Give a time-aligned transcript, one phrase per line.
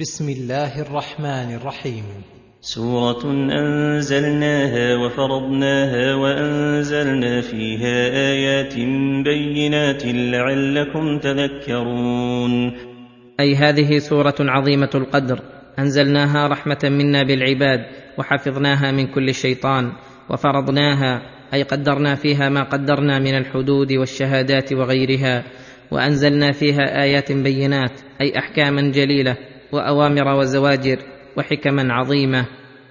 [0.00, 2.04] بسم الله الرحمن الرحيم.
[2.60, 8.74] سورة أنزلناها وفرضناها وأنزلنا فيها آيات
[9.24, 12.72] بينات لعلكم تذكرون.
[13.40, 15.38] أي هذه سورة عظيمة القدر.
[15.78, 17.80] أنزلناها رحمة منا بالعباد
[18.18, 19.92] وحفظناها من كل شيطان
[20.30, 21.22] وفرضناها
[21.54, 25.44] أي قدرنا فيها ما قدرنا من الحدود والشهادات وغيرها
[25.90, 30.98] وأنزلنا فيها آيات بينات أي أحكاما جليلة وأوامر وزواجر
[31.36, 32.46] وحكما عظيمة.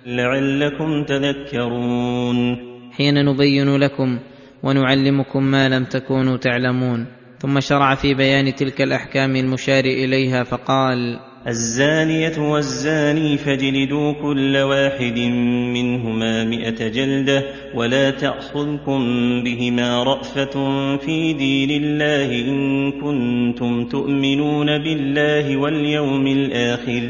[0.06, 2.58] لعلكم تذكرون.
[2.92, 4.20] حين نبين لكم
[4.64, 7.06] ونعلمكم ما لم تكونوا تعلمون.
[7.40, 15.20] ثم شرع في بيان تلك الأحكام المشار إليها فقال الزانية والزاني فاجلدوا كل واحد
[15.74, 17.44] منهما مئة جلدة
[17.76, 19.00] ولا تأخذكم
[19.44, 20.54] بهما رأفة
[20.98, 27.10] في دين الله إن كنتم تؤمنون بالله واليوم الآخر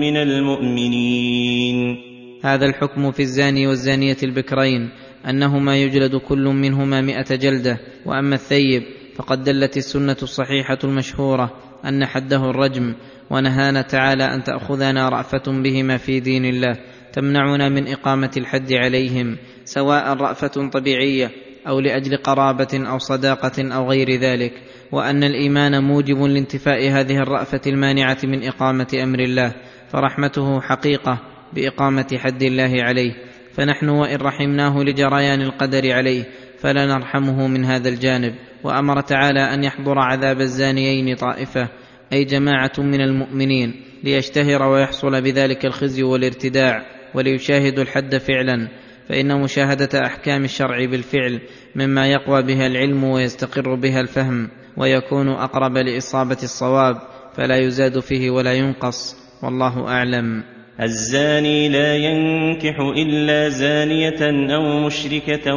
[0.00, 1.96] من المؤمنين.
[2.44, 4.90] هذا الحكم في الزاني والزانية البكرين.
[5.28, 8.82] انهما يجلد كل منهما مائه جلدة وأما الثيب
[9.16, 11.52] فقد دلت السنة الصحيحة المشهورة
[11.84, 12.94] أن حده الرجم
[13.30, 16.76] ونهانا تعالى أن تأخذنا رأفة بهما في دين الله
[17.12, 21.30] تمنعنا من إقامة الحد عليهم سواء رأفة طبيعية
[21.68, 24.52] أو لأجل قرابة أو صداقة أو غير ذلك
[24.92, 29.54] وأن الإيمان موجب لانتفاء هذه الرأفة المانعة من إقامة أمر الله
[29.92, 31.18] فرحمته حقيقة
[31.52, 33.29] بإقامة حد الله عليه.
[33.52, 36.24] فنحن وإن رحمناه لجريان القدر عليه
[36.58, 38.34] فلا نرحمه من هذا الجانب
[38.64, 41.68] وأمر تعالى أن يحضر عذاب الزانيين طائفة
[42.12, 48.68] أي جماعة من المؤمنين ليشتهر ويحصل بذلك الخزي والارتداع وليشاهدوا الحد فعلا
[49.08, 51.40] فإن مشاهدة أحكام الشرع بالفعل
[51.76, 56.96] مما يقوى بها العلم ويستقر بها الفهم ويكون أقرب لإصابة الصواب
[57.36, 60.44] فلا يزاد فيه ولا ينقص والله أعلم.
[60.82, 65.54] الزاني لا ينكح إلا زانية أو مشركة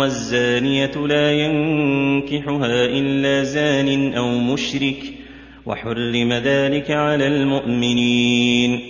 [0.00, 4.96] والزانية لا ينكحها إلا زان أو مشرك
[5.66, 8.80] وحرم ذلك على المؤمنين.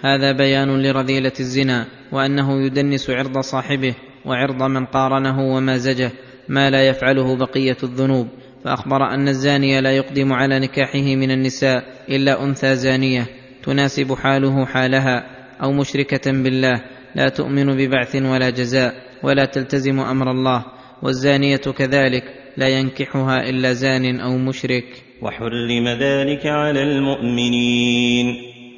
[0.00, 3.94] هذا بيان لرذيلة الزنا وأنه يدنس عرض صاحبه
[4.24, 6.10] وعرض من قارنه ومازجه
[6.48, 8.28] ما لا يفعله بقية الذنوب.
[8.64, 13.26] فأخبر أن الزاني لا يقدم على نكاحه من النساء إلا أنثى زانية.
[13.66, 15.26] تناسب حاله حالها
[15.62, 16.82] أو مشركة بالله
[17.14, 20.64] لا تؤمن ببعث ولا جزاء ولا تلتزم أمر الله
[21.02, 22.24] والزانية كذلك
[22.56, 24.84] لا ينكحها إلا زان أو مشرك.
[25.22, 28.26] وحرم ذلك على المؤمنين.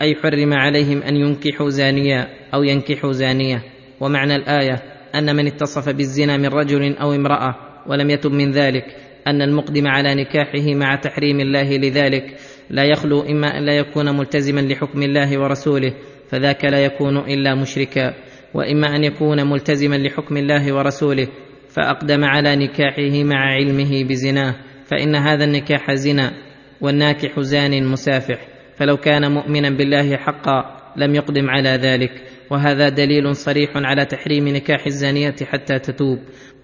[0.02, 3.62] أي حرم عليهم أن ينكحوا زانيا أو ينكحوا زانية.
[4.00, 4.82] ومعنى الآية
[5.14, 7.54] أن من اتصف بالزنا من رجل أو امرأة
[7.86, 8.84] ولم يتب من ذلك
[9.26, 12.36] أن المقدم على نكاحه مع تحريم الله لذلك
[12.70, 15.94] لا يخلو إما أن لا يكون ملتزما لحكم الله ورسوله
[16.28, 18.14] فذاك لا يكون إلا مشركا.
[18.54, 21.28] وإما أن يكون ملتزما لحكم الله ورسوله
[21.68, 26.32] فأقدم على نكاحه مع علمه بزناه فإن هذا النكاح زنا
[26.80, 28.38] والناكح زان مسافح.
[28.76, 32.12] فلو كان مؤمنا بالله حقا لم يقدم على ذلك.
[32.50, 36.18] وهذا دليل صريح على تحريم نكاح الزانية حتى تتوب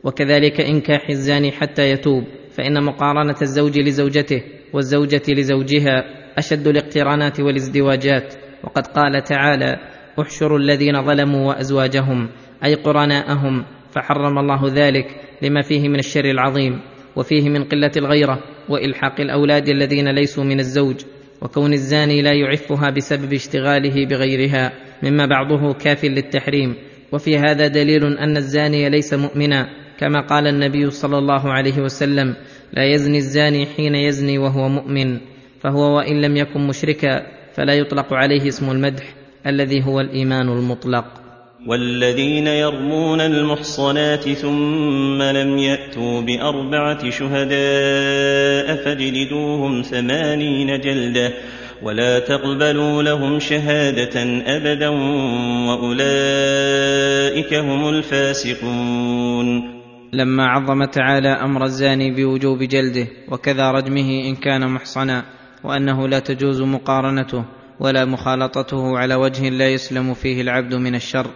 [0.05, 2.25] وكذلك إنكاح الزاني حتى يتوب.
[2.55, 4.43] فإن مقارنة الزوج لزوجته
[4.73, 6.05] والزوجة لزوجها
[6.39, 8.35] أشد الاقترانات والازدواجات.
[8.65, 9.77] وقد قال تعالى
[10.21, 12.29] احشروا الذين ظلموا وأزواجهم
[12.65, 15.07] أي قرناءهم فحرم الله ذلك
[15.43, 16.81] لما فيه من الشر العظيم
[17.17, 18.39] وفيه من قلة الغيرة
[18.69, 20.97] وإلحاق الأولاد الذين ليسوا من الزوج
[21.43, 24.73] وكون الزاني لا يعفها بسبب اشتغاله بغيرها
[25.03, 26.75] مما بعضه كاف للتحريم.
[27.13, 32.35] وفي هذا دليل أن الزاني ليس مؤمنا كما قال النبي صلى الله عليه وسلم
[32.73, 35.19] لا يزني الزاني حين يزني وهو مؤمن
[35.61, 39.05] فهو وإن لم يكن مشركا فلا يطلق عليه اسم المدح
[39.47, 41.05] الذي هو الإيمان المطلق.
[41.67, 51.33] والذين يرمون المحصنات ثم لم يأتوا بأربعة شهداء فاجلدوهم ثمانين جلدة
[51.83, 54.89] ولا تقبلوا لهم شهادة أبدا
[55.69, 59.74] وأولئك هم الفاسقون.
[60.15, 65.25] لما عظم تعالى أمر الزاني بوجوب جلده وكذا رجمه إن كان محصنا
[65.65, 67.45] وأنه لا تجوز مقارنته
[67.81, 71.27] ولا مخالطته على وجه لا يسلم فيه العبد من الشر.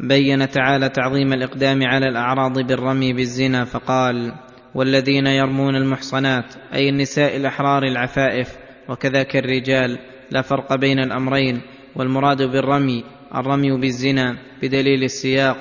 [0.00, 4.32] بين تعالى تعظيم الإقدام على الأعراض بالرمي بالزنا فقال
[4.74, 8.56] والذين يرمون المحصنات أي النساء الأحرار العفائف
[8.88, 9.98] وكذاك الرجال
[10.30, 11.60] لا فرق بين الأمرين
[11.96, 13.04] والمراد بالرمي
[13.34, 15.56] الرمي بالزنا بدليل السياق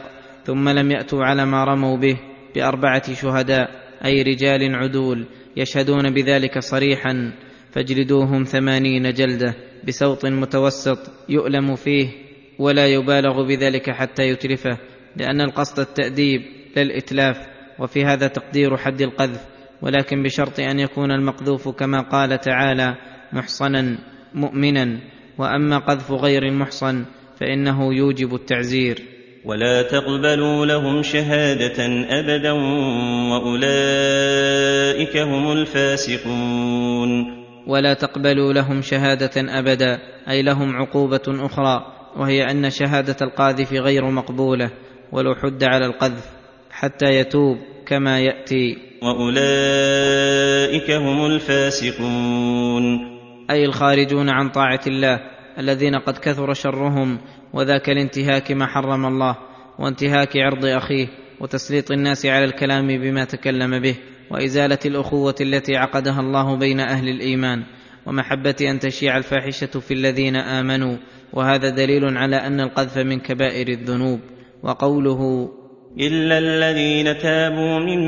[0.45, 2.17] ثم لم يأتوا على ما رموا به
[2.55, 3.69] بأربعة شهداء
[4.05, 5.25] أي رجال عدول
[5.57, 7.31] يشهدون بذلك صريحا
[7.71, 9.55] فاجلدوهم ثمانين جلدة
[9.87, 10.99] بسوط متوسط
[11.29, 12.07] يؤلم فيه
[12.59, 14.77] ولا يبالغ بذلك حتى يتلفه
[15.15, 16.41] لأن القصد التأديب
[16.75, 17.47] لا الاتلاف
[17.79, 19.45] وفي هذا تقدير حد القذف
[19.81, 22.95] ولكن بشرط أن يكون المقذوف كما قال تعالى
[23.33, 23.97] محصنا
[24.33, 24.99] مؤمنا
[25.37, 27.05] وأما قذف غير المحصن
[27.39, 29.14] فإنه يوجب التعزير.
[29.45, 32.51] ولا تقبلوا لهم شهادة أبدا
[33.31, 37.09] وأولئك هم الفاسقون.
[37.67, 39.99] ولا تقبلوا لهم شهادة أبدا
[40.29, 41.85] أي لهم عقوبة أخرى
[42.17, 44.71] وهي أن شهادة القاذف غير مقبولة
[45.11, 46.25] ولو حد على القذف
[46.71, 47.57] حتى يتوب
[47.87, 48.77] كما يأتي.
[49.03, 53.15] وأولئك هم الفاسقون.
[53.51, 57.17] أي الخارجون عن طاعة الله الذين قد كثر شرهم
[57.53, 59.37] وذاك لانتهاك ما حرم الله
[59.79, 61.07] وانتهاك عرض أخيه
[61.39, 63.95] وتسليط الناس على الكلام بما تكلم به
[64.31, 67.63] وإزالة الأخوة التي عقدها الله بين أهل الإيمان
[68.05, 70.97] ومحبة أن تشيع الفاحشة في الذين آمنوا
[71.33, 74.19] وهذا دليل على أن القذف من كبائر الذنوب
[74.63, 75.49] وقوله
[75.99, 78.01] إلا الذين تابوا من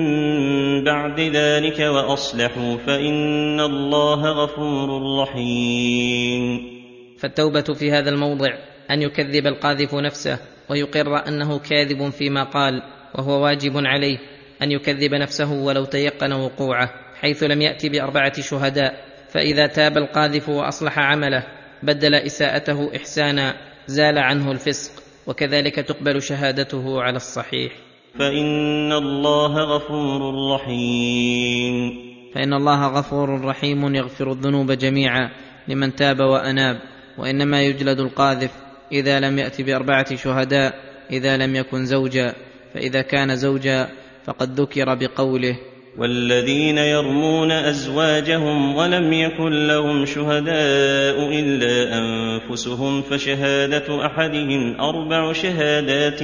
[0.83, 6.76] بعد ذلك وأصلحوا فإن الله غفور رحيم
[7.19, 8.57] فالتوبة في هذا الموضع
[8.91, 12.81] أن يكذب القاذف نفسه ويقر أنه كاذب فيما قال
[13.15, 14.17] وهو واجب عليه
[14.61, 16.89] أن يكذب نفسه ولو تيقن وقوعه
[17.21, 21.43] حيث لم يات بأربعة شهداء فإذا تاب القاذف وأصلح عمله
[21.83, 23.53] بدل إساءته إحسانا
[23.87, 27.71] زال عنه الفسق وكذلك تقبل شهادته على الصحيح.
[28.19, 31.93] فإن الله غفور رحيم.
[32.35, 35.29] فإن الله غفور رحيم يغفر الذنوب جميعا
[35.67, 36.79] لمن تاب وأناب.
[37.17, 38.51] وإنما يجلد القاذف
[38.91, 40.73] إذا لم يات بأربعة شهداء
[41.11, 42.33] إذا لم يكن زوجا
[42.73, 43.89] فإذا كان زوجا
[44.25, 45.57] فقد ذكر بقوله
[45.97, 56.23] والذين يرمون أزواجهم ولم يكن لهم شهداء إلا أنفسهم فشهادة أحدهم أربع شهادات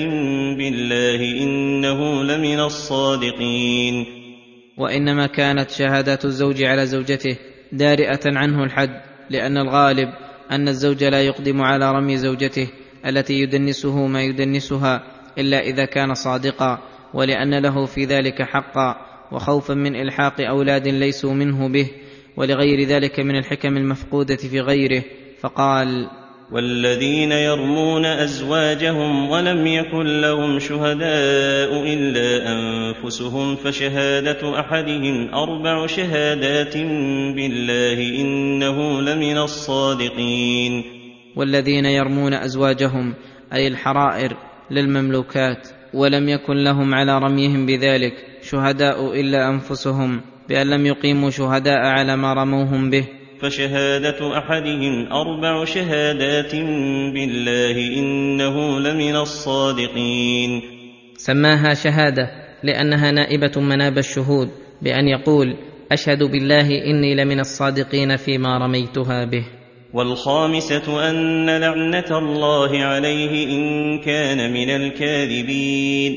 [0.57, 4.05] بالله إنه لمن الصادقين.
[4.77, 7.37] وإنما كانت شهادات الزوج على زوجته
[7.71, 10.09] دارئة عنه الحد لأن الغالب
[10.51, 12.67] أن الزوج لا يقدم على رمي زوجته
[13.05, 15.03] التي يدنسه ما يدنسها
[15.37, 16.79] إلا إذا كان صادقا
[17.13, 18.95] ولأن له في ذلك حقا
[19.31, 21.87] وخوفا من إلحاق أولاد ليسوا منه به
[22.37, 25.03] ولغير ذلك من الحكم المفقودة في غيره
[25.39, 26.09] فقال
[26.51, 36.77] والذين يرمون أزواجهم ولم يكن لهم شهداء إلا أنفسهم فشهادة أحدهم أربع شهادات
[37.35, 40.83] بالله إنه لمن الصادقين.
[41.35, 43.13] والذين يرمون أزواجهم
[43.53, 44.37] أي الحرائر
[44.71, 52.15] للمملوكات ولم يكن لهم على رميهم بذلك شهداء إلا أنفسهم بأن لم يقيموا شهداء على
[52.15, 53.22] ما رموهم به.
[53.43, 56.55] فشهادة أحدهم أربع شهادات
[57.13, 60.61] بالله إنه لمن الصادقين.
[61.15, 62.29] سماها شهادة
[62.63, 64.49] لأنها نائبة مناب الشهود
[64.81, 65.57] بأن يقول
[65.91, 69.45] أشهد بالله إني لمن الصادقين فيما رميتها به.
[69.93, 76.13] والخامسة أن لعنة الله عليه إن كان من الكاذبين.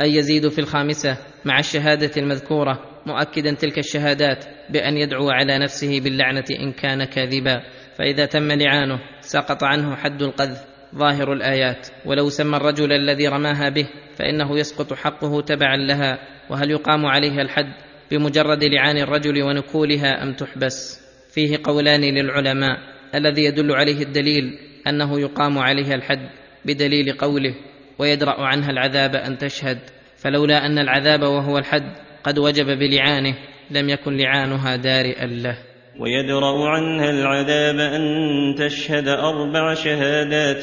[0.00, 6.44] أي يزيد في الخامسة مع الشهادة المذكورة مؤكدا تلك الشهادات بأن يدعو على نفسه باللعنة
[6.60, 7.62] إن كان كاذبا.
[7.98, 11.88] فإذا تم لعانه سقط عنه حد القذف ظاهر الآيات.
[12.04, 16.18] ولو سمى الرجل الذي رماها به فإنه يسقط حقه تبعا لها.
[16.50, 17.72] وهل يقام عليها الحد
[18.10, 21.00] بمجرد لعان الرجل ونكولها أم تحبس؟
[21.34, 22.78] فيه قولان للعلماء.
[23.14, 24.58] الذي يدل عليه الدليل
[24.88, 26.28] أنه يقام عليها الحد
[26.64, 27.54] بدليل قوله
[27.98, 29.78] ويدرأ عنها العذاب أن تشهد
[30.16, 33.34] فلولا أن العذاب وهو الحد قد وجب بلعانه
[33.70, 35.58] لم يكن لعانها دارئا له.
[36.00, 40.62] ويدرأ عنها العذاب أن تشهد أربع شهادات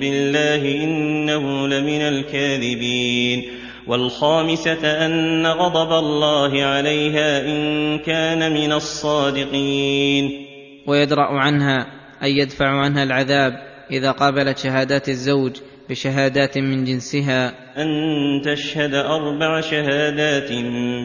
[0.00, 3.44] بالله إنه لمن الكاذبين.
[3.86, 10.30] والخامسة أن غضب الله عليها إن كان من الصادقين.
[10.86, 11.86] ويدرأ عنها
[12.22, 13.52] اي يدفع عنها العذاب
[13.90, 15.56] إذا قابلت شهادات الزوج
[15.90, 17.48] بشهادات من جنسها.
[17.82, 17.88] أن
[18.44, 20.50] تشهد أربع شهادات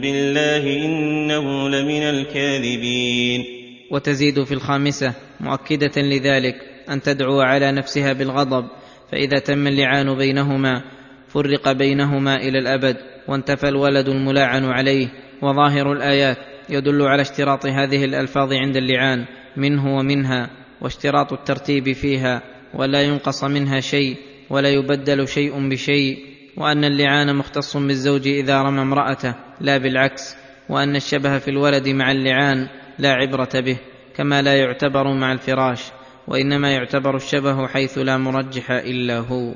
[0.01, 3.61] بالله إنه لمن الكاذبين.
[3.91, 6.55] وتزيد في الخامسة مؤكدة لذلك
[6.89, 8.67] أن تدعو على نفسها بالغضب
[9.11, 10.83] فإذا تم اللعان بينهما
[11.27, 12.97] فرق بينهما إلى الأبد
[13.27, 15.07] وانتفى الولد الملاعن عليه
[15.41, 16.37] وظاهر الآيات
[16.69, 19.25] يدل على اشتراط هذه الألفاظ عند اللعان
[19.57, 20.49] منه ومنها
[20.81, 22.41] واشتراط الترتيب فيها
[22.73, 24.15] ولا ينقص منها شيء
[24.51, 26.17] ولا يبدل شيء بشيء
[26.57, 30.35] وأن اللعان مختص بالزوج إذا رمى امرأته لا بالعكس
[30.69, 32.67] وأن الشبه في الولد مع اللعان
[32.99, 33.77] لا عبرة به
[34.15, 35.83] كما لا يعتبر مع الفراش
[36.27, 39.53] وإنما يعتبر الشبه حيث لا مرجح إلا هو.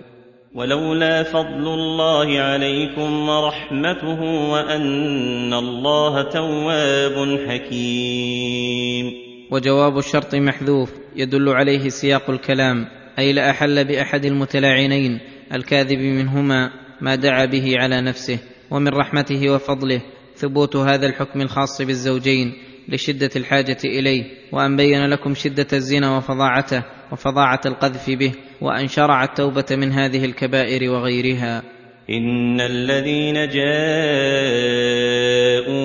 [0.56, 4.22] ولولا فضل الله عليكم ورحمته
[4.52, 9.14] وأن الله تواب حكيم.
[9.52, 12.88] وجواب الشرط محذوف يدل عليه سياق الكلام.
[13.20, 15.20] أي لاحل بأحد المتلاعنين
[15.54, 18.40] الكاذب منهما ما دعا به على نفسه
[18.72, 20.02] ومن رحمته وفضله
[20.36, 22.54] ثبوت هذا الحكم الخاص بالزوجين
[22.90, 28.32] لشدة الحاجة إليه وأن بين لكم شدة الزنا وفظاعته وفظاعة القذف به
[28.62, 31.75] وأن شرع التوبة من هذه الكبائر وغيرها.
[32.10, 33.82] إن الذين جاءوا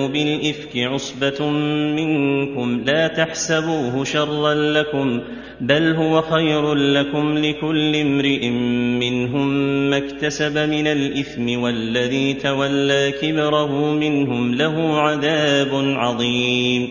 [0.07, 1.49] بالإفك عصبة
[1.95, 5.21] منكم لا تحسبوه شرا لكم
[5.61, 8.49] بل هو خير لكم لكل امرئ
[8.99, 9.49] منهم
[9.89, 16.89] ما اكتسب من الإثم والذي تولى كبره منهم له عذاب عظيم.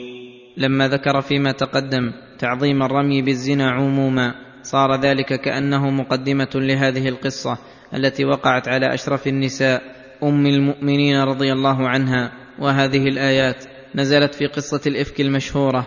[0.56, 7.58] لما ذكر فيما تقدم تعظيم الرمي بالزنا عموما صار ذلك كأنه مقدمة لهذه القصة
[7.94, 9.82] التي وقعت على أشرف النساء
[10.22, 13.64] أم المؤمنين رضي الله عنها وهذه الآيات
[13.94, 15.86] نزلت في قصة الإفك المشهورة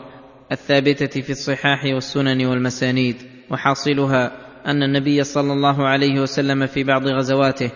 [0.51, 3.15] الثابتة في الصحاح والسنن والمسانيد
[3.51, 4.31] وحاصلها
[4.67, 7.71] أن النبي صلى الله عليه وسلم في بعض غزواته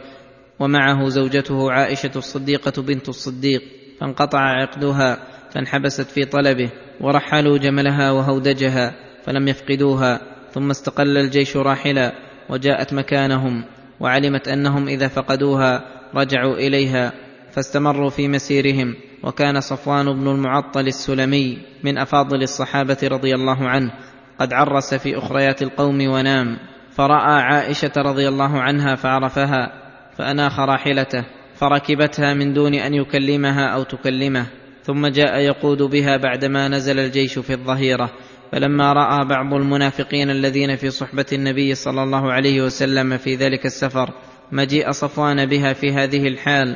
[0.59, 3.61] ومعه زوجته عائشة الصديقة بنت الصديق
[3.99, 5.17] فانقطع عقدها
[5.51, 6.69] فانحبست في طلبه
[7.01, 10.36] ورحلوا جملها وهودجها فلم يفقدوها.
[10.57, 12.13] ثم استقل الجيش راحلا
[12.49, 13.63] وجاءت مكانهم
[13.99, 15.85] وعلمت أنهم إذا فقدوها
[16.15, 17.13] رجعوا إليها
[17.51, 23.91] فاستمروا في مسيرهم وكان صفوان بن المعطل السلمي من أفاضل الصحابة رضي الله عنه
[24.39, 26.57] قد عرس في أخريات القوم ونام
[26.91, 29.71] فرأى عائشة رضي الله عنها فعرفها
[30.17, 34.45] فأناخ راحلته فركبتها من دون أن يكلمها أو تكلمه
[34.83, 38.09] ثم جاء يقود بها بعدما نزل الجيش في الظهيرة
[38.51, 44.13] فلما رأى بعض المنافقين الذين في صحبة النبي صلى الله عليه وسلم في ذلك السفر
[44.51, 46.75] مجيء صفوان بها في هذه الحال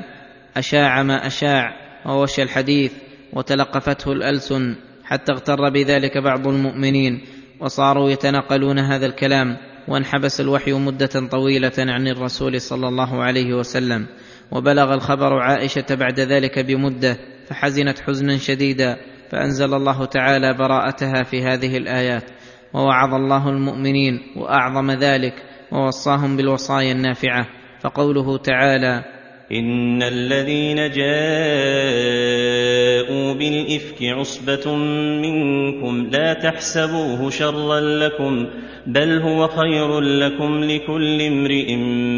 [0.58, 1.74] أشاع ما أشاع
[2.06, 2.94] ووشى الحديث
[3.34, 7.22] وتلقفته الألسن حتى اغتر بذلك بعض المؤمنين
[7.60, 14.06] وصاروا يتناقلون هذا الكلام وانحبس الوحي مدة طويلة عن الرسول صلى الله عليه وسلم.
[14.52, 18.98] وبلغ الخبر عائشة بعد ذلك بمدة فحزنت حزنا شديدا
[19.32, 22.24] فأنزل الله تعالى براءتها في هذه الآيات
[22.74, 25.34] ووعظ الله المؤمنين وأعظم ذلك
[25.72, 27.48] ووصاهم بالوصايا النافعة
[27.80, 29.04] فقوله تعالى
[29.52, 31.24] إن الذين جاءوا
[33.34, 34.76] بالإفك عصبة
[35.22, 38.48] منكم لا تحسبوه شرا لكم
[38.88, 41.76] بل هو خير لكم لكل امرئ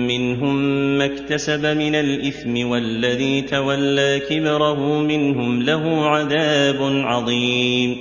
[0.08, 0.56] منهم
[0.98, 7.96] ما اكتسب من الإثم والذي تولى كبره منهم له عذاب عظيم.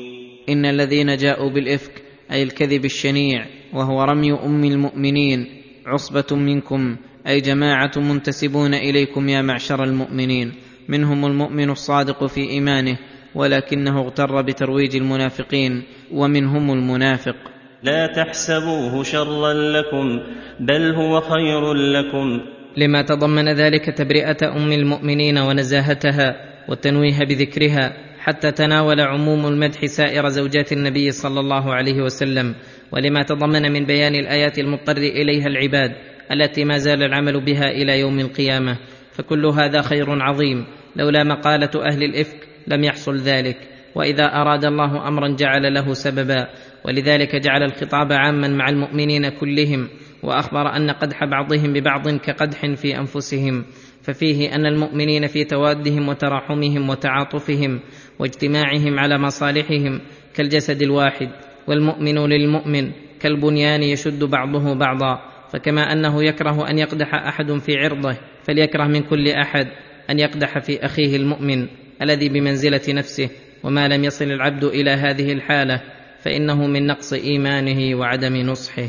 [0.49, 5.47] إن الذين جاءوا بالإفك أي الكذب الشنيع وهو رمي أم المؤمنين
[5.87, 10.53] عصبة منكم أي جماعة منتسبون إليكم يا معشر المؤمنين.
[10.89, 12.99] منهم المؤمن الصادق في إيمانه
[13.35, 17.37] ولكنه اغتر بترويج المنافقين ومنهم المنافق.
[17.83, 20.21] لا تحسبوه شرا لكم
[20.61, 22.41] بل هو خير لكم.
[22.77, 26.37] لما تضمن ذلك تبرئة أم المؤمنين ونزاهتها
[26.69, 32.55] والتنويه بذكرها حتى تناول عموم المدح سائر زوجات النبي صلى الله عليه وسلم.
[32.93, 35.93] ولما تضمن من بيان الآيات المضطر إليها العباد
[36.33, 38.79] التي ما زال العمل بها إلى يوم القيامة
[39.13, 40.65] فكل هذا خير عظيم
[40.97, 43.57] لولا مقالة أهل الإفك لم يحصل ذلك
[43.95, 46.49] وإذا أراد الله امرا جعل له سببا
[46.85, 49.89] ولذلك جعل الخطاب عاما مع المؤمنين كلهم
[50.23, 53.65] وأخبر أن قدح بعضهم ببعض كقدح في أنفسهم
[54.03, 57.81] ففيه أن المؤمنين في توادهم وتراحمهم وتعاطفهم
[58.19, 60.01] واجتماعهم على مصالحهم
[60.35, 61.29] كالجسد الواحد
[61.69, 65.32] والمؤمن للمؤمن كالبنيان يشد بعضه بعضا.
[65.53, 69.67] فكما أنه يكره أن يقدح أحد في عرضه فليكره من كل أحد
[70.11, 71.67] أن يقدح في أخيه المؤمن
[72.03, 73.31] الذي بمنزلة نفسه
[73.65, 75.81] وما لم يصل العبد إلى هذه الحالة
[76.23, 78.89] فإنه من نقص إيمانه وعدم نصحه.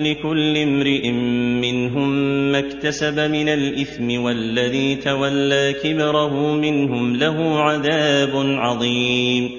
[0.00, 1.10] لكل امرئ
[1.60, 2.08] منهم
[2.52, 9.50] ما اكتسب من الإثم والذي تولى كبره منهم له عذاب عظيم.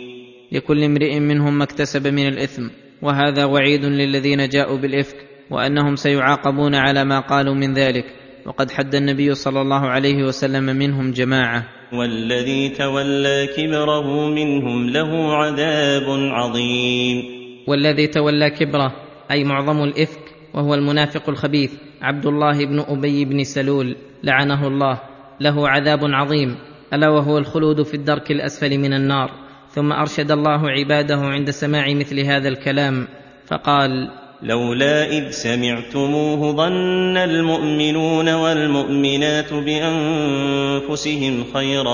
[0.51, 2.67] لكل امرئ منهم ما اكتسب من الإثم
[3.01, 8.05] وهذا وعيد للذين جاءوا بالإفك وأنهم سيعاقبون على ما قالوا من ذلك.
[8.45, 11.63] وقد حد النبي صلى الله عليه وسلم منهم جماعة.
[11.93, 17.23] والذي تولى كبره منهم له عذاب عظيم.
[17.67, 18.93] والذي تولى كبره
[19.31, 20.21] أي معظم الإفك
[20.53, 24.99] وهو المنافق الخبيث عبد الله بن أبي بن سلول لعنه الله.
[25.39, 26.55] له عذاب عظيم
[26.93, 29.31] ألا وهو الخلود في الدرك الأسفل من النار.
[29.69, 33.07] ثم أرشد الله عباده عند سماع مثل هذا الكلام
[33.47, 34.11] فقال
[34.43, 41.93] لولا إذ سمعتموه ظن المؤمنون والمؤمنات بأنفسهم خيرا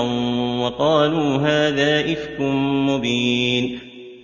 [0.60, 2.40] وقالوا هذا إفك
[2.88, 3.78] مبين.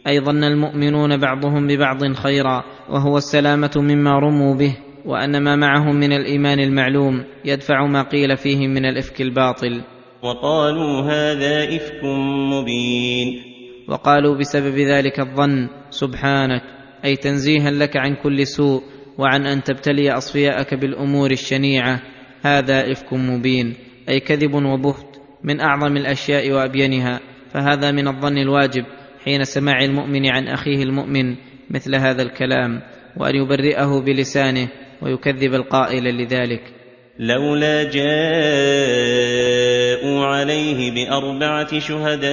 [0.06, 6.12] أي ظن المؤمنون بعضهم ببعض خيرا وهو السلامة مما رموا به وأن ما معهم من
[6.12, 9.82] الإيمان المعلوم يدفع ما قيل فيه من الإفك الباطل.
[10.22, 12.04] وقالوا هذا إفك
[12.52, 13.42] مبين.
[13.88, 18.82] وقالوا بسبب ذلك الظن سبحانك أي تنزيها لك عن كل سوء
[19.18, 22.02] وعن أن تبتلي أصفياءك بالأمور الشنيعة.
[22.42, 23.74] هذا إفك مبين
[24.08, 27.20] أي كذب وبهت من أعظم الأشياء وأبينها.
[27.52, 28.84] فهذا من الظن الواجب
[29.24, 31.36] حين سماع المؤمن عن أخيه المؤمن
[31.70, 32.82] مثل هذا الكلام
[33.16, 34.68] وأن يبرئه بلسانه
[35.02, 36.62] ويكذب القائل لذلك.
[37.18, 38.10] لولا جاءوا
[40.26, 42.30] عليه بأربعة شهداء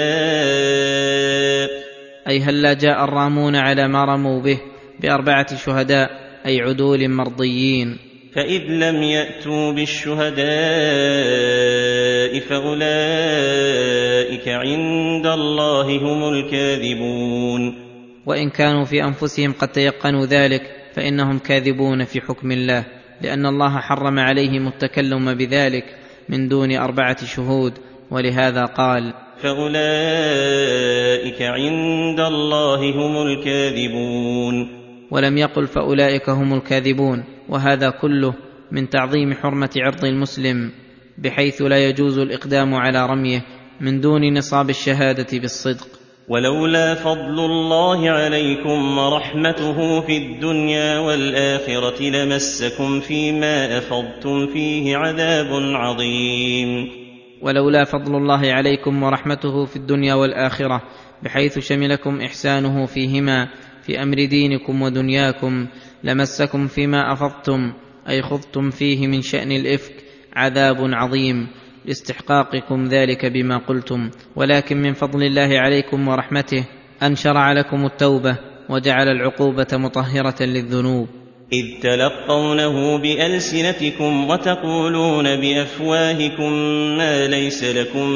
[2.27, 4.59] أي هلا جاء الرامون على ما رموا به
[4.99, 6.09] بأربعة شهداء
[6.45, 7.97] أي عدول مرضيين؟
[8.35, 10.47] فإذ لم يأتوا بالشهداء
[12.39, 13.67] فأولئك
[14.47, 17.87] عند الله هم الكاذبون.
[18.25, 20.61] وإن كانوا في أنفسهم قد تيقنوا ذلك
[20.93, 22.85] فإنهم كاذبون في حكم الله
[23.21, 25.85] لأن الله حرم عليهم التكلم بذلك
[26.29, 27.73] من دون أربعة شهود
[28.11, 34.67] ولهذا قال فأولئك عند الله هم الكاذبون
[35.11, 38.33] ولم يقل فاولئك هم الكاذبون وهذا كله
[38.71, 40.71] من تعظيم حرمة عرض المسلم
[41.17, 43.45] بحيث لا يجوز الإقدام على رميه
[43.81, 45.87] من دون نصاب الشهادة بالصدق.
[46.29, 57.06] ولولا فضل الله عليكم ورحمته في الدنيا والآخرة لمسكم فيما أفضتم فيه عذاب عظيم.
[57.41, 60.81] ولولا فضل الله عليكم ورحمته في الدنيا والآخرة
[61.23, 63.49] بحيث شملكم إحسانه فيهما
[63.81, 65.67] في أمر دينكم ودنياكم
[66.03, 67.73] لمسكم فيما أفضتم
[68.09, 69.93] أي خضتم فيه من شأن الإفك
[70.35, 71.47] عذاب عظيم.
[71.85, 76.65] لاستحقاقكم ذلك بما قلتم ولكن من فضل الله عليكم ورحمته
[77.03, 78.37] أن شرع لكم التوبة
[78.69, 81.07] وجعل العقوبة مطهرة للذنوب.
[81.53, 86.51] إذ تلقونه بألسنتكم وتقولون بأفواهكم
[86.97, 88.07] ما ليس لكم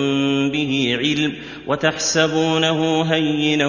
[0.52, 1.34] به علم
[1.67, 3.67] وتحسبونه هينا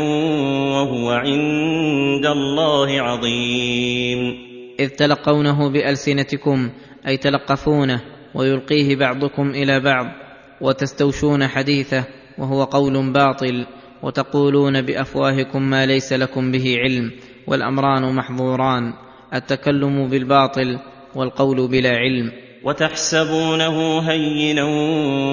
[0.77, 4.35] وهو عند الله عظيم.
[4.81, 6.71] إذ تلقونه بألسنتكم
[7.07, 8.01] أي تلقفونه
[8.35, 10.07] ويلقيه بعضكم إلى بعض
[10.61, 12.05] وتستوشون حديثه
[12.39, 13.67] وهو قول باطل
[14.03, 17.11] وتقولون بأفواهكم ما ليس لكم به علم
[17.47, 18.93] والأمران محظوران.
[19.35, 20.79] التكلم بالباطل
[21.15, 22.33] والقول بلا علم.
[22.65, 24.65] وتحسبونه هينا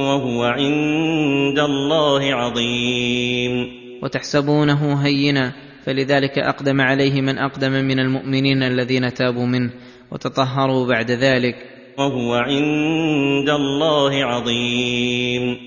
[0.10, 3.68] وهو عند الله عظيم.
[4.04, 5.54] وتحسبونه هينا
[5.86, 9.72] فلذلك أقدم عليه من أقدم من المؤمنين الذين تابوا منه
[10.12, 11.56] وتطهروا بعد ذلك.
[11.98, 15.58] وهو عند الله عظيم.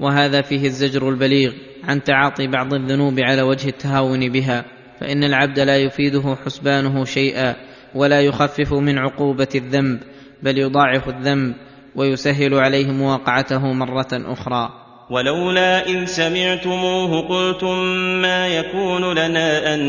[0.00, 1.52] وهذا فيه الزجر البليغ
[1.84, 4.64] عن تعاطي بعض الذنوب على وجه التهاون بها
[5.00, 7.71] فإن العبد لا يفيده حسبانه شيئا.
[7.94, 10.00] ولا يخفف من عقوبة الذنب
[10.42, 11.54] بل يضاعف الذنب
[11.96, 14.68] ويسهل عليه مواقعته مرة أخرى.
[15.10, 17.78] ولولا إذ سمعتموه قلتم
[18.22, 19.80] ما يكون لنا أن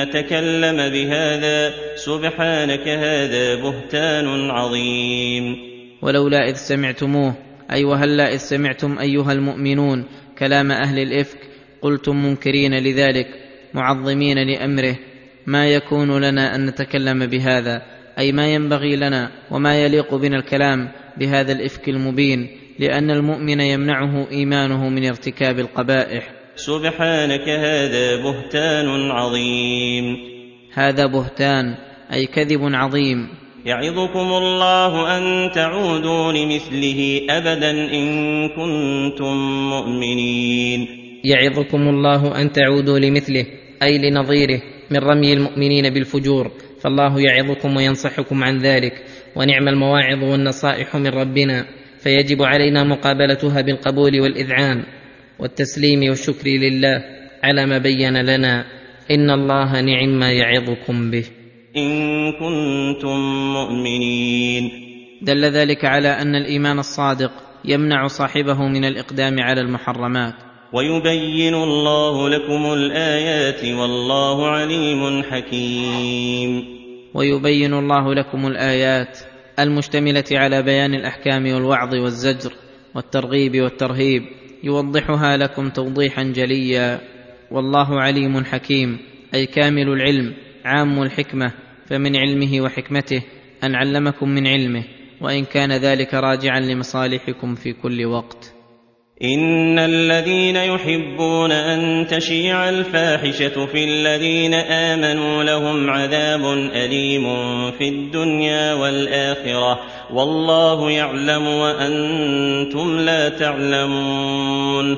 [0.00, 5.56] نتكلم بهذا سبحانك هذا بهتان عظيم.
[6.02, 7.34] ولولا إذ سمعتموه
[7.70, 10.04] أي وهلا إذ سمعتم أيها المؤمنون
[10.38, 11.38] كلام أهل الإفك
[11.82, 13.26] قلتم منكرين لذلك
[13.74, 14.96] معظمين لأمره.
[15.46, 17.82] ما يكون لنا أن نتكلم بهذا
[18.18, 24.88] أي ما ينبغي لنا وما يليق بنا الكلام بهذا الإفك المبين لأن المؤمن يمنعه إيمانه
[24.88, 26.30] من ارتكاب القبائح.
[26.56, 30.16] سبحانك هذا بهتان عظيم.
[30.74, 31.74] هذا بهتان
[32.12, 33.28] أي كذب عظيم.
[33.64, 39.34] يعظكم الله أن تعودوا لمثله أبدا إن كنتم
[39.70, 40.86] مؤمنين.
[41.24, 43.46] يعظكم الله أن تعودوا لمثله
[43.82, 44.62] أي لنظيره.
[44.92, 46.50] من رمي المؤمنين بالفجور
[46.80, 49.04] فالله يعظكم وينصحكم عن ذلك
[49.36, 51.66] ونعم المواعظ والنصائح من ربنا
[51.98, 54.84] فيجب علينا مقابلتها بالقبول والإذعان
[55.38, 57.04] والتسليم والشكر لله
[57.42, 58.64] على ما بين لنا.
[59.10, 61.24] إن الله نعم ما يعظكم به.
[61.76, 63.18] إن كنتم
[63.52, 64.70] مؤمنين.
[65.22, 67.32] دل ذلك على أن الإيمان الصادق
[67.64, 70.34] يمنع صاحبه من الإقدام على المحرمات.
[70.72, 76.64] ويبين الله لكم الآيات والله عليم حكيم.
[77.14, 79.18] ويبين الله لكم الآيات
[79.58, 82.52] المشتملة على بيان الأحكام والوعظ والزجر
[82.94, 84.22] والترغيب والترهيب
[84.64, 87.00] يوضحها لكم توضيحا جليا.
[87.50, 88.98] والله عليم حكيم
[89.34, 91.52] أي كامل العلم عام الحكمة
[91.86, 93.22] فمن علمه وحكمته
[93.64, 94.84] أن علمكم من علمه
[95.20, 98.51] وإن كان ذلك راجعا لمصالحكم في كل وقت.
[99.24, 106.40] ان الذين يحبون ان تشيع الفاحشه في الذين امنوا لهم عذاب
[106.74, 107.24] اليم
[107.70, 109.80] في الدنيا والاخره
[110.12, 114.96] والله يعلم وأنتم لا تعلمون.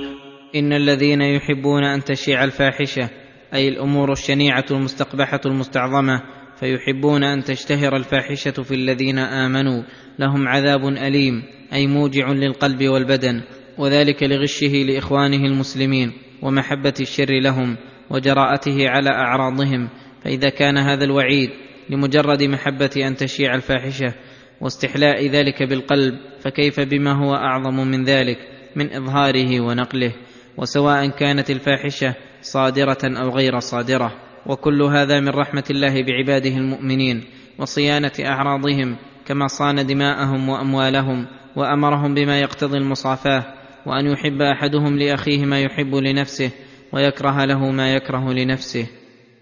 [0.55, 3.11] ان الذين يحبون ان تشيع الفاحشه
[3.55, 6.23] أي الأمور الشنيعة المستقبحة المستعظمة
[6.61, 9.83] فيحبون أن تشتهر الفاحشة في الذين آمنوا
[10.19, 13.43] لهم عذاب أليم أي موجع للقلب والبدن.
[13.79, 17.77] وذلك لغشه لإخوانه المسلمين ومحبة الشر لهم
[18.11, 19.89] وجراءته على أعراضهم
[20.25, 21.51] فإذا كان هذا الوعيد
[21.91, 24.15] لمجرد محبة أن تشيع الفاحشة
[24.61, 28.39] واستحلاء ذلك بالقلب فكيف بما هو أعظم من ذلك؟
[28.77, 30.13] من إظهاره ونقله
[30.57, 34.13] وسواء كانت الفاحشة صادرة أو غير صادرة.
[34.47, 37.25] وكل هذا من رحمة الله بعباده المؤمنين
[37.59, 43.45] وصيانة أعراضهم كما صان دماءهم وأموالهم وأمرهم بما يقتضي المصافاة.
[43.87, 46.51] وأن يحب أحدهم لأخيه ما يحب لنفسه
[46.93, 48.87] ويكره له ما يكره لنفسه.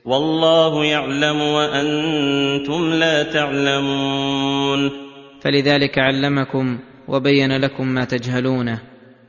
[0.05, 4.90] والله يعلم وأنتم لا تعلمون.
[5.40, 6.78] فلذلك علمكم
[7.09, 8.78] وبين لكم ما تجهلونه.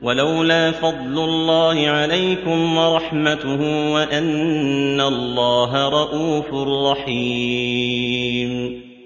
[0.02, 3.60] ولولا فضل الله عليكم ورحمته
[3.92, 6.54] وأن الله رءوف
[6.92, 8.50] رحيم.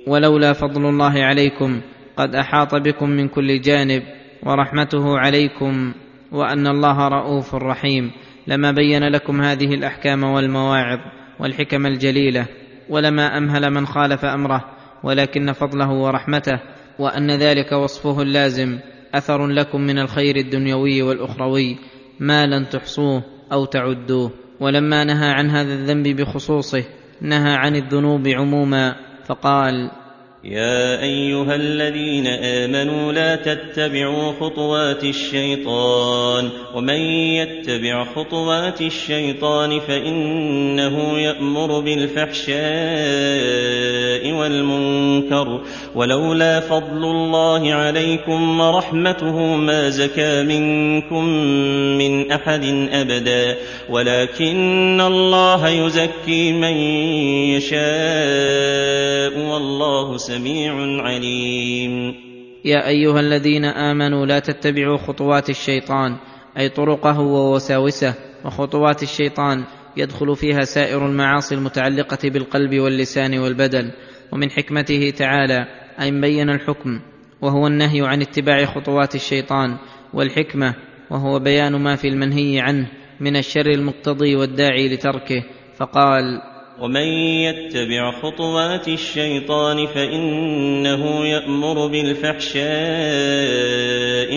[0.07, 1.81] ولولا فضل الله عليكم
[2.17, 5.93] قد أحاط بكم من كل جانب ورحمته عليكم
[6.33, 8.11] وأن الله رؤوف رحيم.
[8.47, 10.99] لما بين لكم هذه الأحكام والمواعظ
[11.41, 12.47] والحكم الجليلة
[12.89, 14.65] ولما أمهل من خالف أمره
[15.03, 16.61] ولكن فضله ورحمته
[16.99, 18.79] وأن ذلك وصفه اللازم
[19.15, 21.77] أثر لكم من الخير الدنيوي والأخروي
[22.21, 23.23] ما لن تحصوه
[23.53, 24.31] أو تعدوه.
[24.61, 26.85] ولما نهى عن هذا الذنب بخصوصه
[27.21, 28.97] نهى عن الذنوب عموما
[29.27, 29.91] فقال
[30.45, 37.01] يا أيها الذين آمنوا لا تتبعوا خطوات الشيطان ومن
[37.35, 42.59] يتبع خطوات الشيطان فإنه يأمر بالفحشاء
[44.33, 45.61] والمنكر
[45.95, 51.25] ولولا فضل الله عليكم ورحمته ما زكى منكم
[51.99, 53.57] من أحد أبدا
[53.91, 56.77] ولكن الله يزكي من
[57.57, 62.15] يشاء والله سميع عليم.
[62.65, 66.17] يا أيها الذين آمنوا لا تتبعوا خطوات الشيطان
[66.59, 68.15] أي طرقه ووساوسه
[68.45, 69.65] وخطوات الشيطان
[69.97, 73.91] يدخل فيها سائر المعاصي المتعلقة بالقلب واللسان والبدن.
[74.33, 75.67] ومن حكمته تعالى
[76.01, 77.01] ان بين الحكم
[77.43, 79.77] وهو النهي عن اتباع خطوات الشيطان
[80.15, 80.75] والحكمة
[81.11, 82.87] وهو بيان ما في المنهي عنه
[83.21, 85.43] من الشر المقتضي والداعي لتركه.
[85.77, 86.41] فقال
[86.81, 87.07] ومن
[87.43, 92.69] يتبع خطوات الشيطان فإنه يأمر بالفحشاء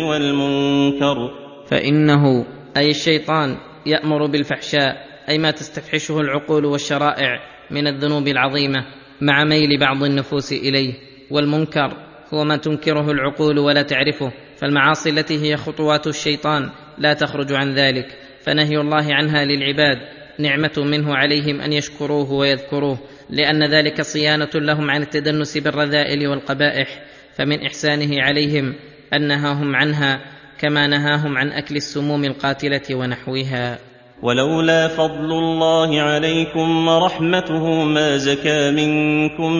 [0.04, 1.32] والمنكر.
[1.68, 2.46] فإنه
[2.78, 7.40] أي الشيطان يأمر بالفحشاء أي ما تستفحشه العقول والشرائع
[7.72, 8.86] من الذنوب العظيمة
[9.22, 10.94] مع ميل بعض النفوس إليه.
[11.32, 11.98] والمنكر
[12.34, 18.18] هو ما تنكره العقول ولا تعرفه فالمعاصي التي هي خطوات الشيطان لا تخرج عن ذلك.
[18.44, 22.98] فنهي الله عنها للعباد نعمة منه عليهم أن يشكروه ويذكروه
[23.30, 26.88] لأن ذلك صيانة لهم عن التدنس بالرذائل والقبائح
[27.36, 28.74] فمن إحسانه عليهم
[29.14, 30.22] أن نهاهم عنها
[30.60, 33.80] كما نهاهم عن أكل السموم القاتلة ونحوها.
[34.24, 39.52] ولولا فضل الله عليكم ورحمته ما زكى منكم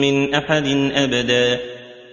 [0.00, 1.58] من أحد أبدا.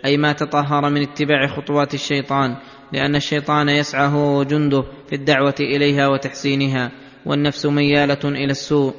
[0.06, 2.56] أي ما تطهر من اتباع خطوات الشيطان
[2.94, 6.92] لأن الشيطان يسعى هو وجنده في الدعوة إليها وتحسينها.
[7.26, 8.94] والنفس ميالة إلى السوء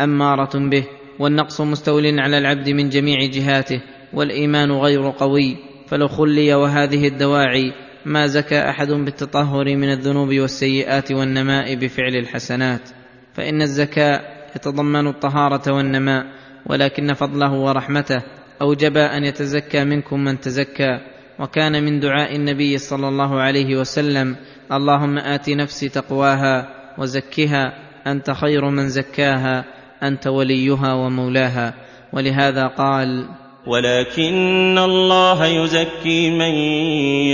[0.00, 0.84] أمارة به
[1.18, 3.80] والنقص مستول على العبد من جميع جهاته
[4.12, 5.56] والإيمان غير قوي.
[5.88, 7.72] فلو خلي وهذه الدواعي
[8.06, 12.90] ما زكى أحد بالتطهر من الذنوب والسيئات والنماء بفعل الحسنات.
[13.34, 16.26] فإن الزكاء يتضمن الطهارة والنماء
[16.66, 18.22] ولكن فضله ورحمته.
[18.62, 21.00] أوجب أن يتزكى منكم من تزكى.
[21.40, 24.36] وكان من دعاء النبي صلى الله عليه وسلم
[24.72, 27.72] اللهم آت نفسي تقواها وزكها
[28.06, 29.64] أنت خير من زكاها
[30.02, 31.74] أنت وليها ومولاها.
[32.12, 33.28] ولهذا قال
[33.66, 36.54] ولكن الله يزكي من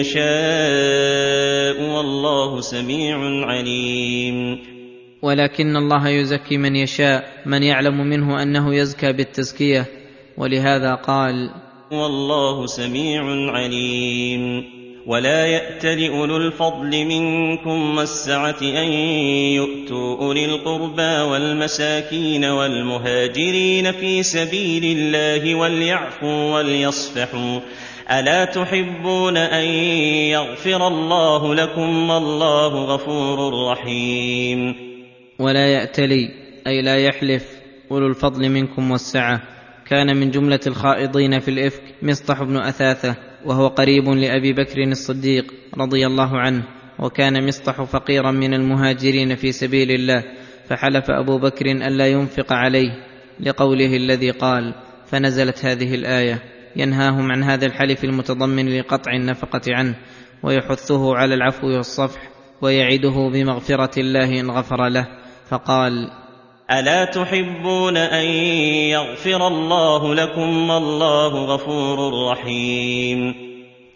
[0.01, 4.59] يشاء والله سميع عليم.
[5.23, 9.87] ولكن الله يزكي من يشاء من يعلم منه أنه يزكى بالتزكية.
[10.37, 11.51] ولهذا قال
[11.93, 14.76] والله سميع عليم.
[15.07, 18.93] ولا يات لاولو الفضل منكم والسعه ان
[19.55, 27.61] يؤتوا اولي القربى والمساكين والمهاجرين في سبيل الله وليعفوا وليصفحوا
[28.11, 29.65] الا تحبون ان
[30.35, 34.75] يغفر الله لكم والله غفور رحيم.
[35.39, 36.29] ولا ياتلي
[36.67, 37.45] أي لا يحلف
[37.91, 39.43] اولو الفضل منكم والسعه.
[39.89, 43.17] كان من جمله الخائضين في الافك مصطح بن اثاثه
[43.47, 46.63] وهو قريب لأبي بكر الصديق رضي الله عنه
[46.99, 50.23] وكان مصطح فقيرا من المهاجرين في سبيل الله
[50.69, 52.91] فحلف أبو بكر الا ينفق عليه
[53.41, 54.75] لقوله الذي قال
[55.07, 56.43] فنزلت هذه الآية
[56.77, 59.95] ينهاهم عن هذا الحلف المتضمن لقطع النفقة عنه
[60.43, 62.21] ويحثه على العفو والصفح
[62.63, 65.07] ويعده بمغفرة الله إن غفر له
[65.49, 66.11] فقال
[66.71, 68.27] الا تحبون ان
[68.91, 73.35] يغفر الله لكم والله غفور رحيم.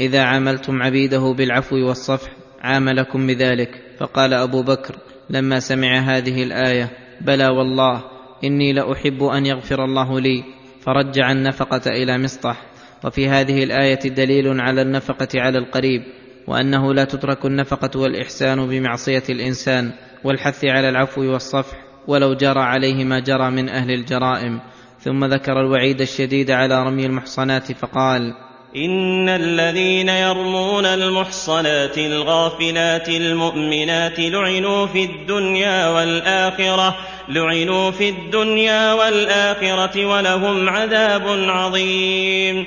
[0.01, 2.31] إذا عاملتم عبيده بالعفو والصفح
[2.61, 3.71] عاملكم بذلك.
[3.99, 4.97] فقال أبو بكر
[5.31, 8.03] لما سمع هذه الآية بلى والله
[8.45, 10.45] إني لأحب أن يغفر الله لي.
[10.81, 12.57] فرجع النفقة إلى مصطح
[13.05, 16.03] وفي هذه الآية دليل على النفقة على القريب
[16.47, 19.93] وأنه لا تترك النفقة والإحسان بمعصية الإنسان
[20.25, 21.90] والحث على العفو والصفح.
[22.07, 24.61] ولو جرى عليه ما جرى من أهل الجرائم.
[25.01, 28.35] ثم ذكر الوعيد الشديد على رمي المحصنات فقال
[28.77, 36.97] إن الذين يرمون المحصنات الغافلات المؤمنات لعنوا في الدنيا والآخرة
[37.29, 42.67] لعنوا في الدنيا والآخرة ولهم عذاب عظيم.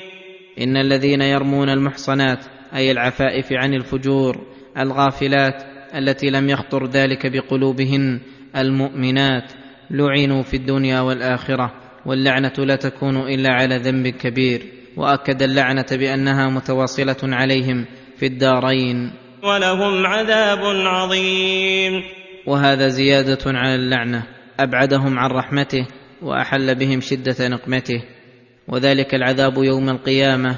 [0.60, 2.40] إن الذين يرمون المحصنات
[2.76, 4.38] أي العفائف عن الفجور
[4.78, 5.64] الغافلات
[5.96, 8.20] التي لم يخطر ذلك بقلوبهن
[8.58, 9.52] المؤمنات
[9.92, 11.74] لعنوا في الدنيا والآخرة
[12.06, 14.62] واللعنة لا تكون إلا على ذنب كبير
[14.98, 17.86] وأكد اللعنة بأنها متواصلة عليهم
[18.18, 19.12] في الدارين.
[19.44, 22.04] ولهم عذاب عظيم.
[22.48, 24.24] وهذا زيادة على اللعنة.
[24.60, 25.88] أبعدهم عن رحمته
[26.22, 28.04] وأحل بهم شدة نقمته.
[28.68, 30.58] وذلك العذاب يوم القيامة.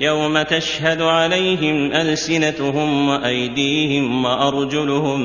[0.00, 5.20] يوم تشهد عليهم ألسنتهم وأيديهم وأرجلهم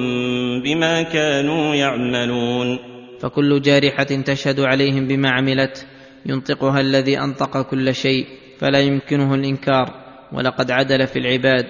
[0.61, 2.79] بما كانوا يعملون.
[3.19, 5.87] فكل جارحة تشهد عليهم بما عملت
[6.25, 8.25] ينطقها الذي أنطق كل شيء
[8.59, 9.85] فلا يمكنه الإنكار
[10.33, 11.65] ولقد عدل في العباد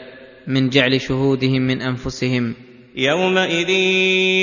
[0.47, 2.55] من جعل شهودهم من أنفسهم.
[2.95, 3.69] يومئذ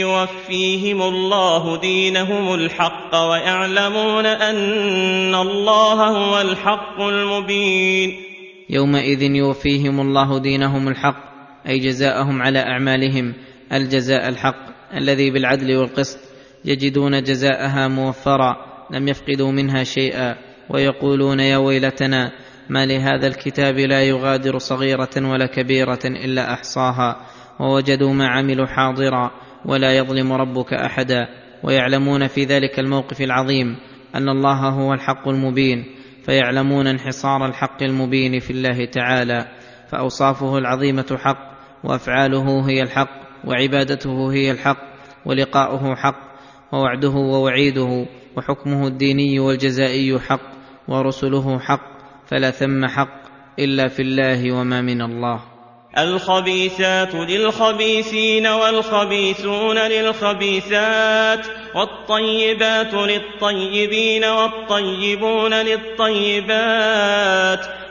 [0.01, 8.32] يوفيهم الله دينهم الحق ويعلمون أن الله هو الحق المبين.
[8.73, 11.33] يومئذ يوفيهم الله دينهم الحق
[11.69, 13.35] أي جزاءهم على أعمالهم
[13.73, 16.19] الجزاء الحق الذي بالعدل والقسط
[16.65, 18.57] يجدون جزاءها موفرا
[18.91, 20.37] لم يفقدوا منها شيئا
[20.71, 22.33] ويقولون يا ويلتنا
[22.69, 27.17] ما لهذا الكتاب لا يغادر صغيرة ولا كبيرة إلا أحصاها
[27.61, 29.31] ووجدوا ما عملوا حاضرا
[29.65, 31.29] ولا يظلم ربك أحدا
[31.63, 33.77] ويعلمون في ذلك الموقف العظيم
[34.15, 35.85] أن الله هو الحق المبين.
[36.25, 39.49] فيعلمون انحصار الحق المبين في الله تعالى
[39.89, 41.53] فأوصافه العظيمة حق
[41.85, 44.79] وأفعاله هي الحق وعبادته هي الحق
[45.27, 46.33] ولقاؤه حق
[46.73, 48.07] ووعده ووعيده
[48.37, 50.53] وحكمه الديني والجزائي حق
[50.89, 51.83] ورسله حق
[52.27, 53.23] فلا ثم حق
[53.59, 55.52] إلا في الله وما من الله.
[55.99, 66.87] الخبيثات للخبيثين والخبيثون للخبيثات والطيبات للطيبين والطيبون للطيبات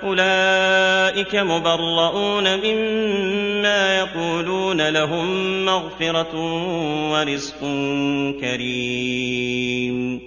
[0.03, 6.35] أولئك مبرؤون مما يقولون لهم مغفرة
[7.11, 7.59] ورزق
[8.41, 10.21] كريم.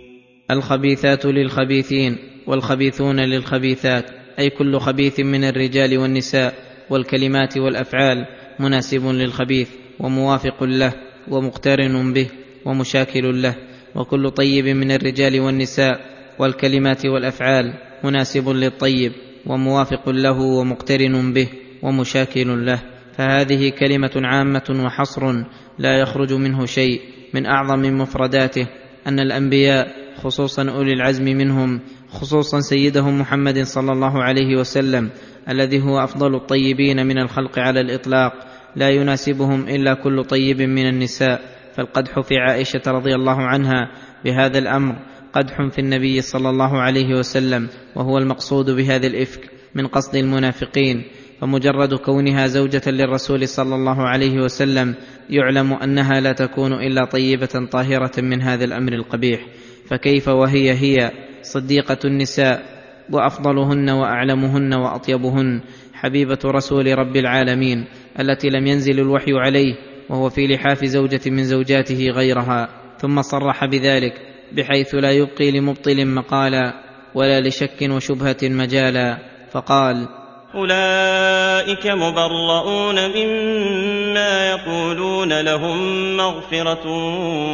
[0.50, 6.63] الخبيثات للخبيثين والخبيثون للخبيثات أي كل خبيث من الرجال والنساء.
[6.90, 8.26] والكلمات والأفعال
[8.60, 9.68] مناسب للخبيث
[10.00, 10.92] وموافق له
[11.28, 12.28] ومقترن به
[12.64, 13.54] ومشاكل له
[13.94, 16.00] وكل طيب من الرجال والنساء
[16.38, 19.12] والكلمات والأفعال مناسب للطيب
[19.46, 21.48] وموافق له ومقترن به
[21.82, 22.82] ومشاكل له
[23.16, 25.44] فهذه كلمة عامة وحصر
[25.78, 27.00] لا يخرج منه شيء
[27.34, 28.66] من أعظم مفرداته
[29.06, 35.10] أن الأنبياء خصوصا أولي العزم منهم خصوصا سيدهم محمد صلى الله عليه وسلم
[35.48, 38.32] الذي هو أفضل الطيبين من الخلق على الإطلاق
[38.76, 41.40] لا يناسبهم إلا كل طيب من النساء.
[41.76, 43.90] فالقدح في عائشة رضي الله عنها
[44.24, 44.96] بهذا الأمر
[45.32, 51.04] قدح في النبي صلى الله عليه وسلم وهو المقصود بهذا الإفك من قصد المنافقين.
[51.40, 54.94] فمجرد كونها زوجة للرسول صلى الله عليه وسلم
[55.30, 59.46] يعلم أنها لا تكون إلا طيبة طاهرة من هذا الأمر القبيح.
[59.86, 61.10] فكيف وهي هي
[61.42, 62.73] صديقة النساء؟
[63.12, 65.60] وأفضلهن وأعلمهن وأطيبهن
[65.94, 67.84] حبيبة رسول رب العالمين
[68.20, 69.74] التي لم ينزل الوحي عليه
[70.10, 72.68] وهو في لحاف زوجة من زوجاته غيرها.
[72.98, 74.12] ثم صرح بذلك
[74.52, 76.72] بحيث لا يبقي لمبطل مقالا
[77.14, 79.18] ولا لشك وشبهة مجالا.
[79.52, 80.08] فقال
[80.54, 86.86] أولئك مبرؤون مما يقولون لهم مغفرة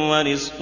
[0.09, 0.57] ورزق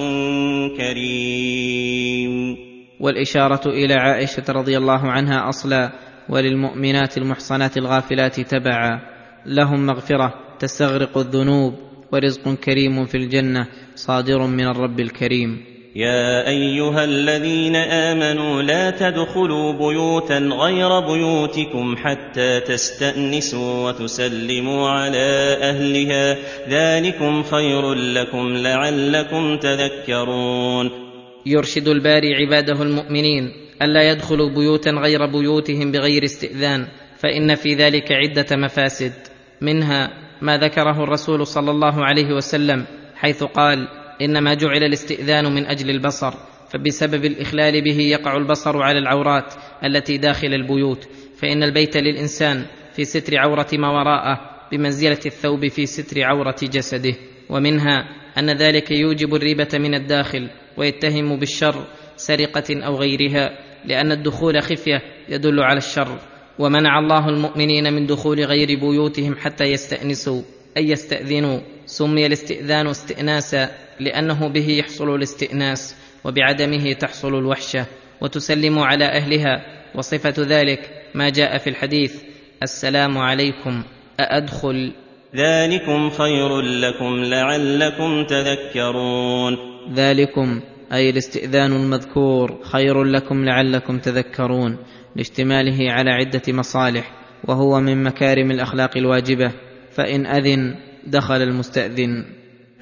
[0.78, 2.68] كريم.
[2.99, 5.91] والإشارة إلى عائشة رضي الله عنها أصلا
[6.29, 9.01] وللمؤمنات المحصنات الغافلات تبعا.
[9.45, 11.73] لهم مغفرة تستغرق الذنوب
[12.12, 15.65] ورزق كريم في الجنة صادر من الرب الكريم.
[15.95, 26.38] يا أيها الذين آمنوا لا تدخلوا بيوتا غير بيوتكم حتى تستأنسوا وتسلموا على أهلها.
[26.69, 31.08] ذلكم خير لكم لعلكم تذكرون.
[31.45, 38.58] يرشد الباري عباده المؤمنين ألا يدخلوا بيوتا غير بيوتهم بغير استئذان فإن في ذلك عدة
[38.58, 39.13] مفاسد.
[39.62, 40.10] منها
[40.41, 43.88] ما ذكره الرسول صلى الله عليه وسلم حيث قال
[44.21, 46.34] إنما جعل الاستئذان من أجل البصر
[46.69, 51.08] فبسبب الإخلال به يقع البصر على العورات التي داخل البيوت.
[51.38, 54.39] فإن البيت للإنسان في ستر عورة ما وراءه
[54.71, 57.15] بمنزلة الثوب في ستر عورة جسده.
[57.49, 63.49] ومنها أن ذلك يوجب الريبة من الداخل ويتهم بالشر سرقة أو غيرها
[63.85, 66.19] لأن الدخول خفية يدل على الشر.
[66.59, 70.41] ومنع الله المؤمنين من دخول غير بيوتهم حتى يستأنسوا
[70.77, 71.59] أي يستأذنوا.
[71.85, 77.85] سمي الاستئذان استئناسا لأنه به يحصل الاستئناس وبعدمه تحصل الوحشة.
[78.21, 79.61] وتسلم على أهلها
[79.95, 82.23] وصفة ذلك ما جاء في الحديث
[82.63, 83.83] السلام عليكم
[84.19, 84.91] أأدخل؟
[85.35, 89.68] ذلكم خير لكم لعلكم تذكرون.
[89.93, 90.61] ذلكم
[90.93, 94.77] أي الاستئذان المذكور خير لكم لعلكم تذكرون
[95.15, 97.11] لاشتماله على عدة مصالح
[97.47, 99.51] وهو من مكارم الأخلاق الواجبة
[99.91, 100.75] فإن أذن
[101.07, 102.25] دخل المستأذن.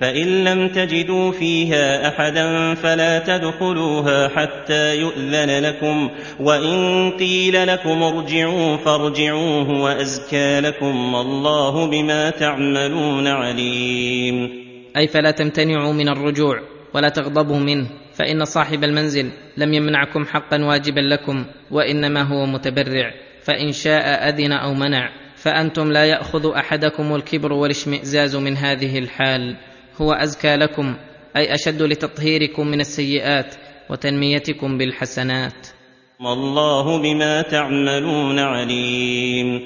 [0.01, 9.81] فإن لم تجدوا فيها أحدا فلا تدخلوها حتى يؤذن لكم وإن قيل لكم ارجعوا فارجعوه
[9.81, 14.49] وأزكى لكم والله بما تعملون عليم.
[14.97, 20.99] أي فلا تمتنعوا من الرجوع ولا تغضبوا منه فإن صاحب المنزل لم يمنعكم حقا واجبا
[20.99, 23.11] لكم وإنما هو متبرع
[23.43, 29.57] فإن شاء أذن أو منع فأنتم لا يأخذ أحدكم الكبر والاشمئزاز من هذه الحال.
[30.01, 30.95] هو أزكى لكم
[31.37, 33.55] أي أشد لتطهيركم من السيئات
[33.89, 35.67] وتنميتكم بالحسنات.
[36.19, 39.59] والله بما تعملون عليم.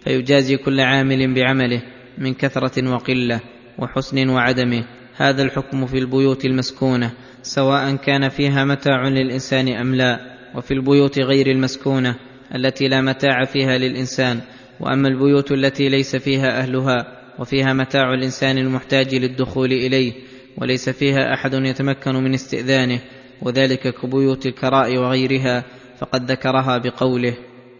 [0.00, 1.82] فيجازي كل عامل بعمله
[2.18, 3.40] من كثرة وقلة
[3.78, 4.84] وحسن وعدمه.
[5.16, 10.20] هذا الحكم في البيوت المسكونة سواء كان فيها متاع للإنسان أم لا
[10.54, 12.16] وفي البيوت غير المسكونة
[12.54, 14.40] التي لا متاع فيها للإنسان
[14.80, 17.06] وأما البيوت التي ليس فيها أهلها
[17.38, 20.12] وفيها متاع الإنسان المحتاج للدخول إليه
[20.58, 23.00] وليس فيها أحد يتمكن من استئذانه
[23.42, 25.64] وذلك كبيوت الكراء وغيرها
[25.98, 27.34] فقد ذكرها بقوله.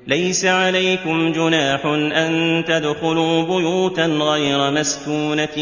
[0.07, 5.57] ليس عليكم جناح أن تدخلوا بيوتا غير مسكونة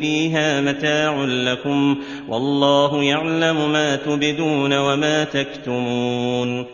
[0.00, 1.96] فيها متاع لكم
[2.28, 6.66] والله يعلم ما تبدون وما تكتمون.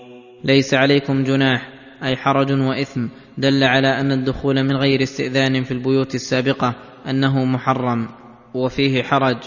[0.44, 1.68] ليس عليكم جناح
[2.02, 6.74] أي حرج وإثم دل على أن الدخول من غير استئذان في البيوت السابقة
[7.10, 8.08] أنه محرم
[8.54, 9.38] وفيه حرج.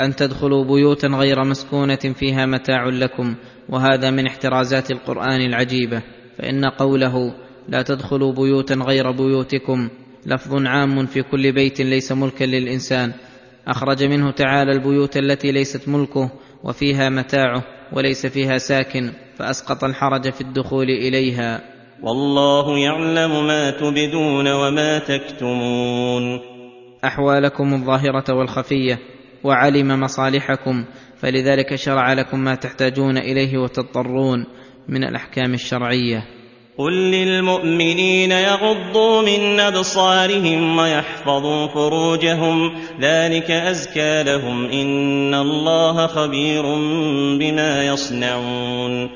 [0.00, 3.34] أن تدخلوا بيوتا غير مسكونة فيها متاع لكم
[3.68, 6.02] وهذا من احترازات القرآن العجيبة.
[6.38, 7.34] فإن قوله
[7.68, 9.88] لا تدخلوا بيوتا غير بيوتكم
[10.26, 13.12] لفظ عام في كل بيت ليس ملكا للإنسان
[13.68, 16.30] أخرج منه تعالى البيوت التي ليست ملكه
[16.64, 21.60] وفيها متاعه وليس فيها ساكن فأسقط الحرج في الدخول إليها.
[22.02, 26.40] والله يعلم ما تبدون وما تكتمون.
[27.04, 28.98] أحوالكم الظاهرة والخفية
[29.44, 30.84] وعلم مصالحكم
[31.16, 34.46] فلذلك شرع لكم ما تحتاجون إليه وتضطرون.
[34.88, 36.24] من الأحكام الشرعية.
[36.78, 42.74] قل للمؤمنين يغضوا من أبصارهم ويحفظوا فروجهم.
[43.00, 44.64] ذلك أزكى لهم.
[44.64, 46.62] إن الله خبير
[47.40, 49.10] بما يصنعون.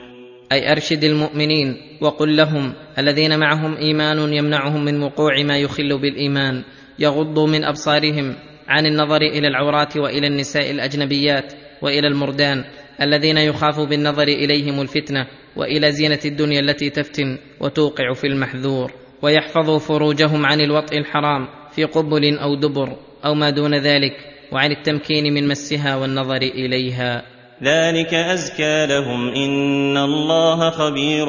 [0.53, 6.63] أي أرشد المؤمنين وقل لهم الذين معهم إيمان يمنعهم من وقوع ما يخل بالإيمان.
[6.99, 8.35] يغضوا من أبصارهم
[8.69, 11.53] عن النظر إلى العورات وإلى النساء الأجنبيات
[11.83, 12.65] وإلى المردان.
[13.01, 15.27] الذين يخاف بالنظر إليهم الفتنة
[15.57, 22.39] وإلى زينة الدنيا التي تفتن وتوقع في المحذور ويحفظوا فروجهم عن الوطء الحرام في قبل
[22.39, 24.13] أو دبر أو ما دون ذلك
[24.53, 27.23] وعن التمكين من مسها والنظر إليها.
[27.63, 31.27] ذلك أزكى لهم إن الله خبير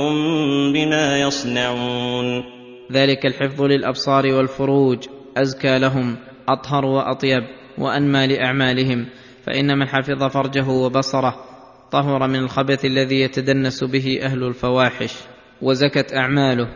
[0.73, 2.43] بما يصنعون.
[2.91, 4.97] ذلك الحفظ للأبصار والفروج
[5.37, 6.15] أزكى لهم
[6.49, 7.43] أطهر وأطيب
[7.77, 9.05] وأنمى لأعمالهم
[9.45, 11.52] فإن من حفظ فرجه وبصره
[11.93, 15.13] طهر من الخبث الذي يتدنس به أهل الفواحش
[15.61, 16.67] وزكت أعماله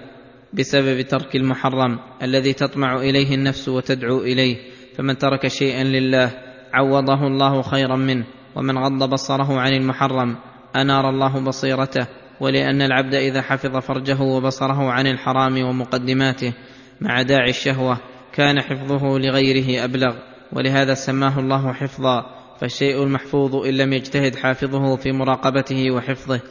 [0.54, 4.58] بسبب ترك المحرم الذي تطمع إليه النفس وتدعو إليه.
[4.98, 6.32] فمن ترك شيئا لله
[6.74, 10.38] عوضه الله خيرا منه ومن غض بصره عن المحرم
[10.76, 12.08] أنار الله بصيرته.
[12.40, 16.54] ولأن العبد إذا حفظ فرجه وبصره عن الحرام ومقدماته
[17.02, 17.98] مع داعي الشهوة
[18.34, 20.16] كان حفظه لغيره أبلغ.
[20.54, 22.37] ولهذا سماه الله حفظا.
[22.62, 26.42] فالشيء المحفوظ إن لم يجتهد حافظه في مراقبته وحفظه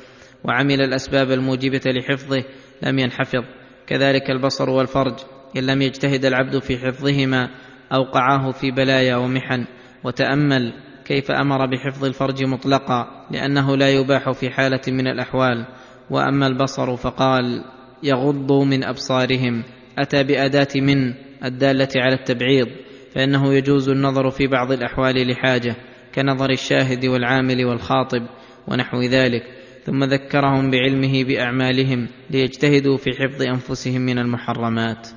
[0.44, 2.44] وعمل الأسباب الموجبة لحفظه
[2.82, 3.44] لم ينحفظ.
[3.86, 5.14] كذلك البصر والفرج
[5.56, 7.48] إن لم يجتهد العبد في حفظهما
[7.92, 9.66] أوقعاه في بلايا ومحن.
[10.04, 10.72] وتأمل
[11.04, 15.66] كيف أمر بحفظ الفرج مطلقا لأنه لا يباح في حالة من الأحوال.
[16.10, 17.64] وأما البصر فقال
[18.02, 19.64] يغضوا من أبصارهم.
[19.98, 22.66] أتى بأداة من الدالة على التبعيض
[23.14, 25.76] فإنه يجوز النظر في بعض الأحوال لحاجة.
[26.16, 28.22] كنظر الشاهد والعامل والخاطب
[28.68, 29.42] ونحو ذلك
[29.84, 35.08] ثم ذكرهم بعلمه بأعمالهم ليجتهدوا في حفظ أنفسهم من المحرمات.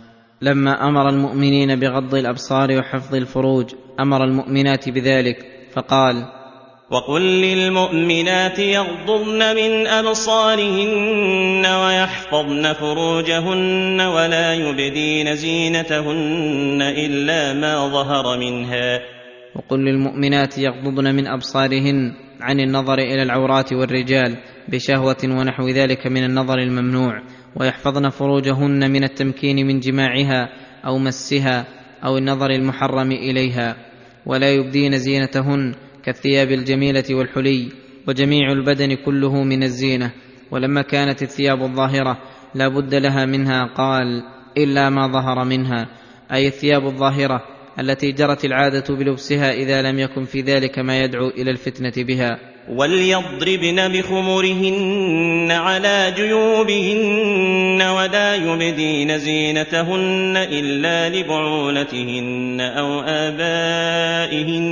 [0.42, 6.26] لما أمر المؤمنين بغض الأبصار وحفظ الفروج أمر المؤمنات بذلك فقال
[6.92, 19.19] وقل للمؤمنات يغضضن من أبصارهن ويحفظن فروجهن ولا يبدين زينتهن إلا ما ظهر منها.
[19.56, 24.38] وقل للمؤمنات يغضضن من أبصارهن عن النظر إلى العورات والرجال
[24.68, 27.22] بشهوة ونحو ذلك من النظر الممنوع
[27.56, 30.50] ويحفظن فروجهن من التمكين من جماعها
[30.86, 31.66] أو مسها
[32.06, 33.76] أو النظر المحرم إليها
[34.26, 37.70] ولا يبدين زينتهن كالثياب الجميلة والحلي
[38.08, 40.12] وجميع البدن كله من الزينة
[40.52, 42.18] ولما كانت الثياب الظاهرة
[42.56, 44.24] لا بد لها منها قال
[44.58, 45.88] إلا ما ظهر منها
[46.32, 51.52] أي الثياب الظاهرة التي جرت العادة بلبسها إذا لم يكن في ذلك ما يدعو إلى
[51.52, 52.40] الفتنة بها.
[52.70, 64.64] وليضربن بخمرهن على جيوبهن ولا يبدين زينتهن الا لبعولتهن أو ابائهن.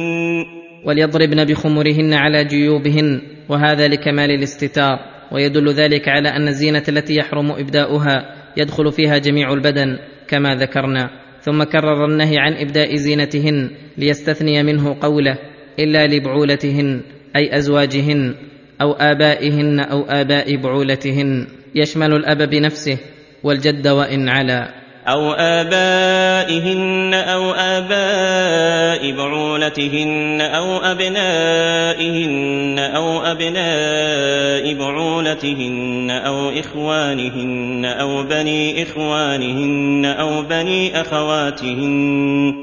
[0.85, 4.99] وليضربن بخمرهن على جيوبهن وهذا لكمال الاستتار
[5.31, 9.97] ويدل ذلك على ان الزينه التي يحرم ابداؤها يدخل فيها جميع البدن
[10.27, 11.26] كما ذكرنا.
[11.47, 15.37] ثم كرر النهي عن إبداء زينتهن ليستثني منه قوله
[15.79, 17.01] إلا لبعولتهن
[17.35, 18.35] أي أزواجهن
[18.81, 21.47] أو آبائهن أو آباء بعولتهن.
[21.75, 22.97] يشمل الأب بنفسه
[23.43, 24.76] والجد وإن علا.
[25.07, 40.05] أو آبائهن أو آباء بعولتهن أو أبنائهن أو أبناء بعولتهن أو إخوانهن أو بني إخوانهن
[40.05, 42.53] أو بني أخواتهن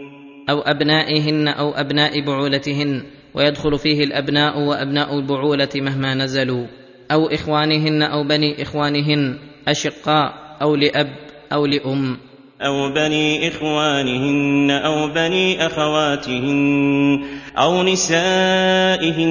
[0.50, 3.02] أو أبنائهن أو أبناء بعولتهن
[3.34, 6.66] ويدخل فيه الأبناء وأبناء البعولة مهما نزلوا.
[7.12, 9.38] أو إخوانهن أو بني إخوانهن
[9.68, 11.08] أشقاء أو لأب
[11.52, 12.16] أو لأم.
[12.62, 17.24] أو بني إخوانهن أو بني أخواتهن
[17.58, 19.24] أو نسائهن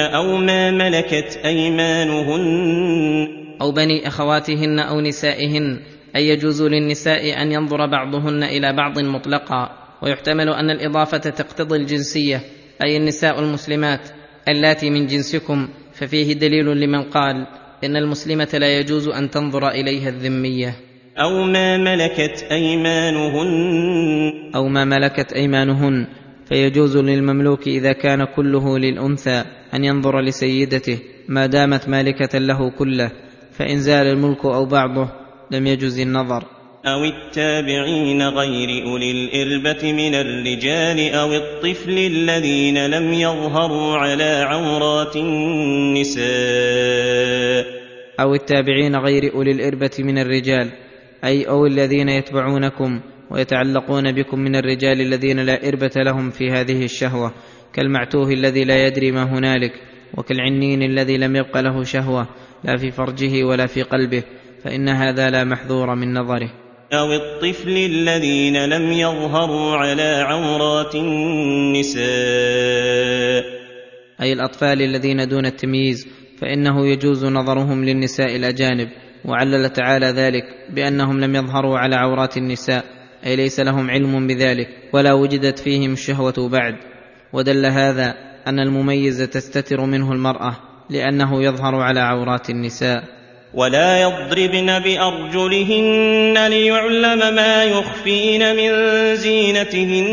[0.00, 3.28] أو ما ملكت أيمانهن
[3.60, 5.80] أو بني أخواتهن أو نسائهن
[6.16, 9.70] أي يجوز للنساء أن ينظر بعضهن إلى بعض مطلقا
[10.02, 12.40] ويحتمل أن الإضافة تقتضي الجنسية
[12.84, 14.00] أي النساء المسلمات
[14.48, 17.46] اللاتي من جنسكم ففيه دليل لمن قال
[17.84, 20.87] إن المسلمة لا يجوز أن تنظر إليها الذمية
[21.20, 23.50] أو ما ملكت أيمانهن.
[24.54, 26.06] أو ما ملكت أيمانهن.
[26.48, 29.44] فيجوز للمملوك إذا كان كله للأنثى
[29.74, 30.98] أن ينظر لسيدته
[31.28, 33.10] ما دامت مالكة له كله
[33.52, 35.08] فإن زال الملك أو بعضه
[35.50, 36.44] لم يجز النظر.
[36.86, 46.28] أو التابعين غير أولي الإربة من الرجال أو الطفل الذين لم يظهروا على عورات النساء.
[48.20, 50.70] أو التابعين غير أولي الإربة من الرجال
[51.24, 53.00] أي أو الذين يتبعونكم
[53.30, 57.32] ويتعلقون بكم من الرجال الذين لا إربة لهم في هذه الشهوة
[57.72, 59.72] كالمعتوه الذي لا يدري ما هنالك
[60.16, 62.28] وكالعنين الذي لم يبق له شهوة
[62.64, 64.22] لا في فرجه ولا في قلبه
[64.64, 66.50] فإن هذا لا محذور من نظره.
[66.92, 72.08] أو الطفل الذين لم يظهروا على عورات النساء.
[74.22, 76.08] أي الأطفال الذين دون التمييز
[76.40, 78.88] فإنه يجوز نظرهم للنساء الأجانب
[79.24, 82.84] وعلل تعالى ذلك بأنهم لم يظهروا على عورات النساء
[83.26, 86.74] أي ليس لهم علم بذلك ولا وجدت فيهم الشهوة بعد.
[87.32, 88.14] ودل هذا
[88.46, 90.56] أن المميز تستتر منه المرأة
[90.90, 93.04] لأنه يظهر على عورات النساء.
[93.54, 98.70] ولا يضربن بأرجلهن ليعلم ما يخفين من
[99.16, 100.06] زينتهن.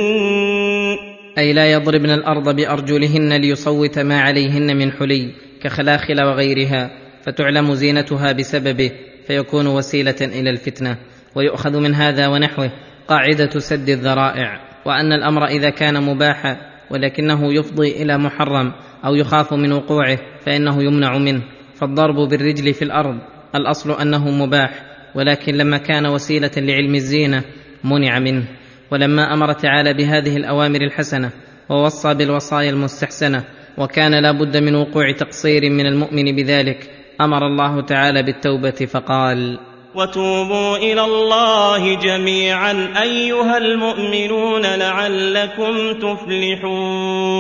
[1.37, 5.31] أي لا يضربن الأرض بأرجلهن ليصوت ما عليهن من حلي
[5.63, 7.04] كخلاخل وغيرها.
[7.25, 8.91] فتعلم زينتها بسببه
[9.27, 10.97] فيكون وسيلة إلى الفتنة
[11.35, 12.71] ويؤخذ من هذا ونحوه
[13.07, 14.61] قاعدة سد الذرائع.
[14.85, 16.57] وأن الأمر إذا كان مباحا
[16.91, 18.71] ولكنه يفضي إلى محرم
[19.05, 21.41] أو يخاف من وقوعه فإنه يمنع منه.
[21.75, 23.17] فالضرب بالرجل في الأرض
[23.55, 24.83] الأصل أنه مباح
[25.15, 27.43] ولكن لما كان وسيلة لعلم الزينة
[27.83, 28.47] منع منه.
[28.91, 31.31] ولما أمر تعالى بهذه الأوامر الحسنة
[31.69, 33.43] ووصى بالوصايا المستحسنة
[33.77, 36.89] وكان لا بد من وقوع تقصير من المؤمن بذلك
[37.21, 39.59] أمر الله تعالى بالتوبة فقال
[39.95, 47.35] وتوبوا إلى الله جميعا أيها المؤمنون لعلكم تفلحون.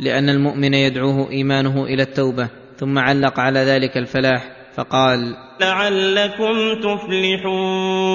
[0.00, 8.14] لأن المؤمن يدعوه إيمانه إلى التوبة ثم علق على ذلك الفلاح فقال لعلكم تفلحون.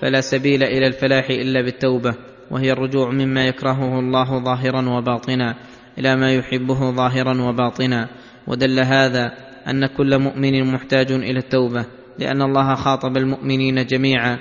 [0.00, 2.14] فلا سبيل إلى الفلاح إلا بالتوبة
[2.50, 5.54] وهي الرجوع مما يكرهه الله ظاهرا وباطنا
[5.98, 8.08] إلى ما يحبه ظاهرا وباطنا.
[8.48, 9.32] ودل هذا
[9.68, 11.84] أن كل مؤمن محتاج إلى التوبة
[12.18, 14.38] لأن الله خاطب المؤمنين جميعا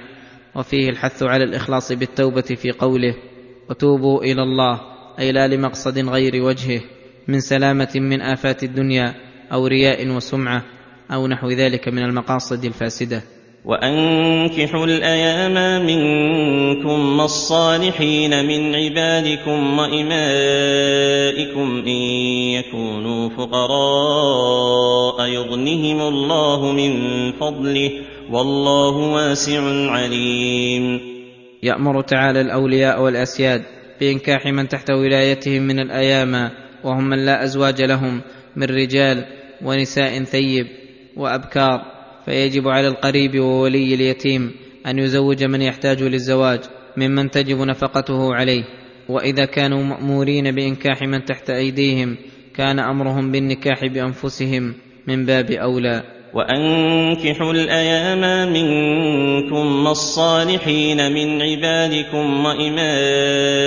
[0.56, 3.16] وفيه الحث على الإخلاص بالتوبة في قوله
[3.70, 4.82] وتوبوا إلى الله
[5.20, 6.82] أي لا لمقصد غير وجهه
[7.28, 9.14] من سلامة من آفات الدنيا
[9.52, 10.64] أو رياء وسمعة
[11.12, 13.24] أو نحو ذلك من المقاصد الفاسدة.
[13.66, 21.94] وانكحوا الأيام منكم والصالحين من عبادكم وامائكم ان
[22.58, 26.92] يكونوا فقراء يغنهم الله من
[27.32, 27.92] فضله
[28.32, 31.00] والله واسع عليم.
[31.64, 33.64] يامر تعالى الاولياء والاسياد
[34.00, 36.50] بانكاح من تحت ولايتهم من الأيام
[36.84, 38.22] وهم من لا ازواج لهم
[38.56, 39.26] من رجال
[39.66, 40.68] ونساء ثيب
[41.18, 41.97] وابكار
[42.28, 44.52] فيجب على القريب وولي اليتيم
[44.88, 46.60] أن يزوج من يحتاج للزواج
[46.98, 48.64] ممن تجب نفقته عليه.
[49.10, 52.18] وإذا كانوا مأمورين بإنكاح من تحت أيديهم
[52.56, 54.74] كان أمرهم بالنكاح بأنفسهم
[55.08, 56.04] من باب أولى.
[56.34, 63.58] وأنكحوا الأيام منكم والصالحين من عبادكم وإمائكم.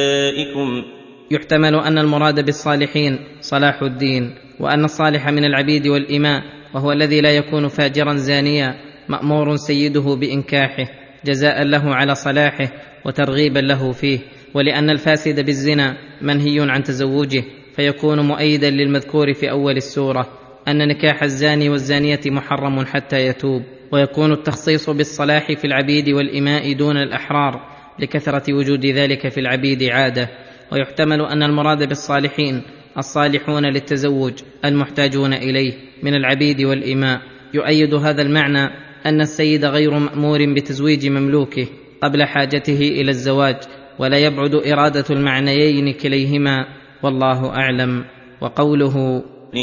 [1.31, 7.69] يحتمل أن المراد بالصالحين صلاح الدين وأن الصالح من العبيد والإماء وهو الذي لا يكون
[7.69, 8.75] فاجرا زانيا
[9.09, 10.87] مأمور سيده بإنكاحه
[11.25, 12.73] جزاء له على صلاحه
[13.05, 14.19] وترغيبا له فيه.
[14.55, 17.45] ولأن الفاسد بالزنا منهي عن تزوجه
[17.77, 20.29] فيكون مؤيدا للمذكور في أول السورة
[20.69, 23.63] أن نكاح الزاني والزانية محرم حتى يتوب.
[23.93, 27.61] ويكون التخصيص بالصلاح في العبيد والإماء دون الأحرار
[27.99, 30.29] لكثرة وجود ذلك في العبيد عادة.
[30.73, 32.63] ويحتمل أن المراد بالصالحين
[32.99, 34.33] الصالحون للتزوج
[34.65, 35.90] المحتاجون إليه.
[36.03, 37.21] من العبيد والإماء.
[37.55, 38.71] يؤيد هذا المعنى
[39.07, 41.67] أن السيد غير مأمور بتزويج مملوكه
[42.03, 43.57] قبل حاجته إلى الزواج
[43.99, 46.67] ولا يبعد إرادة المعنيين كليهما.
[47.03, 48.05] والله أعلم.
[48.41, 49.23] وقوله
[49.55, 49.61] إن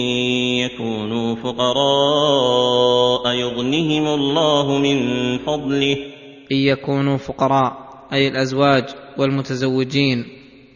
[0.66, 4.98] يكونوا فقراء يغنهم الله من
[5.38, 5.98] فضله.
[6.52, 7.74] إن يكونوا فقراء
[8.14, 8.84] أي الأزواج
[9.18, 10.26] والمتزوجين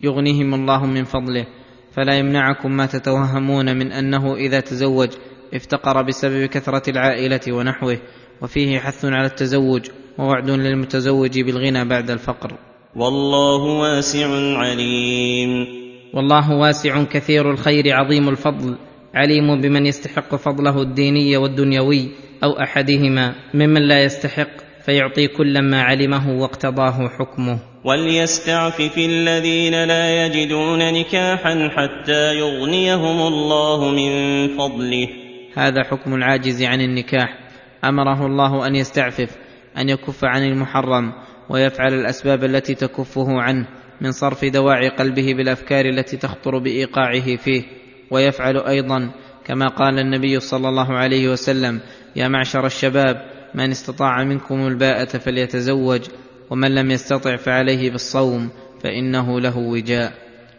[0.04, 1.46] يغنيهم الله من فضله.
[1.92, 5.10] فلا يمنعكم ما تتوهمون من أنه إذا تزوج
[5.54, 7.98] افتقر بسبب كثرة العائلة ونحوه
[8.42, 9.90] وفيه حث على التزوج
[10.20, 12.54] ووعد للمتزوج بالغنى بعد الفقر.
[12.96, 14.28] والله واسع
[14.58, 15.68] عليم.
[16.14, 18.76] والله واسع كثير الخير عظيم الفضل
[19.14, 22.12] عليم بمن يستحق فضله الديني والدنيوي
[22.44, 23.36] أو أحدهما.
[23.54, 24.50] ممن لا يستحق
[24.86, 27.60] فيعطي كلا ما علمه واقتضاه حكمه.
[27.86, 35.21] وليستعفف الذين لا يجدون نكاحا حتى يغنيهم الله من فضله.
[35.56, 37.38] هذا حكم العاجز عن النكاح.
[37.84, 39.38] أمره الله أن يستعفف
[39.78, 41.14] أن يكف عن المحرم
[41.50, 43.68] ويفعل الأسباب التي تكفه عنه
[44.02, 47.64] من صرف دواعي قلبه بالأفكار التي تخطر بإيقاعه فيه.
[48.12, 49.12] ويفعل أيضا
[49.46, 51.80] كما قال النبي صلى الله عليه وسلم
[52.16, 53.16] يا معشر الشباب
[53.56, 56.02] من استطاع منكم الباءة فليتزوج
[56.50, 58.50] ومن لم يستطع فعليه بالصوم
[58.84, 60.14] فإنه له وجاء.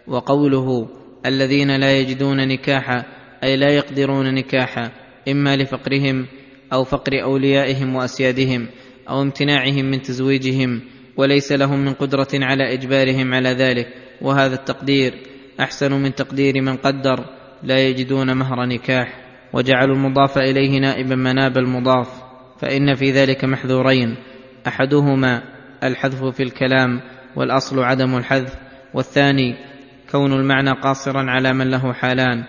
[0.06, 0.88] وقوله
[1.26, 3.04] الذين لا يجدون نكاحا
[3.44, 4.90] أي لا يقدرون نكاحا
[5.28, 6.26] إما لفقرهم
[6.72, 8.66] أو فقر أوليائهم وأسيادهم
[9.08, 10.80] أو امتناعهم من تزويجهم
[11.16, 13.88] وليس لهم من قدرة على إجبارهم على ذلك.
[14.20, 15.14] وهذا التقدير
[15.60, 17.24] أحسن من تقدير من قدر
[17.62, 19.20] لا يجدون مهر نكاح.
[19.52, 22.08] وجعلوا المضاف إليه نائبا مناب المضاف.
[22.58, 24.16] فإن في ذلك محذورين.
[24.66, 25.42] أحدهما
[25.84, 27.00] الحذف في الكلام
[27.36, 28.54] والأصل عدم الحذف
[28.94, 29.56] والثاني
[30.10, 32.44] كون المعنى قاصرا على من له حالان.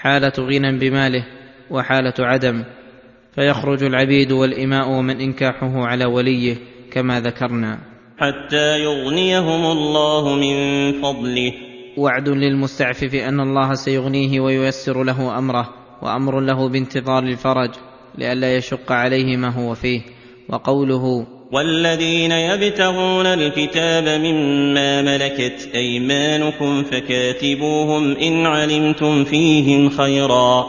[0.00, 1.26] حالة غنى بماله
[1.70, 2.64] وحالة عدم
[3.34, 6.56] فيخرج العبيد والإماء ومن إنكاحه على وليه
[6.92, 7.78] كما ذكرنا.
[8.18, 11.52] حتى يغنيهم الله من فضله.
[11.96, 15.68] وعد للمستعفف أن الله سيغنيه وييسر له أمره
[16.02, 17.70] وأمر له بانتظار الفرج
[18.18, 20.00] لئلا يشق عليه ما هو فيه.
[20.48, 30.66] وقوله والذين يبتغون الكتاب مما ملكت أيمانكم فكاتبوهم إن علمتم فيهم خيرا.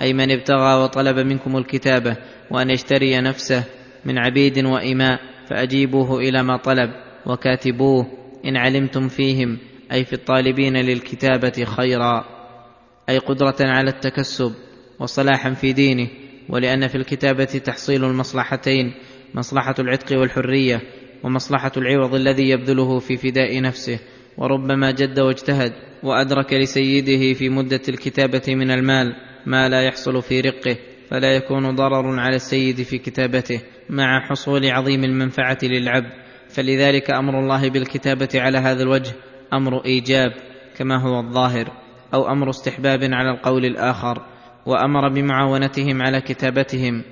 [0.00, 2.16] اي من ابتغى وطلب منكم الكتابه
[2.50, 3.64] وأن يشتري نفسه
[4.04, 5.20] من عبيد وإماء
[5.50, 6.90] فأجيبوه إلى ما طلب
[7.26, 8.06] وكاتبوه
[8.44, 9.58] إن علمتم فيهم
[9.92, 12.24] أي في الطالبين للكتابة خيرا.
[13.08, 14.52] أي قدرة على التكسب
[15.00, 16.08] وصلاحا في دينه
[16.48, 18.94] ولأن في الكتابة تحصيل المصلحتين
[19.34, 20.80] مصلحة العتق والحرية
[21.24, 23.98] ومصلحة العوض الذي يبذله في فداء نفسه.
[24.38, 25.72] وربما جد واجتهد
[26.02, 29.16] وأدرك لسيده في مدة الكتابة من المال
[29.46, 30.76] ما لا يحصل في رقه
[31.10, 33.60] فلا يكون ضرر على السيد في كتابته
[33.90, 36.12] مع حصول عظيم المنفعة للعبد.
[36.48, 39.12] فلذلك أمر الله بالكتابة على هذا الوجه
[39.52, 40.32] أمر إيجاب
[40.76, 41.72] كما هو الظاهر
[42.14, 44.26] أو أمر استحباب على القول الآخر.
[44.66, 47.02] وأمر بمعاونتهم على كتابتهم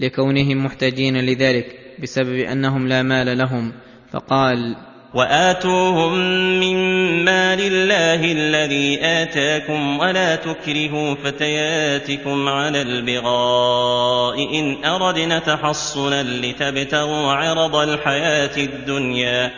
[0.00, 1.66] لكونهم محتاجين لذلك
[2.02, 3.72] بسبب أنهم لا مال لهم.
[4.12, 4.76] فقال
[5.14, 6.14] وآتوهم
[6.60, 6.76] من
[7.24, 18.56] مال الله الذي آتاكم ولا تكرهوا فتياتكم على البغاء إن أردنا تحصنا لتبتغوا عرض الحياة
[18.56, 19.50] الدنيا.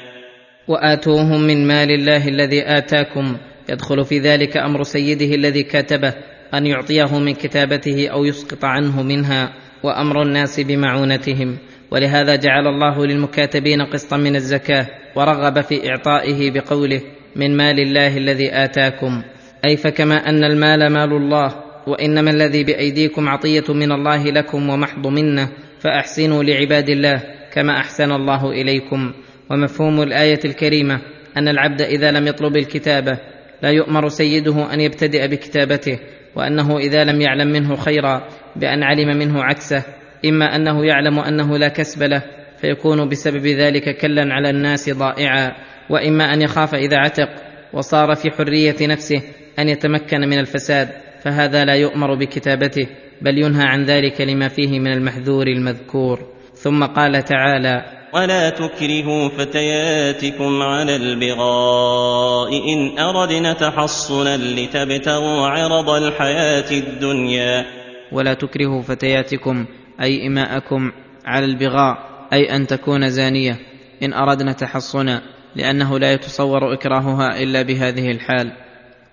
[0.68, 3.36] وآتوهم من مال الله الذي آتاكم.
[3.68, 6.14] يدخل في ذلك أمر سيده الذي كاتبه
[6.54, 9.65] أن يعطيه من كتابته أو يسقط عنه منها.
[9.82, 11.58] وأمر الناس بمعونتهم.
[11.90, 17.00] ولهذا جعل الله للمكاتبين قسطا من الزكاة ورغب في إعطائه بقوله
[17.36, 19.22] من مال الله الذي آتاكم.
[19.64, 21.54] أي فكما أن المال مال الله
[21.86, 25.48] وإنما الذي بأيديكم عطية من الله لكم ومحض منه
[25.80, 27.22] فأحسنوا لعباد الله
[27.52, 29.12] كما أحسن الله إليكم.
[29.50, 31.00] ومفهوم الآية الكريمة
[31.36, 33.18] أن العبد إذا لم يطلب الكتابة
[33.62, 35.98] لا يؤمر سيده أن يبتدئ بكتابته
[36.36, 38.28] وأنه إذا لم يعلم منه خيرا
[38.60, 39.82] بأن علم منه عكسه
[40.24, 42.22] إما أنه يعلم أنه لا كسب له
[42.60, 45.52] فيكون بسبب ذلك كلا على الناس ضائعا
[45.90, 47.28] وإما أن يخاف إذا عتق
[47.72, 49.22] وصار في حرية نفسه
[49.58, 50.88] أن يتمكن من الفساد
[51.22, 52.86] فهذا لا يؤمر بكتابته
[53.22, 56.18] بل ينهى عن ذلك لما فيه من المحذور المذكور.
[56.54, 57.84] ثم قال تعالى
[58.14, 67.66] ولا تكرهوا فتياتكم على البغاء ان اردنا تحصنا لتبتغوا عرض الحياة الدنيا
[68.12, 69.64] ولا تكرهوا فتياتكم
[70.00, 70.92] أي إماءكم
[71.24, 71.96] على البغاء
[72.32, 73.58] أي أن تكون زانية.
[74.02, 75.22] إن أردنا تحصنا
[75.56, 78.52] لأنه لا يتصور إكراهها إلا بهذه الحال.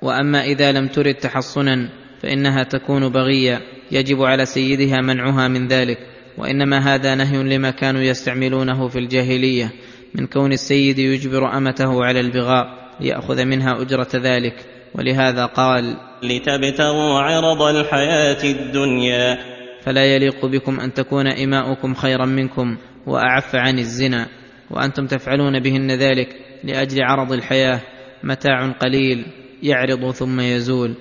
[0.02, 1.90] وأما إذا لم ترد تحصنا
[2.22, 5.98] فإنها تكون بغية يجب على سيدها منعها من ذلك.
[6.38, 9.72] وإنما هذا نهي لما كانوا يستعملونه في الجاهلية
[10.16, 14.56] من كون السيد يجبر أمته على البغاء ليأخذ منها أجرة ذلك.
[14.96, 19.38] ولهذا قال لتبتغوا عرض الحياة الدنيا.
[19.84, 24.28] فلا يليق بكم أن تكون إماؤكم خيرا منكم وأعف عن الزنا
[24.72, 26.28] وأنتم تفعلون بهن ذلك
[26.64, 27.82] لأجل عرض الحياة
[28.24, 29.26] متاع قليل
[29.64, 30.96] يعرض ثم يزول.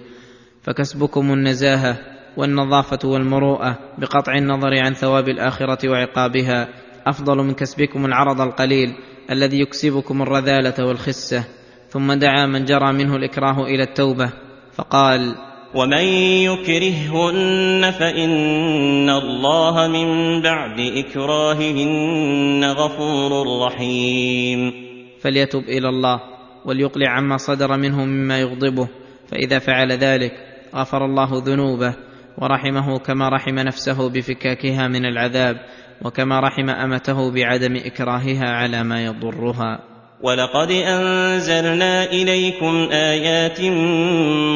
[0.62, 1.98] فكسبكم النزاهة
[2.36, 6.68] والنظافة والمروءة بقطع النظر عن ثواب الآخرة وعقابها.
[7.06, 8.94] أفضل من كسبكم العرض القليل
[9.30, 11.44] الذي يكسبكم الرذالة والخسة.
[11.88, 14.32] ثم دعا من جرى منه الإكراه إلى التوبة.
[14.72, 15.34] فقال
[15.74, 16.04] ومن
[16.44, 24.72] يكرههن فان الله من بعد اكراههن غفور رحيم.
[25.20, 26.20] فليتب إلى الله
[26.64, 28.88] وليقلع عما صدر منه مما يغضبه.
[29.28, 30.32] فإذا فعل ذلك
[30.74, 31.94] غفر الله ذنوبه
[32.38, 35.56] ورحمه كما رحم نفسه بفكاكها من العذاب
[36.04, 39.91] وكما رحم أمته بعدم إكراهها على ما يضرها.
[40.22, 43.60] ولقد انزلنا اليكم ايات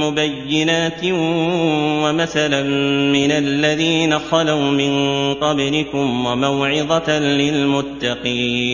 [0.04, 1.04] مبينات
[2.04, 2.62] ومثلا
[3.12, 8.64] من الذين خلوا من قبلكم وموعظه للمتقين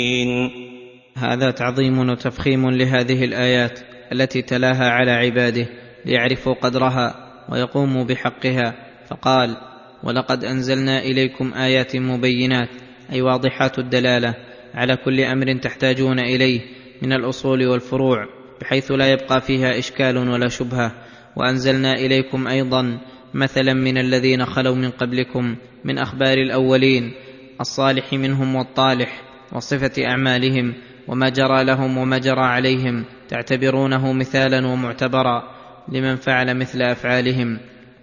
[1.17, 3.81] هذا تعظيم وتفخيم لهذه الآيات
[4.13, 5.67] التي تلاها على عباده
[6.07, 7.15] ليعرفوا قدرها
[7.49, 8.75] ويقوموا بحقها.
[9.09, 9.57] فقال
[10.05, 12.69] ولقد أنزلنا إليكم آيات مبينات
[13.13, 14.35] أي واضحات الدلالة
[14.75, 16.61] على كل أمر تحتاجون إليه
[17.03, 18.27] من الأصول والفروع
[18.61, 20.93] بحيث لا يبقى فيها إشكال ولا شبهة.
[21.37, 23.01] وأنزلنا إليكم أيضا
[23.35, 27.13] مثلا من الذين خلوا من قبلكم من أخبار الأولين
[27.61, 29.23] الصالح منهم والطالح
[29.53, 30.75] وصفة أعمالهم
[31.09, 35.43] وما جرى لهم وما جرى عليهم تعتبرونه مثالا ومعتبرا
[35.89, 37.59] لمن فعل مثل أفعالهم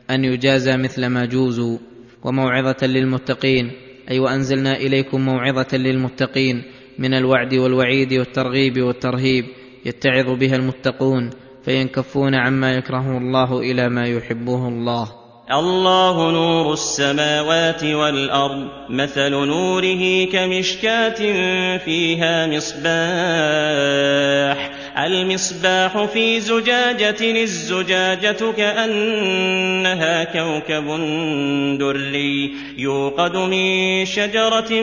[0.09, 1.77] أن يجازى مثل ما جوزوا.
[2.23, 3.71] وموعظة للمتقين
[4.11, 6.63] أي وأنزلنا إليكم موعظة للمتقين
[6.99, 9.45] من الوعد والوعيد والترغيب والترهيب
[9.85, 11.29] يتعظ بها المتقون
[11.65, 15.11] فينكفون عما يكرهه الله إلى ما يحبه الله
[15.51, 21.17] الله نور السماوات والأرض مثل نوره كمشكاة
[21.77, 22.89] فيها مصباح.
[24.97, 30.87] المصباح في زجاجة الزجاجة كأنها كوكب
[31.79, 32.53] دري.
[32.77, 34.81] يوقد من شجرة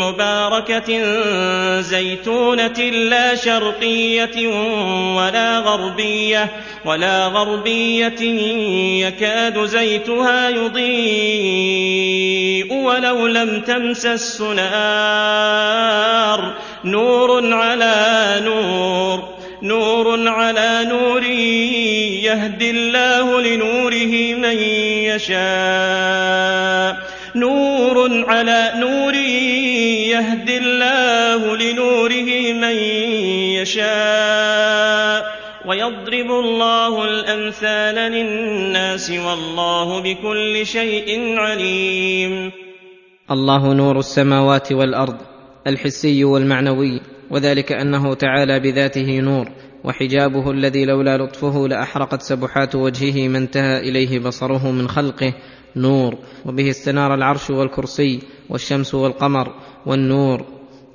[0.00, 0.90] مباركة
[1.80, 4.48] زيتونة لا شرقية
[5.16, 6.50] ولا غربية
[6.84, 8.20] ولا غربية
[9.06, 11.90] يكاد زيتها يضيء
[12.72, 15.50] ولو لم تمسس نار
[16.84, 19.28] نور على نور
[19.62, 21.22] نور على نور
[22.22, 24.58] يهدي الله لنوره من
[25.10, 26.96] يشاء.
[27.34, 32.76] نور على نور يهدي الله لنوره من
[33.58, 35.29] يشاء.
[35.70, 42.52] ويضرب الله الأمثال للناس والله بكل شيء عليم.
[43.30, 45.16] الله نور السماوات والأرض
[45.66, 47.00] الحسي والمعنوي
[47.30, 49.48] وذلك أنه تعالى بذاته نور
[49.84, 55.34] وحجابه الذي لولا لطفه لأحرقت سبحات وجهه ما انتهى إليه بصره من خلقه
[55.76, 58.18] نور وبه استنار العرش والكرسي
[58.48, 59.54] والشمس والقمر
[59.86, 60.44] والنور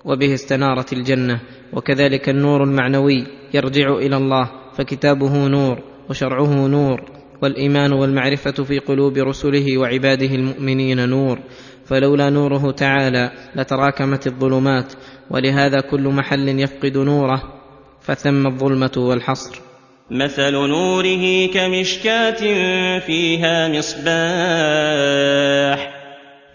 [0.05, 1.41] وبه استنارت الجنة
[1.73, 7.01] وكذلك النور المعنوي يرجع إلى الله فكتابه نور وشرعه نور
[7.41, 11.39] والإيمان والمعرفة في قلوب رسله وعباده المؤمنين نور
[11.85, 14.93] فلولا نوره تعالى لتراكمت الظلمات
[15.31, 17.43] ولهذا كل محل يفقد نوره
[18.01, 19.61] فثم الظلمة والحصر
[20.11, 22.39] مثل نوره كمشكاة
[22.99, 24.05] فيها مصباح.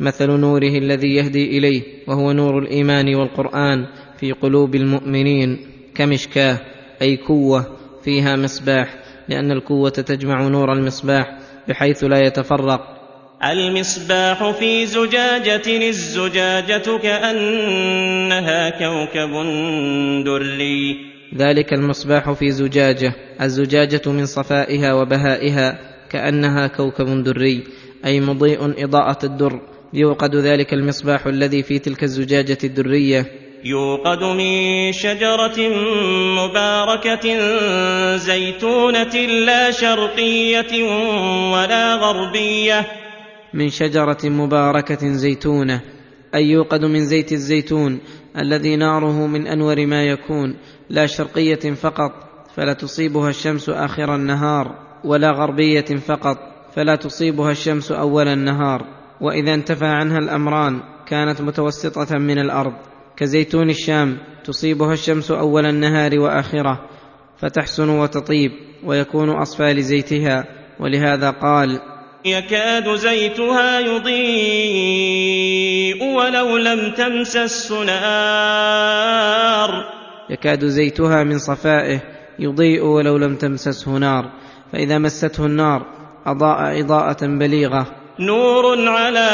[0.00, 3.86] مثل نوره الذي يهدي إليه وهو نور الإيمان والقرآن
[4.20, 5.58] في قلوب المؤمنين
[5.94, 6.58] كمشكاة
[7.02, 8.94] أي كوه فيها مصباح
[9.28, 11.38] لأن الكوه تجمع نور المصباح
[11.68, 13.00] بحيث لا يتفرق.
[13.44, 19.32] المصباح في زجاجة الزجاجة كأنها كوكب
[20.24, 20.96] دري.
[21.36, 25.78] ذلك المصباح في زجاجة الزجاجة من صفائها وبهائها
[26.10, 27.64] كأنها كوكب دري
[28.04, 29.60] أي مضيء إضاءة الدر.
[29.94, 33.49] يوقد ذلك المصباح الذي في تلك الزجاجة الدرية.
[33.64, 35.58] يوقد من شجرة
[36.38, 37.26] مباركة
[38.16, 39.14] زيتونة
[39.46, 40.84] لا شرقية
[41.52, 42.86] ولا غربية.
[43.54, 45.80] من شجرة مباركة زيتونة
[46.34, 48.00] أي يوقد من زيت الزيتون
[48.38, 50.56] الذي ناره من أنور ما يكون
[50.90, 52.12] لا شرقية فقط
[52.56, 56.38] فلا تصيبها الشمس آخر النهار ولا غربية فقط
[56.76, 58.86] فلا تصيبها الشمس أول النهار.
[59.20, 62.89] وإذا انتفى عنها الأمران كانت متوسطة من الأرض.
[63.20, 66.88] كزيتون الشام تصيبها الشمس أول النهار وآخرة
[67.38, 68.50] فتحسن وتطيب
[68.84, 70.44] ويكون أصفى لزيتها
[70.80, 71.80] ولهذا قال
[72.24, 75.20] يكاد زيتها يضيء
[76.04, 79.10] ولو لم تمسس نار
[80.30, 82.00] يكاد زيتها من صفائه
[82.38, 84.30] يضيء ولو لم تمسسه نار
[84.72, 85.86] فإذا مسته النار
[86.26, 87.86] أضاء إضاءة بليغة.
[88.20, 89.30] نور على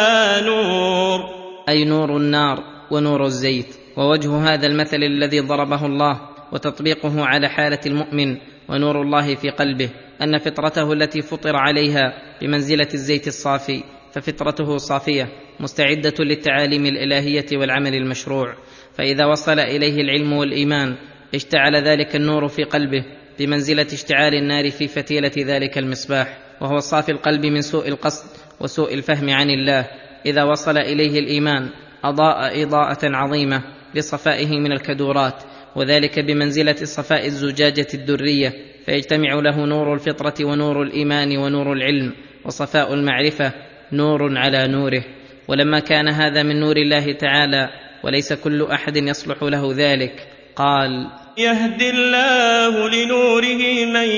[0.47, 1.21] نور.
[1.69, 2.76] أي نور النار.
[2.91, 6.21] ونور الزيت ووجه هذا المثل الذي ضربه الله
[6.53, 8.37] وتطبيقه على حالة المؤمن
[8.69, 9.91] ونور الله في قلبه
[10.23, 12.13] أن فطرته التي فطر عليها
[12.43, 13.83] بمنزلة الزيت الصافي
[14.13, 15.29] ففطرته صافية
[15.61, 18.55] مستعدة للتعاليم الإلهية والعمل المشروع.
[18.93, 20.97] فإذا وصل إليه العلم والإيمان
[21.35, 23.05] اشتعل ذلك النور في قلبه
[23.39, 28.29] بمنزلة اشتعال النار في فتيلة ذلك المصباح وهو صافي القلب من سوء القصد
[28.61, 29.87] وسوء الفهم عن الله.
[30.27, 31.71] إذا وصل إليه الإيمان
[32.05, 33.63] أضاء إضاءة عظيمة
[33.95, 35.43] لصفائه من الكدورات
[35.77, 38.53] وذلك بمنزلة صفاء الزجاجة الدرية
[38.87, 42.13] فيجتمع له نور الفطرة ونور الإيمان ونور العلم
[42.45, 43.53] وصفاء المعرفة
[43.93, 45.05] نور على نوره.
[45.49, 47.69] ولما كان هذا من نور الله تعالى
[48.05, 50.91] وليس كل أحد يصلح له ذلك قال
[51.39, 54.09] يهدي الله لنوره من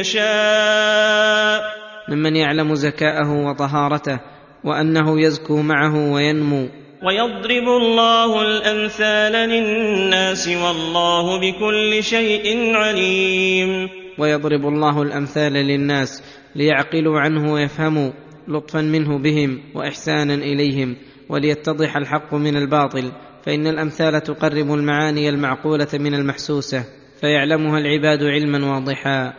[0.00, 1.62] يشاء.
[2.08, 4.20] ممن يعلم زكاءه وطهارته
[4.64, 6.68] وأنه يزكو معه وينمو.
[7.02, 13.88] ويضرب الله الأمثال للناس والله بكل شيء عليم.
[14.18, 16.22] ويضرب الله الأمثال للناس
[16.56, 18.10] ليعقلوا عنه ويفهموا
[18.48, 20.96] لطفا منه بهم واحسانا إليهم
[21.28, 23.12] وليتضح الحق من الباطل.
[23.46, 26.84] فإن الأمثال تقرب المعاني المعقولة من المحسوسة
[27.20, 29.32] فيعلمها العباد علما واضحا.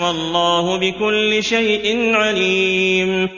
[0.00, 3.28] والله بكل شيء عليم.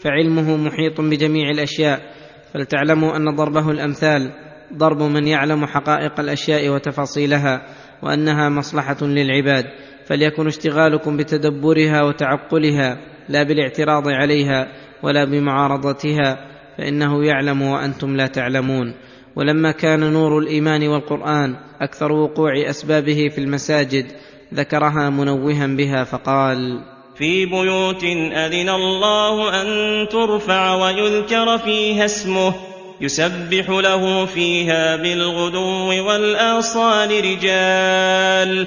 [0.00, 2.17] فعلمه محيط بجميع الأشياء
[2.54, 4.32] فلتعلموا أن ضربه الأمثال
[4.74, 7.62] ضرب من يعلم حقائق الأشياء وتفاصيلها
[8.02, 9.64] وأنها مصلحة للعباد
[10.06, 14.68] فليكن اشتغالكم بتدبرها وتعقلها لا بالاعتراض عليها
[15.02, 16.36] ولا بمعارضتها
[16.78, 18.94] فإنه يعلم وأنتم لا تعلمون.
[19.36, 24.06] ولما كان نور الإيمان والقرآن أكثر وقوع أسبابه في المساجد
[24.54, 26.80] ذكرها منوها بها فقال
[27.18, 32.54] في بيوت أذن الله أن ترفع ويذكر فيها اسمه
[33.00, 38.66] يسبح له فيها بالغدو والآصال رجال.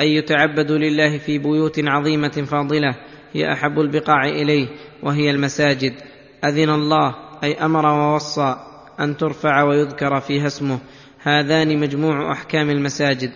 [0.00, 2.96] أي يتعبد لله في بيوت عظيمة فاضلة
[3.32, 4.68] هي أحب البقاع إليه
[5.02, 5.94] وهي المساجد.
[6.44, 8.56] أذن الله أي أمر ووصى
[9.00, 10.78] أن ترفع ويذكر فيها اسمه.
[11.22, 13.32] هذان مجموع أحكام المساجد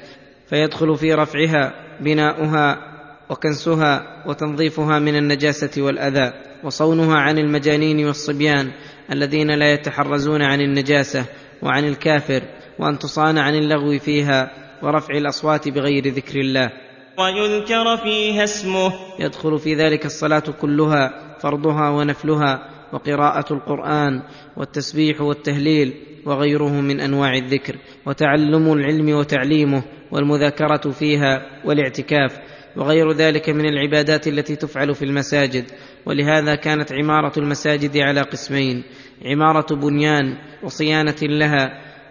[0.51, 2.90] فيدخل في رفعها بناؤها
[3.31, 6.33] وكنسها وتنظيفها من النجاسة والأذى
[6.65, 8.71] وصونها عن المجانين والصبيان
[9.13, 11.25] الذين لا يتحرزون عن النجاسة
[11.63, 12.43] وعن الكافر
[12.79, 14.51] وأن تصان عن اللغو فيها
[14.83, 16.71] ورفع الأصوات بغير ذكر الله.
[17.19, 18.93] ويذكر فيها اسمه.
[19.19, 24.23] يدخل في ذلك الصلاة كلها فرضها ونفلها وقراءة القرآن
[24.57, 25.95] والتسبيح والتهليل
[26.27, 27.77] وغيره من أنواع الذكر
[28.07, 32.39] وتعلم العلم وتعليمه والمذاكرة فيها والاعتكاف
[32.77, 35.65] وغير ذلك من العبادات التي تفعل في المساجد.
[36.07, 38.83] ولهذا كانت عمارة المساجد على قسمين
[39.25, 41.69] عمارة بنيان وصيانة لها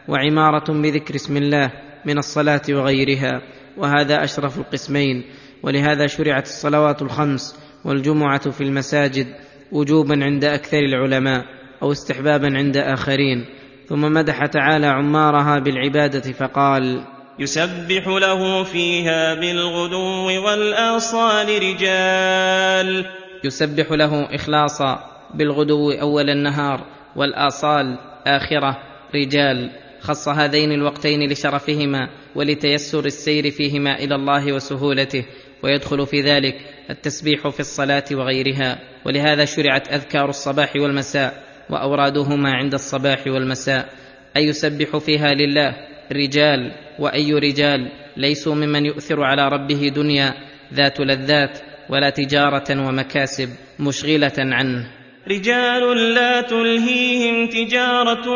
[0.08, 1.72] وعمارة بذكر اسم الله
[2.06, 3.42] من الصلاة وغيرها.
[3.78, 5.24] وهذا أشرف القسمين.
[5.64, 9.28] ولهذا شرعت الصلوات الخمس والجمعة في المساجد
[9.72, 11.46] وجوبا عند أكثر العلماء
[11.84, 13.46] أو استحبابا عند آخرين.
[13.86, 17.06] ثم مدح تعالى عمارها بالعبادة فقال
[17.40, 23.06] يسبح له فيها بالغدو والآصال رجال.
[23.44, 26.86] يسبح له اخلاصا بالغدو أول النهار
[27.16, 28.78] والآصال آخرة
[29.16, 29.70] رجال.
[30.02, 35.26] خص هذين الوقتين لشرفهما ولتيسر السير فيهما إلى الله وسهولته
[35.64, 36.56] ويدخل في ذلك
[36.90, 38.80] التسبيح في الصلاة وغيرها.
[39.06, 43.90] ولهذا شرعت أذكار الصباح والمساء واورادهما عند الصباح والمساء.
[44.38, 45.76] أي يسبح فيها لله
[46.12, 46.89] رجال.
[47.00, 50.34] وأي رجال ليسوا ممن يؤثر على ربه دنيا
[50.74, 55.00] ذات لذات ولا تجارة ومكاسب مشغلة عنه.
[55.28, 58.30] رجال لا تلهيهم تجارة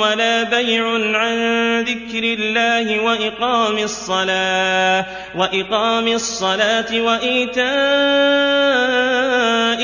[0.00, 0.84] ولا بيع
[1.16, 1.36] عن
[1.80, 5.06] ذكر الله وإقام الصلاة
[5.36, 7.70] وإقام الصلاة وإيتاء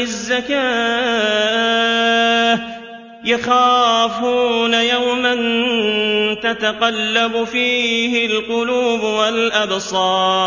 [0.01, 1.17] الزكاة.
[3.27, 5.35] يخافون يوما
[6.43, 10.47] تتقلب فيه القلوب والأبصار.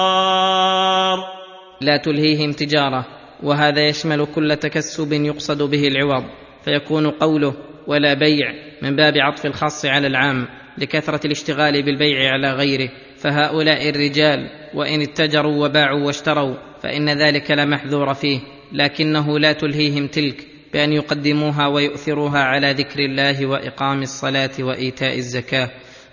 [1.82, 3.06] لا تلهيهم تجارة
[3.44, 6.24] وهذا يشمل كل تكسب يقصد به العوض
[6.66, 7.54] فيكون قوله
[7.88, 14.50] ولا بيع من باب عطف الخاص على العام لكثرة الاشتغال بالبيع على غيره فهؤلاء الرجال
[14.74, 18.40] وإن اتجروا وباعوا واشتروا فإن ذلك لا محذور فيه
[18.72, 20.49] لكنه لا تلهيهم تلك.
[20.74, 25.70] بأن يقدموها ويؤثروها على ذكر الله وإقام الصلاة وإيتاء الزكاة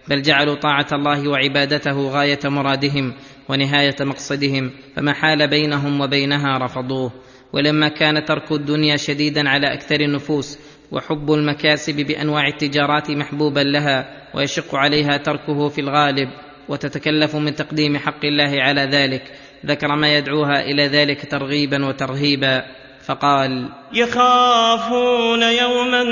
[0.08, 3.14] بل جعلوا طاعة الله وعبادته غاية مرادهم
[3.48, 7.12] ونهاية مقصدهم فما حال بينهم وبينها رفضوه.
[7.52, 10.58] ولما كان ترك الدنيا شديدا على أكثر النفوس
[10.92, 16.28] وحب المكاسب بأنواع التجارات محبوبا لها ويشق عليها تركه في الغالب
[16.68, 19.22] وتتكلف من تقديم حق الله على ذلك
[19.66, 22.64] ذكر ما يدعوها إلى ذلك ترغيبا وترهيبا.
[23.06, 26.04] فقال يخافون يوما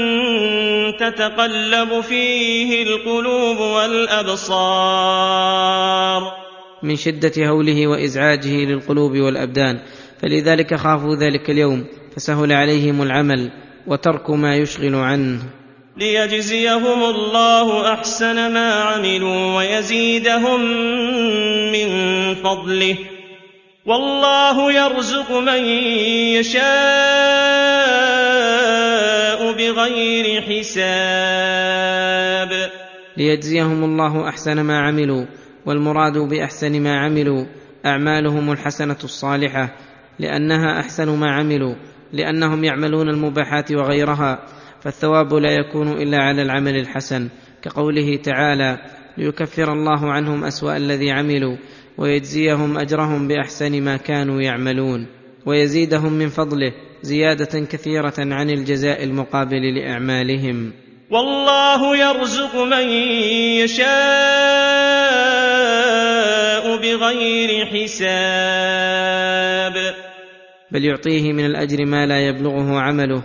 [1.01, 4.85] تتقلب فيه القلوب والأبصار.
[6.83, 9.81] من شدة هوله وإزعاجه للقلوب والأبدان
[10.23, 11.85] فلذلك خافوا ذلك اليوم
[12.17, 13.51] فسهل عليهم العمل
[13.87, 15.43] وترك ما يشغل عنه.
[15.97, 20.61] ليجزيهم الله أحسن ما عملوا ويزيدهم
[21.73, 21.89] من
[22.35, 22.97] فضله.
[23.87, 25.65] والله يرزق من
[26.35, 26.65] يشاء
[29.53, 30.85] بغير حساب.
[33.17, 35.27] ليجزيهم الله أحسن ما عملوا
[35.67, 37.47] والمراد بأحسن ما عملوا
[37.87, 39.77] أعمالهم الحسنة الصالحة
[40.19, 41.75] لأنها أحسن ما عملوا
[42.13, 44.47] لأنهم يعملون المباحات وغيرها
[44.81, 47.29] فالثواب لا يكون إلا على العمل الحسن
[47.63, 48.79] كقوله تعالى
[49.19, 51.57] ليكفر الله عنهم أسوأ الذي عملوا
[51.99, 55.07] ويجزيهم أجرهم بأحسن ما كانوا يعملون.
[55.47, 56.73] ويزيدهم من فضله
[57.03, 60.73] زيادة كثيرة عن الجزاء المقابل لأعمالهم.
[61.11, 62.89] والله يرزق من
[63.59, 63.85] يشاء
[66.77, 68.95] بغير حساب.
[70.71, 73.23] بل يعطيه من الأجر ما لا يبلغه عمله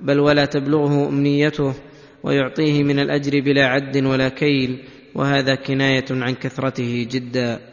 [0.00, 1.74] بل ولا تبلغه أمنيته
[2.22, 4.78] ويعطيه من الأجر بلا عد ولا كيل
[5.14, 7.71] وهذا كناية عن كثرته جدا.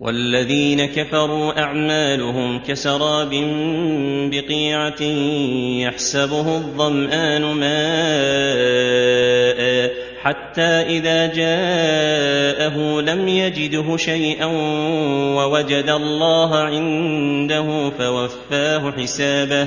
[0.00, 3.30] والذين كفروا أعمالهم كسراب
[4.30, 5.02] بقيعة
[5.82, 7.74] يحسبه الظمآن ماء
[10.22, 14.46] حتى إذا جاءه لم يجده شيئا
[15.36, 19.66] ووجد الله عنده فوفاه حسابه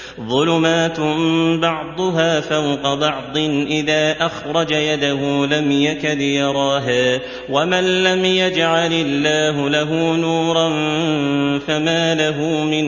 [0.19, 0.99] ظلمات
[1.61, 3.37] بعضها فوق بعض
[3.67, 10.69] اذا اخرج يده لم يكد يراها ومن لم يجعل الله له نورا
[11.59, 12.85] فما له من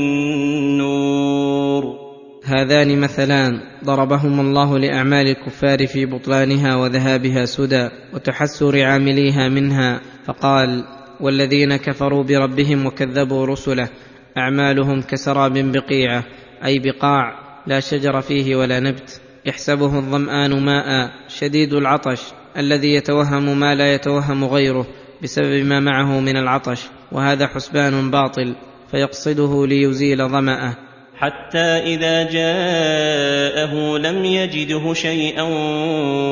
[0.78, 2.04] نور
[2.46, 10.84] هذان مثلان ضربهما الله لاعمال الكفار في بطلانها وذهابها سدى وتحسر عامليها منها فقال
[11.22, 13.90] والذين كفروا بربهم وكذبوا رسله
[14.38, 16.24] اعمالهم كسراب بقيعه
[16.66, 19.22] أي بقاع لا شجر فيه ولا نبت.
[19.46, 22.22] يحسبه الظمآن ماء شديد العطش
[22.58, 24.88] الذي يتوهم ما لا يتوهم غيره
[25.24, 28.56] بسبب ما معه من العطش وهذا حسبان باطل
[28.92, 30.78] فيقصده ليزيل ظمأه.
[31.16, 35.42] حتى إذا جاءه لم يجده شيئا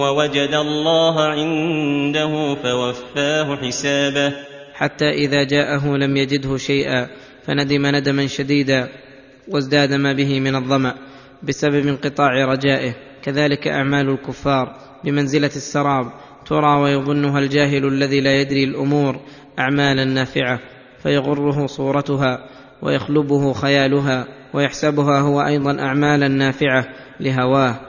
[0.02, 4.34] ووجد الله عنده فوفاه حسابه.
[4.74, 7.08] حتى إذا جاءه لم يجده شيئا
[7.48, 8.90] فندم ندما شديدا
[9.48, 10.96] وازداد ما به من الظمأ
[11.44, 12.94] بسبب انقطاع رجائه.
[13.24, 16.12] كذلك أعمال الكفار بمنزلة السراب
[16.46, 19.20] ترى ويظنها الجاهل الذي لا يدري الأمور
[19.60, 20.60] أعمالا نافعة
[21.04, 22.48] فيغره صورتها
[22.82, 26.88] ويخلبه خيالها ويحسبها هو أيضا أعمالا نافعة
[27.20, 27.80] لهواه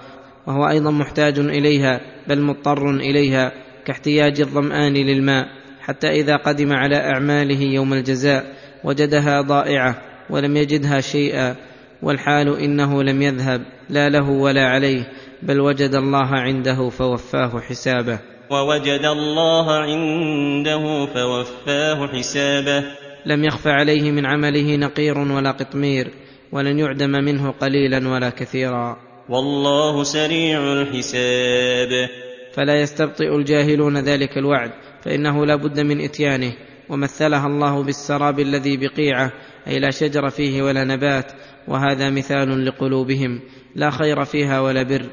[0.47, 3.53] وهو أيضا محتاج إليها بل مضطر إليها
[3.85, 5.47] كاحتياج الظمآن للماء
[5.81, 10.12] حتى إذا قدم على أعماله يوم الجزاء وجدها ضائعة.
[10.33, 11.57] ولم يجدها شيئا
[12.03, 15.13] والحال إنه لم يذهب لا له ولا عليه
[15.43, 18.19] بل وجد الله عنده فوفاه حسابه.
[18.51, 22.85] ووجد الله عنده فوفاه حسابه.
[23.27, 26.11] لم يخف عليه من عمله نقير ولا قطمير
[26.53, 28.97] ولن يعدم منه قليلا ولا كثيرا.
[29.29, 32.09] والله سريع الحساب.
[32.55, 34.71] فلا يستبطئ الجاهلون ذلك الوعد
[35.05, 36.53] فإنه لا بد من إتيانه
[36.89, 39.33] ومثلها الله بالسراب الذي بقيعه
[39.67, 41.33] أي لا شجر فيه ولا نبات
[41.69, 43.41] وهذا مثال لقلوبهم
[43.75, 45.07] لا خير فيها ولا بر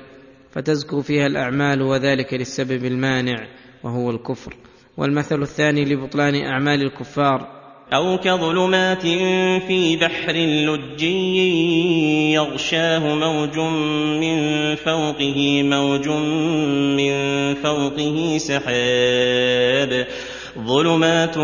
[0.51, 3.47] فتزكو فيها الأعمال وذلك للسبب المانع
[3.83, 4.53] وهو الكفر.
[4.97, 7.59] والمثل الثاني لبطلان أعمال الكفار.
[7.93, 9.01] أو كظلمات
[9.67, 13.57] في بحر لجي يغشاه موج
[14.19, 16.07] من فوقه موج
[16.97, 17.13] من
[17.53, 20.07] فوقه سحاب.
[20.65, 21.37] ظلمات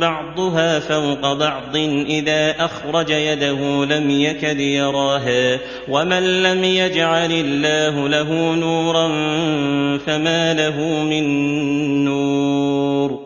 [0.00, 9.08] بعضها فوق بعض اذا اخرج يده لم يكد يراها ومن لم يجعل الله له نورا
[9.98, 11.24] فما له من
[12.04, 13.20] نور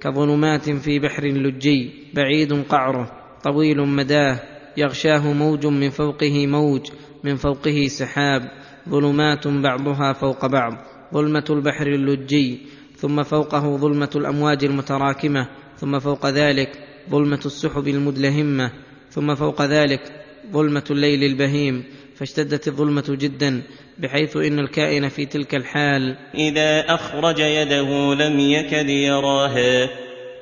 [0.00, 3.10] كظلمات في بحر لجي بعيد قعره
[3.44, 4.40] طويل مداه
[4.76, 6.86] يغشاه موج من فوقه موج
[7.24, 8.42] من فوقه سحاب
[8.88, 10.72] ظلمات بعضها فوق بعض
[11.14, 12.58] ظلمه البحر اللجي
[12.98, 16.70] ثم فوقه ظلمة الأمواج المتراكمة ثم فوق ذلك
[17.10, 18.72] ظلمة السحب المدلهمة
[19.10, 20.12] ثم فوق ذلك
[20.52, 21.84] ظلمة الليل البهيم.
[22.14, 23.62] فاشتدت الظلمة جدا
[23.98, 29.88] بحيث إن الكائن في تلك الحال إذا أخرج يده لم يكد يراها.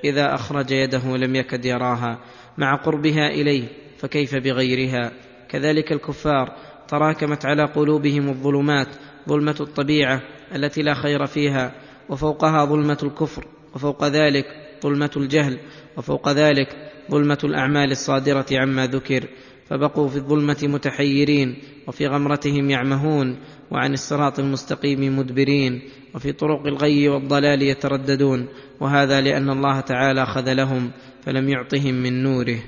[0.04, 2.18] إذا أخرج يده لم يكد يراها
[2.58, 3.64] مع قربها إليه
[3.98, 5.12] فكيف بغيرها؟
[5.48, 6.56] كذلك الكفار
[6.88, 8.88] تراكمت على قلوبهم الظلمات
[9.28, 10.22] ظلمة الطبيعة
[10.54, 11.85] التي لا خير فيها.
[12.08, 14.46] وفوقها ظلمة الكفر وفوق ذلك
[14.82, 15.58] ظلمة الجهل
[15.96, 16.76] وفوق ذلك
[17.10, 19.24] ظلمة الأعمال الصادرة عما ذكر.
[19.70, 23.36] فبقوا في الظلمة متحيرين وفي غمرتهم يعمهون
[23.70, 25.82] وعن الصراط المستقيم مدبرين
[26.14, 28.46] وفي طرق الغي والضلال يترددون.
[28.80, 30.90] وهذا لأن الله تعالى خذلهم
[31.22, 32.58] فلم يعطهم من نوره.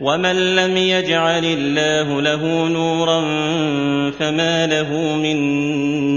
[0.00, 3.20] ومن لم يجعل الله له نورا
[4.10, 5.36] فما له من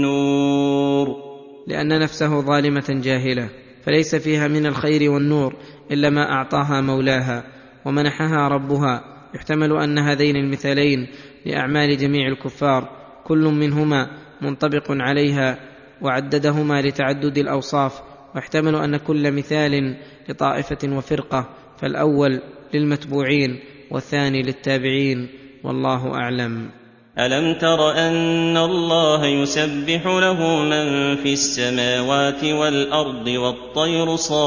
[0.02, 1.29] نور.
[1.70, 3.50] لأن نفسه ظالمة جاهلة
[3.82, 5.56] فليس فيها من الخير والنور
[5.90, 7.44] إلا ما أعطاها مولاها
[7.84, 9.04] ومنحها ربها.
[9.34, 11.06] يحتمل أن هذين المثالين
[11.46, 12.88] لأعمال جميع الكفار
[13.24, 14.10] كل منهما
[14.42, 15.58] منطبق عليها
[16.02, 18.00] وعددهما لتعدد الأوصاف.
[18.34, 19.96] واحتمل أن كل مثال
[20.28, 21.48] لطائفة وفرقة
[21.78, 22.40] فالأول
[22.74, 23.60] للمتبوعين
[23.90, 25.28] والثاني للتابعين
[25.64, 26.79] والله أعلم.
[27.20, 34.40] ألم تر أن الله يسبح له من في السماوات والأرض والطير صافات؟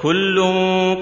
[0.00, 0.38] كل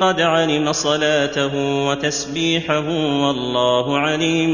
[0.01, 1.57] قد علم صلاته
[1.87, 2.89] وتسبيحه
[3.27, 4.53] والله عليم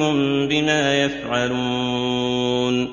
[0.49, 2.89] بما يفعلون.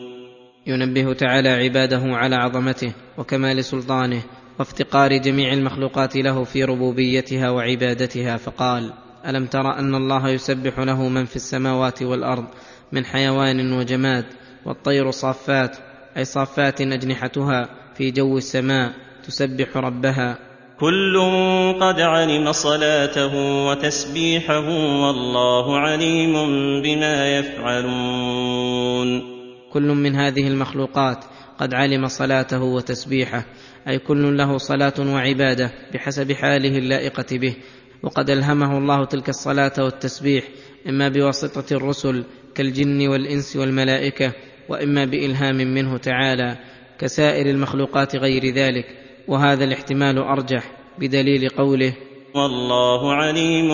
[0.67, 4.23] ينبه تعالى عباده على عظمته وكمال سلطانه
[4.59, 8.93] وافتقار جميع المخلوقات له في ربوبيتها وعبادتها فقال
[9.27, 12.45] ألم تر أن الله يسبح له من في السماوات والأرض
[12.91, 14.25] من حيوان وجماد
[14.65, 15.77] والطير صافات
[16.17, 18.93] أي صافات أجنحتها في جو السماء
[19.27, 20.37] تسبح ربها.
[20.79, 21.17] كل
[21.81, 23.35] قد علم صلاته
[23.67, 24.69] وتسبيحه
[25.01, 26.33] والله عليم
[26.81, 29.21] بما يفعلون.
[29.73, 31.25] كل من هذه المخلوقات
[31.59, 33.45] قد علم صلاته وتسبيحه
[33.87, 37.55] أي كل له صلاة وعبادة بحسب حاله اللائقة به
[38.03, 40.43] وقد ألهمه الله تلك الصلاة والتسبيح
[40.89, 42.23] إما بواسطة الرسل
[42.55, 44.33] كالجن والإنس والملائكة
[44.69, 46.57] وإما بإلهام منه تعالى
[46.99, 48.85] كسائر المخلوقات غير ذلك
[49.27, 51.93] وهذا الاحتمال أرجح بدليل قوله
[52.35, 53.67] والله عليم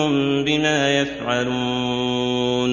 [0.44, 2.70] بما يفعلون.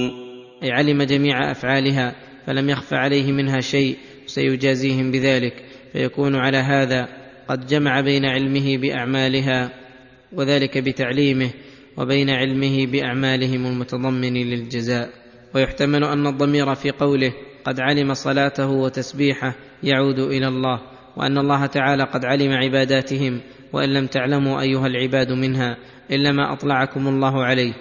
[0.64, 5.53] أي علم جميع أفعالها فلم يخف عليه منها شيء سيجازيهم بذلك
[5.93, 7.08] فيكون على هذا
[7.47, 9.87] قد جمع بين علمه بأعمالها
[10.34, 11.49] وذلك بتعليمه
[11.97, 15.09] وبين علمه بأعمالهم المتضمن للجزاء.
[15.55, 17.34] ويحتمل أن الضمير في قوله
[17.65, 20.82] قد علم صلاته وتسبيحه يعود إلى الله
[21.17, 23.41] وأن الله تعالى قد علم عباداتهم
[23.73, 25.78] وإن لم تعلموا أيها العباد منها
[26.11, 27.73] إلا ما أطلعكم الله عليه.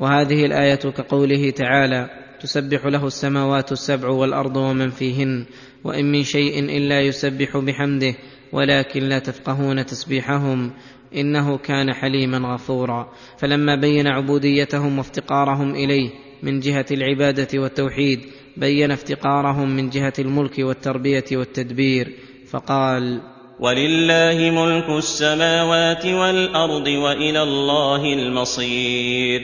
[0.00, 5.46] وهذه الآية كقوله تعالى تسبح له السماوات السبع والأرض ومن فيهن
[5.84, 8.14] وإن من شيء إلا يسبح بحمده
[8.52, 10.72] ولكن لا تفقهون تسبيحهم.
[11.16, 13.12] إنه كان حليما غفورا.
[13.38, 16.10] فلما بين عبوديتهم وافتقارهم إليه
[16.42, 18.20] من جهة العبادة والتوحيد
[18.56, 22.12] بين افتقارهم من جهة الملك والتربية والتدبير
[22.50, 23.20] فقال
[23.60, 29.42] ولله ملك السماوات والأرض وإلى الله المصير.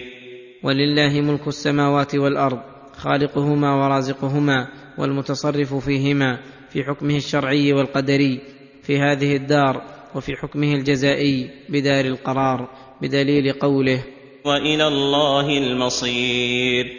[0.62, 2.59] ولله ملك السماوات والأرض
[2.97, 4.68] خالقهما ورازقهما
[4.99, 6.39] والمتصرف فيهما
[6.71, 8.41] في حكمه الشرعي والقدري
[8.83, 9.83] في هذه الدار
[10.14, 12.68] وفي حكمه الجزائي بدار القرار
[13.02, 14.04] بدليل قوله
[14.44, 16.92] وإلى الله المصير.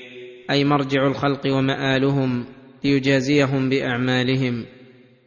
[0.49, 2.45] أي مرجع الخلق ومآلهم
[2.83, 4.65] ليجازيهم بأعمالهم.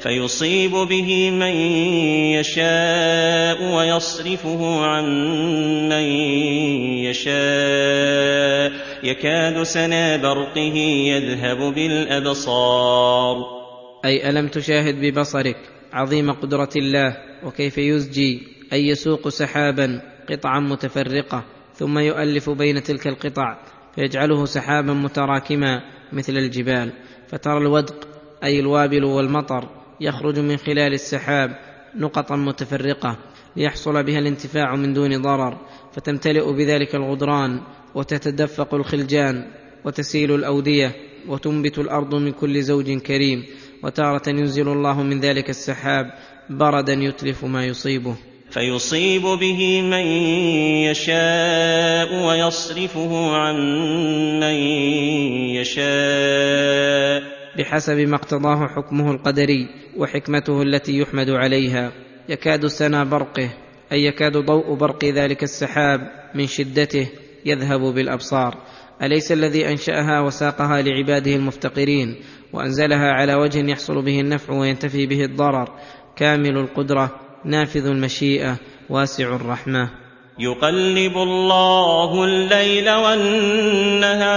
[0.00, 1.54] فيصيب به من
[2.38, 5.04] يشاء ويصرفه عن
[5.88, 6.04] من
[7.04, 8.72] يشاء.
[9.04, 10.76] يكاد سنا برقه
[11.08, 13.36] يذهب بالأبصار.
[14.04, 15.56] أي ألم تشاهد ببصرك
[15.92, 18.42] عظيم قدرة الله وكيف يزجي
[18.72, 21.44] أي يسوق سحابا قطعا متفرقة
[21.74, 23.58] ثم يؤلف بين تلك القطع
[23.94, 25.82] فيجعله سحابا متراكما
[26.12, 26.92] مثل الجبال
[27.28, 28.08] فترى الودق
[28.44, 31.58] أي الوابل والمطر يخرج من خلال السحاب
[31.96, 33.16] نقطا متفرقة
[33.56, 35.58] ليحصل بها الانتفاع من دون ضرر
[35.92, 37.60] فتمتلئ بذلك الغدران
[37.94, 39.44] وتتدفق الخلجان
[39.84, 40.92] وتسيل الأودية
[41.28, 43.44] وتنبت الأرض من كل زوج كريم
[43.82, 46.12] وتارة ينزل الله من ذلك السحاب
[46.50, 48.16] بردا يتلف ما يصيبه.
[48.50, 50.06] فيصيب به من
[50.90, 53.56] يشاء ويصرفه عن
[54.40, 54.54] من
[55.56, 57.27] يشاء.
[57.58, 61.92] بحسب ما اقتضاه حكمه القدري وحكمته التي يحمد عليها.
[62.28, 63.50] يكاد سنا برقه
[63.92, 66.00] أي يكاد ضوء برق ذلك السحاب
[66.34, 67.08] من شدته
[67.44, 68.54] يذهب بالأبصار.
[69.02, 72.16] أليس الذي أنشأها وساقها لعباده المفتقرين؟
[72.52, 75.68] وأنزلها على وجه يحصل به النفع وينتفي به الضرر.
[76.16, 78.56] كامل القدرة نافذ المشيئة
[78.90, 79.90] واسع الرحمة.
[80.38, 84.28] يقلب الله الليل والنهار.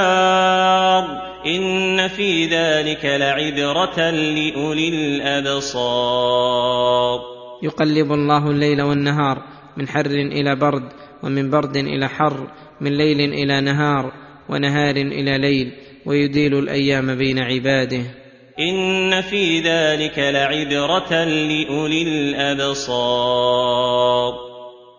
[1.46, 6.62] إن في ذلك لعبرة لأولي الأبصار.
[7.64, 9.44] يقلب الله الليل والنهار
[9.78, 10.84] من حر إلى برد
[11.24, 12.48] ومن برد إلى حر
[12.82, 14.12] من ليل إلى نهار
[14.50, 15.72] ونهار إلى ليل
[16.06, 18.04] ويديل الأيام بين عباده.
[18.60, 23.32] إن في ذلك لعبرة لأولي الأبصار.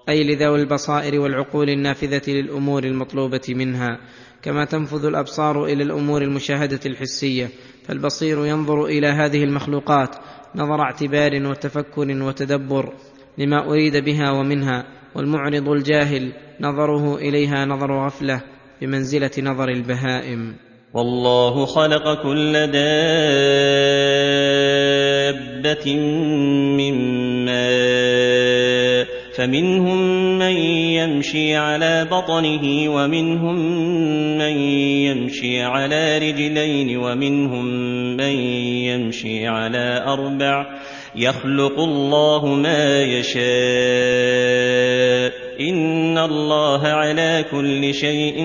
[0.08, 3.98] أي لذوي البصائر والعقول النافذة للأمور المطلوبة منها.
[4.42, 7.48] كما تنفذ الأبصار إلى الأمور المشاهدة الحسية.
[7.84, 10.16] فالبصير ينظر إلى هذه المخلوقات
[10.54, 12.92] نظر اعتبار وتفكر وتدبر
[13.38, 18.40] لما أريد بها ومنها والمعرض الجاهل نظره إليها نظر غفلة
[18.80, 20.56] بمنزلة نظر البهائم.
[20.94, 22.76] والله خلق كل دابة
[26.76, 26.94] من
[27.44, 28.51] ماء.
[29.36, 29.98] فمنهم
[30.38, 30.56] من
[30.96, 33.56] يمشي على بطنه ومنهم
[34.38, 34.56] من
[35.08, 37.64] يمشي على رجلين ومنهم
[38.16, 38.34] من
[38.88, 40.66] يمشي على أربع
[41.16, 43.42] يخلق الله ما يشاء
[45.60, 48.36] إن الله على كل شيء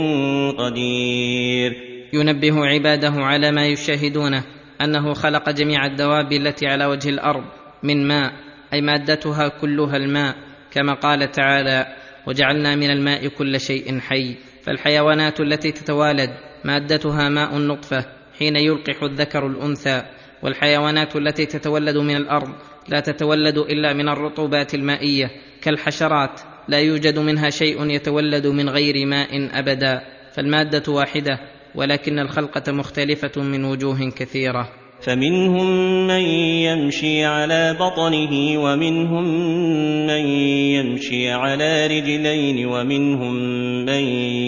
[0.57, 1.73] قدير.
[2.13, 4.43] ينبه عباده على ما يشاهدونه
[4.81, 7.43] أنه خلق جميع الدواب التي على وجه الأرض
[7.83, 8.31] من ماء
[8.73, 10.46] أي مادتها كلها الماء.
[10.77, 11.95] كما قال تعالى
[12.27, 16.29] وجعلنا من الماء كل شيء حي فالحيوانات التي تتوالد
[16.65, 18.05] مادتها ماء النطفة
[18.39, 20.01] حين يلقح الذكر الأنثى
[20.43, 22.49] والحيوانات التي تتولد من الأرض
[22.89, 25.31] لا تتولد إلا من الرطوبات المائية
[25.61, 30.01] كالحشرات لا يوجد منها شيء يتولد من غير ماء أبدا
[30.33, 31.39] فالمادة واحدة
[31.75, 34.69] ولكن الخلقة مختلفة من وجوه كثيرة.
[35.01, 35.67] فمنهم
[36.07, 36.21] من
[36.65, 39.23] يمشي على بطنه ومنهم
[40.07, 40.25] من
[40.75, 43.35] يمشي على رجلين ومنهم
[43.85, 44.03] من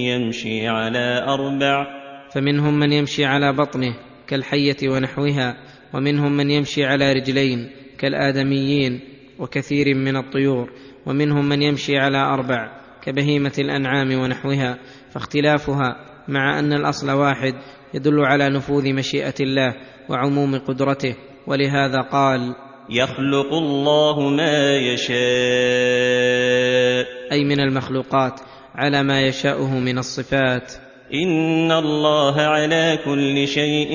[0.09, 1.87] يمشي على أربع
[2.33, 3.95] فمنهم من يمشي على بطنه
[4.27, 5.57] كالحية ونحوها
[5.93, 8.99] ومنهم من يمشي على رجلين كالآدميين
[9.39, 10.69] وكثير من الطيور
[11.05, 14.77] ومنهم من يمشي على أربع كبهيمة الأنعام ونحوها
[15.09, 15.95] فاختلافها
[16.27, 17.53] مع أن الأصل واحد
[17.93, 19.75] يدل على نفوذ مشيئة الله
[20.09, 21.15] وعموم قدرته.
[21.47, 22.55] ولهذا قال
[22.89, 25.19] يخلق الله ما يشاء.
[27.31, 28.39] أي من المخلوقات
[28.75, 30.73] على ما يشاؤه من الصفات.
[31.13, 33.91] إن الله على كل شيء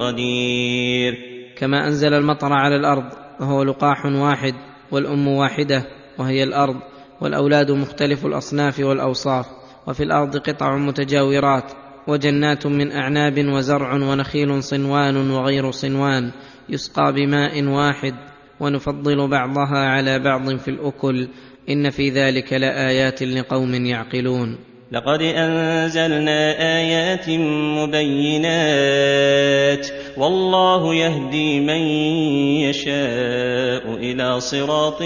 [0.00, 1.14] قدير.
[1.56, 3.04] كما أنزل المطر على الأرض
[3.40, 4.54] وهو لقاح واحد
[4.90, 5.84] والأم واحدة
[6.18, 6.76] وهي الأرض
[7.20, 9.46] والأولاد مختلف الأصناف والأوصاف
[9.86, 11.72] وفي الأرض قطع متجاورات.
[12.08, 16.30] وجنات من أعناب وزرع ونخيل صنوان وغير صنوان
[16.68, 18.14] يسقى بماء واحد
[18.60, 21.28] ونفضل بعضها على بعض في الأكل.
[21.68, 24.58] إن في ذلك لآيات لقوم يعقلون.
[24.92, 27.30] لقد أنزلنا آيات
[27.78, 31.80] مبينات والله يهدي من
[32.68, 35.02] يشاء إلى صراط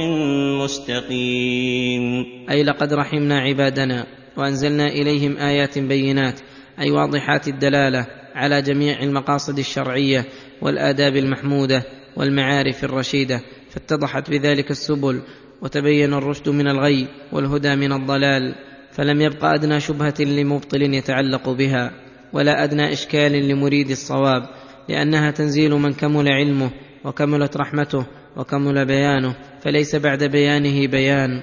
[0.63, 2.27] مستقيم.
[2.51, 4.07] أي لقد رحمنا عبادنا
[4.37, 6.41] وأنزلنا إليهم آيات بينات
[6.81, 10.25] أي واضحات الدلالة على جميع المقاصد الشرعية
[10.63, 11.83] والآداب المحمودة
[12.17, 13.41] والمعارف الرشيدة
[13.71, 15.23] فاتضحت بذلك السبل
[15.63, 18.55] وتبين الرشد من الغي والهدى من الضلال
[18.93, 21.93] فلم يبق أدنى شبهة لمبطل يتعلق بها
[22.33, 24.49] ولا أدنى إشكال لمريد الصواب
[24.89, 26.71] لأنها تنزيل من كمل علمه
[27.05, 31.43] وكملت رحمته وكمل بيانه فليس بعد بيانه بيان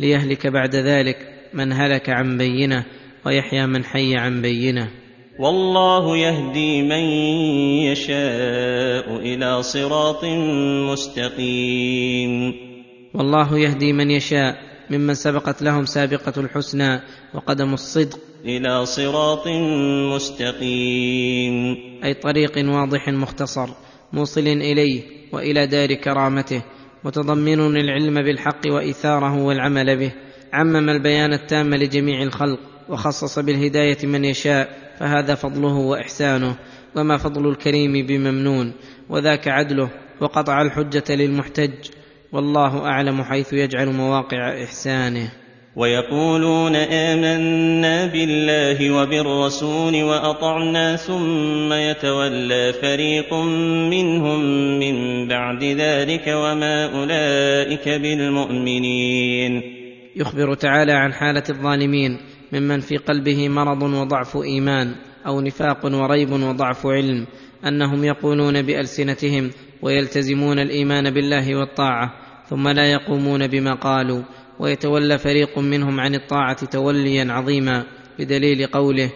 [0.00, 1.16] ليهلك بعد ذلك
[1.54, 2.84] من هلك عن بينة.
[3.26, 4.90] ويحيى من حي عن بينه.
[5.38, 7.04] والله يهدي من
[7.90, 10.24] يشاء إلى صراط
[10.92, 12.54] مستقيم.
[13.14, 14.56] والله يهدي من يشاء
[14.90, 17.00] ممن سبقت لهم سابقة الحسنى
[17.34, 19.48] وقدم الصدق إلى صراط
[20.14, 21.76] مستقيم.
[22.04, 23.68] أي طريق واضح مختصر
[24.12, 25.02] موصل إليه
[25.32, 26.62] وإلى دار كرامته
[27.04, 30.12] متضمن العلم بالحق وايثاره والعمل به.
[30.52, 32.73] عمم البيان التام لجميع الخلق.
[32.88, 36.56] وخصص بالهداية من يشاء فهذا فضله وإحسانه
[36.96, 38.72] وما فضل الكريم بممنون
[39.08, 39.90] وذاك عدله
[40.20, 41.72] وقطع الحجة للمحتج
[42.32, 45.32] والله أعلم حيث يجعل مواقع إحسانه.
[45.76, 53.34] ويقولون آمنا بالله وبالرسول وأطعنا ثم يتولى فريق
[53.90, 54.40] منهم
[54.78, 59.62] من بعد ذلك وما أولئك بالمؤمنين.
[60.16, 62.18] يخبر تعالى عن حالة الظالمين
[62.54, 64.94] ممن في قلبه مرض وضعف إيمان
[65.26, 67.26] أو نفاق وريب وضعف علم
[67.66, 69.50] أنهم يقولون بألسنتهم
[69.82, 72.12] ويلتزمون الإيمان بالله والطاعة
[72.48, 74.22] ثم لا يقومون بما قالوا
[74.58, 77.84] ويتولى فريق منهم عن الطاعة توليا عظيما
[78.18, 79.10] بدليل قوله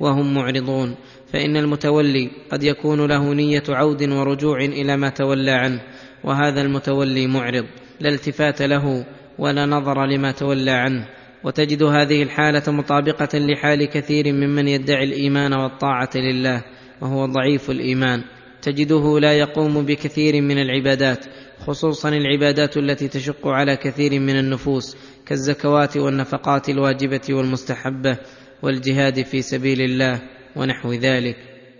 [0.00, 0.96] وهم معرضون
[1.32, 5.80] فإن المتولي قد يكون له نية عود ورجوع إلى ما تولى عنه
[6.24, 7.64] وهذا المتولي معرض
[8.00, 9.06] لا التفات له
[9.38, 11.08] ولا نظر لما تولى عنه
[11.44, 16.64] وتجد هذه الحالة مطابقة لحال كثير ممن يدعي الإيمان والطاعة لله
[17.00, 18.24] وهو ضعيف الإيمان.
[18.62, 21.26] تجده لا يقوم بكثير من العبادات
[21.66, 24.96] خصوصا العبادات التي تشق على كثير من النفوس
[25.26, 28.16] كالزكوات والنفقات الواجبة والمستحبة
[28.62, 30.20] والجهاد في سبيل الله
[30.56, 31.36] ونحو ذلك.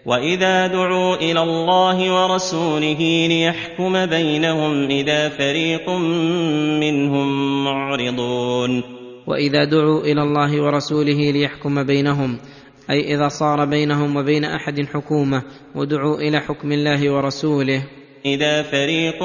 [0.06, 5.90] وإذا دعوا إلى الله ورسوله ليحكم بينهم إذا فريق
[6.80, 9.03] منهم معرضون.
[9.26, 12.38] وإذا دعوا إلى الله ورسوله ليحكم بينهم
[12.90, 15.42] أي إذا صار بينهم وبين أحد حكومة
[15.74, 17.82] ودعوا إلى حكم الله ورسوله.
[18.26, 19.22] إذا فريق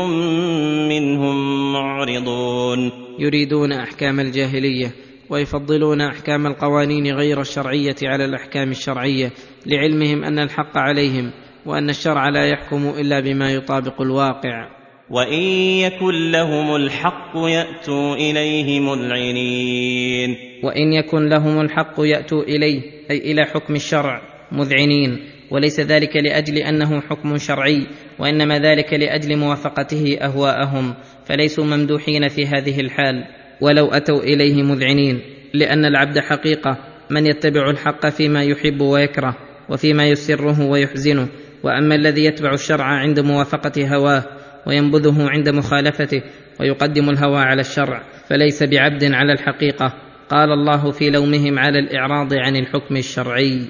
[0.89, 2.91] منهم معرضون.
[3.19, 4.91] يريدون أحكام الجاهلية
[5.29, 9.31] ويفضلون أحكام القوانين غير الشرعية على الأحكام الشرعية
[9.65, 11.31] لعلمهم أن الحق عليهم
[11.65, 14.78] وأن الشرع لا يحكم إلا بما يطابق الواقع.
[15.11, 15.41] وان
[15.81, 20.35] يكن لهم الحق ياتوا اليه مذعنين.
[20.63, 22.81] وان يكن لهم الحق ياتوا اليه
[23.11, 24.21] أي إلى حكم الشرع
[24.51, 25.19] مذعنين.
[25.51, 27.87] وليس ذلك لاجل انه حكم شرعي
[28.19, 30.93] وانما ذلك لاجل موافقته اهواءهم.
[31.25, 33.25] فليسوا ممدوحين في هذه الحال
[33.61, 35.21] ولو اتوا اليه مذعنين.
[35.53, 36.77] لأن العبد حقيقه
[37.09, 39.35] من يتبع الحق فيما يحب ويكره
[39.69, 41.27] وفيما يسره ويحزنه.
[41.63, 46.21] واما الذي يتبع الشرع عند موافقه هواه وينبذه عند مخالفته
[46.59, 49.93] ويقدم الهوى على الشرع فليس بعبد على الحقيقة.
[50.29, 53.67] قال الله في لومهم على الإعراض عن الحكم الشرعي.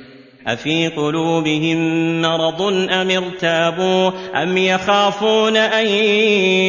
[0.48, 1.78] أفي قلوبهم
[2.22, 2.62] مرض
[2.92, 4.12] أم ارتابوا؟
[4.44, 5.88] أم يخافون أن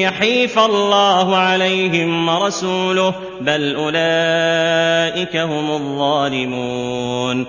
[0.03, 7.47] يحيف الله عليهم ورسوله؟ بل أولئك هم الظالمون.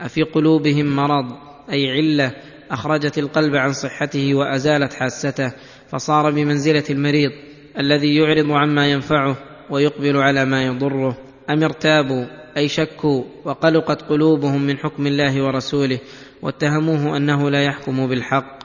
[0.00, 1.26] أفي قلوبهم مرض
[1.72, 2.32] أي علة
[2.70, 5.52] أخرجت القلب عن صحته وأزالت حاسته.
[5.92, 7.30] فصار بمنزلة المريض
[7.78, 9.36] الذي يعرض عما ينفعه
[9.70, 11.16] ويقبل على ما يضره.
[11.50, 15.98] أم ارتابوا أي شكوا وقلقت قلوبهم من حكم الله ورسوله
[16.42, 18.58] واتهموه أنه لا يحكم بالحق.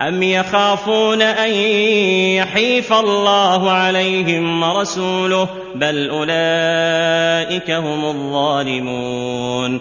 [0.00, 1.50] أم يخافون أن
[2.36, 9.80] يحيف الله عليهم ورسوله بل أولئك هم الظالمون.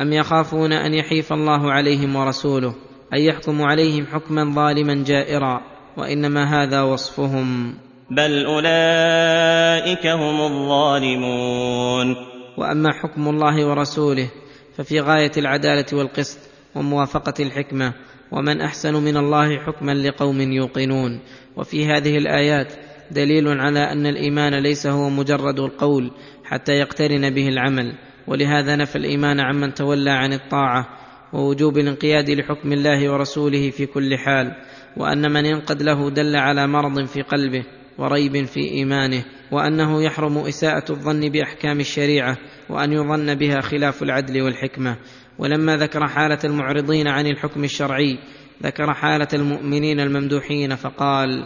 [0.00, 2.74] أم يخافون أن يحيف الله عليهم ورسوله
[3.14, 5.77] ان يحكم عليهم حكما ظالما جائرا.
[5.98, 7.74] وإنما هذا وصفهم.
[8.10, 12.16] بل أولئك هم الظالمون.
[12.58, 14.30] وأما حكم الله ورسوله
[14.76, 16.38] ففي غاية العدالة والقسط
[16.74, 17.92] وموافقة الحكمة
[18.32, 21.20] ومن أحسن من الله حكما لقوم يوقنون.
[21.56, 22.72] وفي هذه الآيات
[23.10, 26.10] دليل على أن الإيمان ليس هو مجرد القول
[26.44, 27.94] حتى يقترن به العمل.
[28.26, 30.86] ولهذا نفى الإيمان عمن تولى عن الطاعة
[31.32, 34.67] ووجوب الانقياد لحكم الله ورسوله في كل حال.
[34.98, 37.64] وأن من ينقد له دل على مرض في قلبه
[37.98, 42.36] وريب في إيمانه وأنه يحرم إساءة الظن بأحكام الشريعة
[42.68, 44.96] وأن يظن بها خلاف العدل والحكمة.
[45.38, 48.18] ولما ذكر حالة المعرضين عن الحكم الشرعي
[48.62, 51.44] ذكر حالة المؤمنين الممدوحين فقال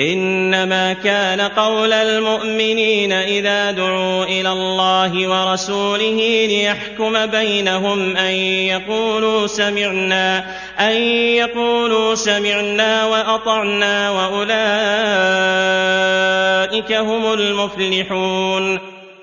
[0.00, 8.34] إنما كان قول المؤمنين إذا دعوا إلى الله ورسوله ليحكم بينهم أن
[8.74, 10.44] يقولوا سمعنا
[10.80, 11.02] أن
[11.38, 14.52] يقولوا سمعنا وأطعنا وأولئك
[16.92, 18.78] هم المفلحون.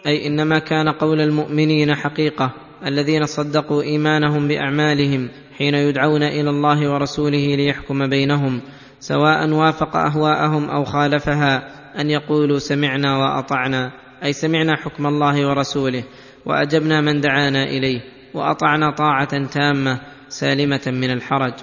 [0.07, 2.51] أي إنما كان قول المؤمنين حقيقة
[2.87, 8.61] الذين صدقوا إيمانهم بأعمالهم حين يدعون إلى الله ورسوله ليحكم بينهم.
[9.01, 11.67] سواء وافق أهواءهم أو خالفها
[12.01, 13.91] أن يقولوا سمعنا وأطعنا
[14.23, 16.03] أي سمعنا حكم الله ورسوله
[16.45, 18.01] وأجبنا من دعانا إليه
[18.33, 19.99] وأطعنا طاعة تامة
[20.29, 21.53] سالمة من الحرج.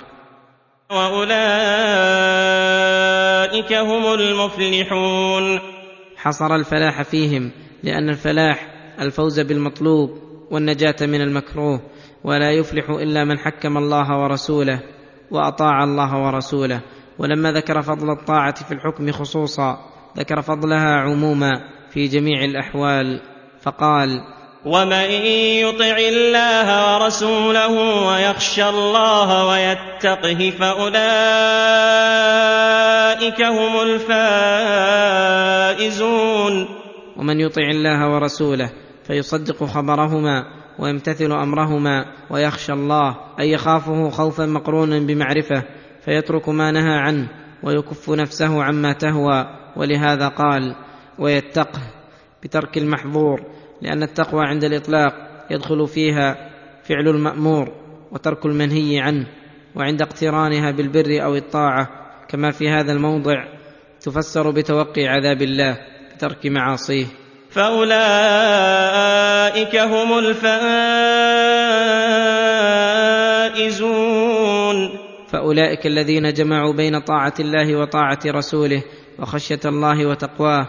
[0.91, 1.33] وأولئك
[3.73, 5.61] هم المفلحون.
[6.17, 7.51] حصر الفلاح فيهم
[7.83, 8.67] لأن الفلاح
[9.01, 10.11] الفوز بالمطلوب
[10.51, 11.81] والنجاة من المكروه
[12.25, 14.83] ولا يفلح إلا من حكم الله ورسوله
[15.31, 16.81] وأطاع الله ورسوله.
[17.19, 19.79] ولما ذكر فضل الطاعة في الحكم خصوصا
[20.19, 21.53] ذكر فضلها عموما
[21.91, 23.21] في جميع الأحوال
[23.63, 24.21] فقال
[24.67, 25.11] ومن
[25.63, 27.69] يطع الله ورسوله
[28.07, 30.99] ويخشى الله ويتقه فاولئك
[33.43, 33.81] هم
[35.81, 36.69] الفائزون.
[37.17, 38.71] ومن يطع الله ورسوله
[39.05, 40.45] فيصدق خبرهما
[40.79, 45.63] ويمتثل امرهما ويخشى الله أي يخافه خوفا مقرونا بمعرفه.
[46.09, 47.29] فيترك ما نهى عنه
[47.63, 50.75] ويكف نفسه عما تهوى ولهذا قال
[51.19, 51.81] ويتقه
[52.43, 53.43] بترك المحظور
[53.83, 55.15] لأن التقوى عند الإطلاق
[55.51, 56.51] يدخل فيها
[56.83, 57.73] فعل المأمور
[58.13, 59.27] وترك المنهي عنه
[59.75, 61.89] وعند اقترانها بالبر أو الطاعة
[62.29, 63.45] كما في هذا الموضع
[64.01, 65.79] تفسر بتوقي عذاب الله
[66.15, 67.07] بترك معاصيه.
[67.51, 67.97] فأولئك
[69.77, 70.99] هم الفائزون.
[75.29, 78.83] فأولئك الذين جمعوا بين طاعة الله وطاعة رسوله
[79.19, 80.69] وخشية الله وتقواه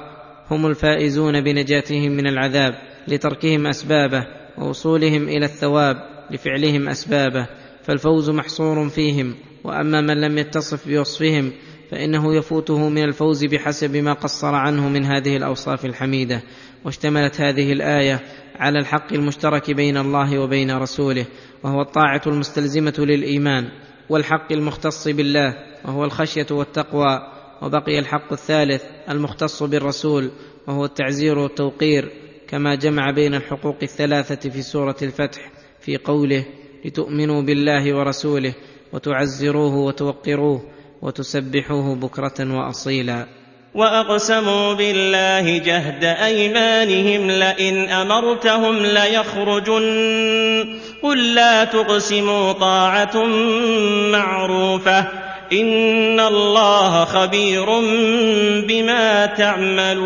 [0.52, 2.76] هم الفائزون بنجاتهم من العذاب
[3.07, 4.27] لتركهم أسبابه
[4.57, 5.95] ووصولهم إلى الثواب
[6.31, 7.48] لفعلهم أسبابه
[7.84, 11.52] فالفوز محصور فيهم وأما من لم يتصف بوصفهم
[11.91, 16.41] فإنه يفوته من الفوز بحسب ما قصر عنه من هذه الأوصاف الحميدة
[16.86, 18.19] واشتملت هذه الآية
[18.60, 21.26] على الحق المشترك بين الله وبين رسوله
[21.64, 23.69] وهو الطاعة المستلزمة للإيمان.
[24.10, 25.56] والحق المختص بالله
[25.86, 27.19] وهو الخشية والتقوى
[27.61, 30.31] وبقي الحق الثالث المختص بالرسول
[30.68, 32.11] وهو التعزير والتوقير
[32.48, 36.45] كما جمع بين الحقوق الثلاثة في سورة الفتح في قوله
[36.86, 38.53] لتؤمنوا بالله ورسوله
[38.94, 40.61] وتعزروه وتوقروه
[41.02, 43.39] وتسبحوه بكرة وأصيلا.
[43.76, 50.80] وأقسموا بالله جهد أيمانهم لئن أمرتهم ليخرجن.
[51.04, 53.26] قل لا تقسموا طاعة
[54.12, 55.08] معروفة.
[55.54, 57.66] إن الله خبير
[58.68, 60.00] بما تعملون.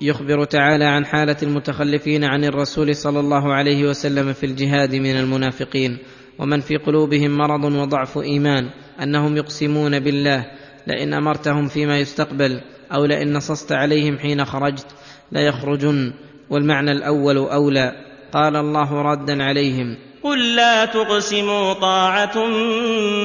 [0.00, 5.98] يخبر تعالى عن حالة المتخلفين عن الرسول صلى الله عليه وسلم في الجهاد من المنافقين.
[6.38, 8.70] ومن في قلوبهم مرض وضعف إيمان.
[9.02, 10.46] أنهم يقسمون بالله.
[10.86, 12.60] لئن أمرتهم فيما يستقبل
[12.94, 14.86] أو لئن نصصت عليهم حين خرجت
[15.32, 16.12] ليخرجن
[16.50, 17.92] والمعنى الأول أولى.
[18.32, 19.96] قال الله ردا عليهم.
[20.22, 22.38] قل لا تقسموا طاعة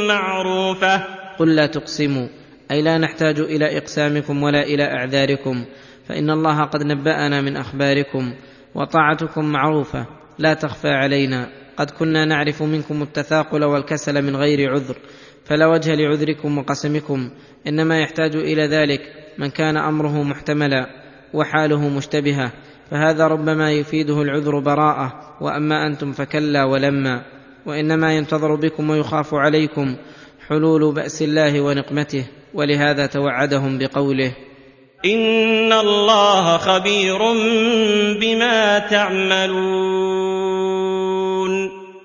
[0.08, 1.04] معروفة.
[1.40, 2.28] قل لا تقسموا.
[2.72, 5.66] أي لا نحتاج إلى إقسامكم ولا إلى أعذاركم.
[6.08, 8.34] فإن الله قد نبأنا من أخباركم
[8.76, 10.06] وطاعتكم معروفة.
[10.40, 11.48] لا تخفى علينا.
[11.78, 14.96] قد كنا نعرف منكم التثاقل والكسل من غير عذر.
[15.52, 17.30] فلا وجه لعذركم وقسمكم
[17.68, 19.02] إنما يحتاج إلى ذلك
[19.38, 20.86] من كان أمره محتملا
[21.34, 22.52] وحاله مشتبهة
[22.91, 27.22] فهذا ربما يفيده العذر براءة وأما أنتم فكلا ولما
[27.65, 29.95] وإنما ينتظر بكم ويخاف عليكم
[30.48, 34.32] حلول بأس الله ونقمته ولهذا توعدهم بقوله
[35.06, 37.19] إن الله خبير
[38.22, 40.32] بما تعملون.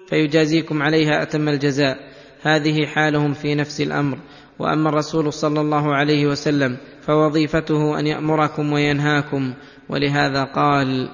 [0.08, 2.15] فيجازيكم عليها أتم الجزاء.
[2.46, 4.18] هذه حالهم في نفس الأمر.
[4.58, 9.54] وأما الرسول صلى الله عليه وسلم فوظيفته أن يأمركم وينهاكم.
[9.88, 11.08] ولهذا قال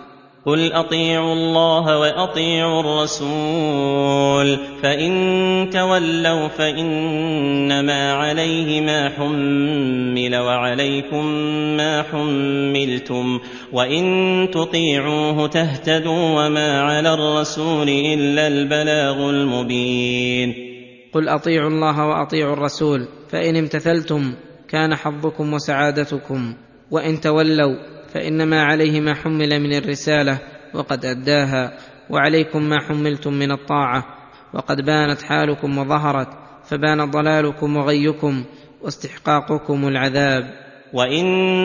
[0.47, 11.25] قل أطيعوا الله وأطيعوا الرسول فإن تولوا فإنما عليه ما حمل وعليكم
[11.77, 13.41] ما حملتم
[13.73, 20.72] وإن تطيعوه تهتدوا وما على الرسول إلا البلاغ المبين.
[21.13, 24.35] قل أطيعوا الله وأطيعوا الرسول فإن امتثلتم
[24.69, 26.55] كان حظكم وسعادتكم
[26.91, 27.77] وإن تولوا
[28.15, 30.39] فإنما عليه ما حمل من الرسالة
[30.75, 31.79] وقد أداها
[32.11, 34.05] وعليكم ما حملتم من الطاعة
[34.55, 36.29] وقد بانت حالكم وظهرت
[36.65, 38.45] فبان ضلالكم وغيكم
[38.83, 40.45] واستحقاقكم العذاب.
[40.93, 41.25] وإن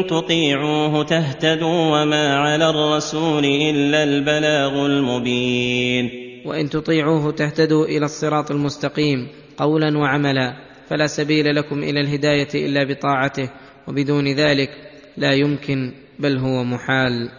[0.09, 6.26] تطيعوه تهتدوا وما على الرسول إلا البلاغ المبين.
[6.47, 10.53] وإن تطيعوه تهتدوا إلى الصراط المستقيم قولا وعملا
[10.89, 13.49] فلا سبيل لكم إلى الهداية إلا بطاعته
[13.87, 14.69] وبدون ذلك
[15.17, 17.29] لا يمكن بل هو محال.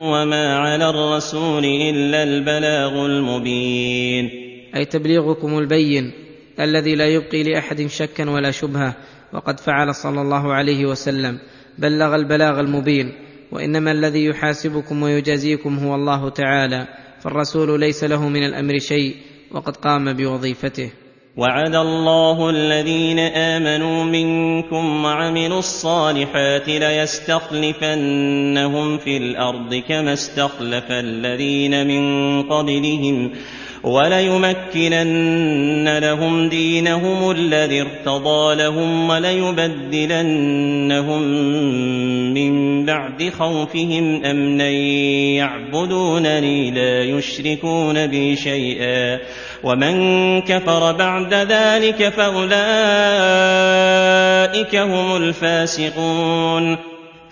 [0.00, 4.30] وما على الرسول إلا البلاغ المبين.
[4.76, 6.12] أي تبليغكم البين
[6.60, 8.94] الذي لا يبقي لأحد شكا ولا شبهة
[9.32, 11.38] وقد فعل صلى الله عليه وسلم
[11.78, 13.12] بلغ البلاغ المبين
[13.52, 16.86] وإنما الذي يحاسبكم ويجازيكم هو الله تعالى.
[17.20, 19.16] فالرسول ليس له من الأمر شيء
[19.52, 20.90] وقد قام بوظيفته.
[21.36, 27.98] وعد الله الذين آمنوا منكم وعملوا الصالحات ليستخلفنهم
[28.98, 33.32] في الأرض كما استخلف الذين من قبلهم.
[33.82, 35.48] وليمكنن
[35.98, 41.22] لهم دينهم الذي ارتضى لهم وليبدلنهم
[42.34, 44.68] من بعد خوفهم أمنا
[45.38, 49.18] يعبدونني لا يشركون بي شيئا.
[49.64, 52.56] ومن كفر بعد ذلك فأولئك
[54.76, 56.76] هم الفاسقون.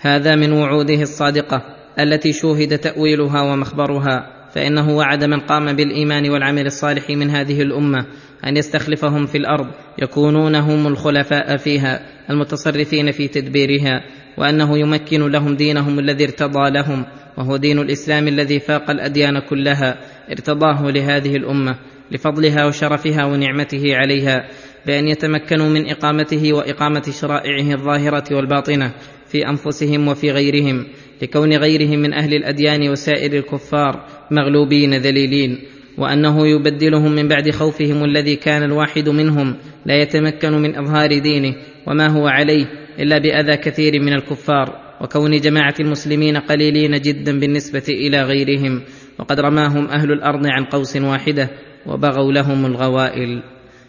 [0.01, 1.61] هذا من وعوده الصادقة
[1.99, 4.36] التي شوهد تأويلها ومخبرها.
[4.53, 8.05] فإنه وعد من قام بالإيمان والعمل الصالح من هذه الأمة
[8.45, 9.67] أن يستخلفهم في الأرض
[10.01, 11.99] يكونون هم الخلفاء فيها
[12.29, 14.03] المتصرفين في تدبيرها
[14.37, 17.05] وأنه يمكن لهم دينهم الذي ارتضى لهم
[17.37, 19.97] وهو دين الإسلام الذي فاق الأديان كلها
[20.31, 21.75] ارتضاه لهذه الأمة
[22.11, 24.47] لفضلها وشرفها ونعمته عليها
[24.85, 28.93] بأن يتمكنوا من إقامته وإقامة شرائعه الظاهرة والباطنة
[29.27, 30.85] في أنفسهم وفي غيرهم
[31.21, 35.59] لكون غيرهم من أهل الأديان وسائر الكفار مغلوبين ذليلين
[35.97, 41.55] وأنه يبدلهم من بعد خوفهم الذي كان الواحد منهم لا يتمكن من إظهار دينه
[41.87, 42.65] وما هو عليه
[42.99, 48.81] إلا بأذى كثير من الكفار وكون جماعة المسلمين قليلين جدا بالنسبة إلى غيرهم
[49.19, 51.49] وقد رماهم أهل الأرض عن قوس واحدة
[51.85, 53.43] وبغوا لهم الغوائل.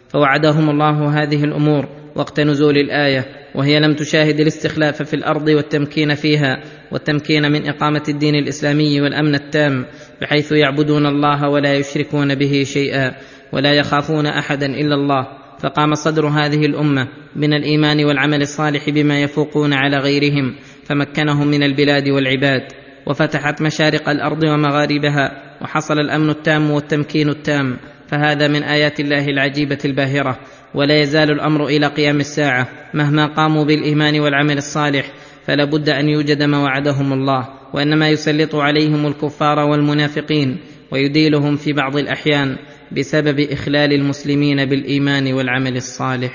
[0.09, 6.63] فوعدهم الله هذه الأمور وقت نزول الآية وهي لم تشاهد الاستخلاف في الأرض والتمكين فيها
[6.91, 9.85] والتمكين من إقامة الدين الإسلامي والأمن التام
[10.21, 13.15] بحيث يعبدون الله ولا يشركون به شيئا
[13.51, 15.27] ولا يخافون أحدا إلا الله.
[15.59, 22.09] فقام صدر هذه الأمة من الإيمان والعمل الصالح بما يفوقون على غيرهم فمكنهم من البلاد
[22.09, 22.61] والعباد.
[23.07, 27.77] وفتحت مشارق الأرض ومغاربها وحصل الأمن التام والتمكين التام.
[28.07, 30.39] فهذا من آيات الله العجيبة الباهرة.
[30.75, 32.67] ولا يزال الأمر إلى قيام الساعة.
[32.93, 35.11] مهما قاموا بالإيمان والعمل الصالح
[35.45, 37.47] فلا بد أن يوجد ما وعدهم الله.
[37.73, 40.57] وإنما يسلط عليهم الكفار والمنافقين
[40.91, 42.57] ويديلهم في بعض الأحيان
[42.91, 46.31] بسبب إخلال المسلمين بالإيمان والعمل الصالح.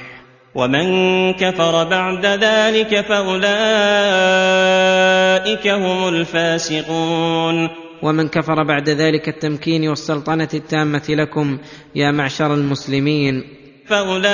[0.55, 0.86] ومن
[1.32, 3.44] كفر بعد ذلك فأولئك
[5.69, 7.69] هم الفاسقون.
[8.02, 11.59] ومن كفر بعد ذلك التمكين والسلطنة التامة لكم
[11.94, 13.64] يا معشر المسلمين.
[13.86, 14.28] فأولئك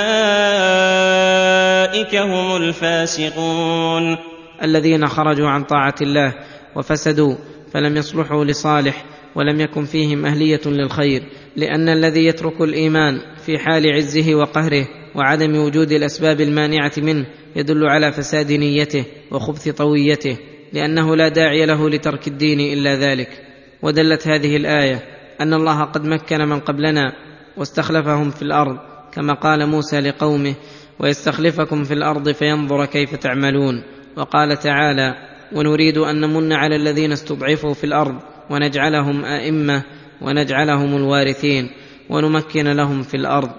[2.15, 4.17] هم الفاسقون.
[4.63, 6.33] الذين خرجوا عن طاعة الله
[6.75, 7.35] وفسدوا
[7.73, 9.05] فلم يصلحوا لصالح
[9.35, 11.23] ولم يكن فيهم أهلية للخير
[11.55, 17.25] لأن الذي يترك الإيمان في حال عزه وقهره وعدم وجود الأسباب المانعة منه
[17.55, 20.37] يدل على فساد نيته وخبث طويته
[20.73, 23.29] لأنه لا داعي له لترك الدين إلا ذلك.
[23.81, 24.99] ودلت هذه الآية
[25.41, 27.13] أن الله قد مكن من قبلنا
[27.57, 30.53] واستخلفهم في الأرض كما قال موسى لقومه
[30.99, 33.83] ويستخلفكم في الأرض فينظر كيف تعملون.
[34.17, 35.15] وقال تعالى
[35.55, 38.15] ونريد أن نمن على الذين استضعفوا في الأرض
[38.49, 39.83] ونجعلهم أئمة
[40.21, 41.69] ونجعلهم الوارثين
[42.09, 43.49] ونمكن لهم في الأرض.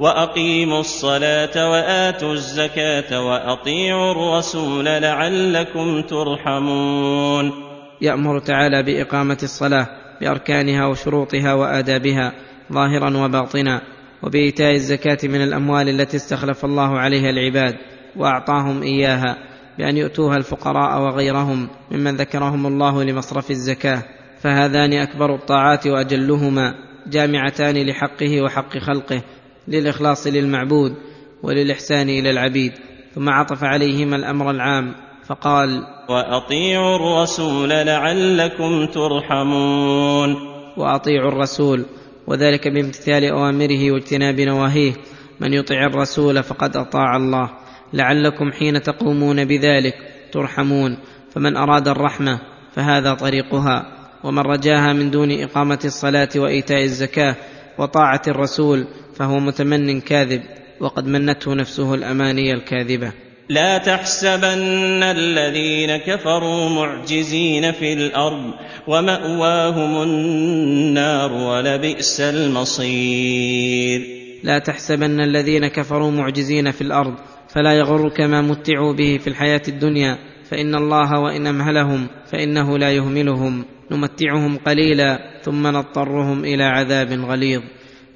[0.00, 7.52] وأقيموا الصلاة وآتوا الزكاة وأطيعوا الرسول لعلكم ترحمون.
[8.00, 9.86] يأمر تعالى بإقامة الصلاة
[10.20, 12.32] بأركانها وشروطها وآدابها
[12.72, 13.80] ظاهرا وباطنا.
[14.22, 17.74] وبإيتاء الزكاة من الأموال التي استخلف الله عليها العباد
[18.16, 19.36] وأعطاهم إياها
[19.78, 24.02] بأن يؤتوها الفقراء وغيرهم ممن ذكرهم الله لمصرف الزكاة
[24.40, 26.74] فهذان أكبر الطاعات وأجلهما
[27.06, 29.22] جامعتان لحقه وحق خلقه
[29.68, 30.94] للإخلاص للمعبود
[31.42, 32.72] وللإحسان إلى العبيد.
[33.14, 34.94] ثم عطف عليهما الأمر العام
[35.26, 40.36] فقال وأطيعوا الرسول لعلكم ترحمون.
[40.76, 41.84] وأطيعوا الرسول
[42.30, 44.92] وذلك بامتثال أوامره واجتناب نواهيه.
[45.40, 47.50] من يطع الرسول فقد أطاع الله.
[47.92, 49.94] لعلكم حين تقومون بذلك
[50.32, 50.96] ترحمون.
[51.30, 52.40] فمن أراد الرحمة
[52.72, 53.96] فهذا طريقها.
[54.24, 57.36] ومن رجاها من دون إقامة الصلاة وإيتاء الزكاة
[57.78, 60.42] وطاعة الرسول فهو متمن كاذب.
[60.80, 63.12] وقد منته نفسه الأماني الكاذبة.
[63.50, 68.54] لا تحسبن الذين كفروا معجزين في الأرض
[68.86, 74.00] ومأواهم النار ولبئس المصير.
[74.42, 77.14] لا تحسبن الذين كفروا معجزين في الأرض
[77.48, 80.18] فلا يغرك ما متعوا به في الحياة الدنيا.
[80.50, 83.64] فإن الله وإن أمهلهم فإنه لا يهملهم.
[83.90, 87.62] نمتعهم قليلا ثم نضطرهم إلى عذاب غليظ.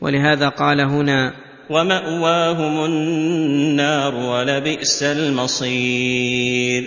[0.01, 6.85] ولهذا قال هنا ومأواهم النار ولبئس المصير.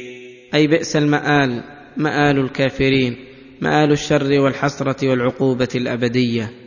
[0.54, 1.64] أي بئس المآل
[1.98, 3.18] مآل الكافرين
[3.62, 6.67] مآل الشر والحسرة والعقوبة الأبدية.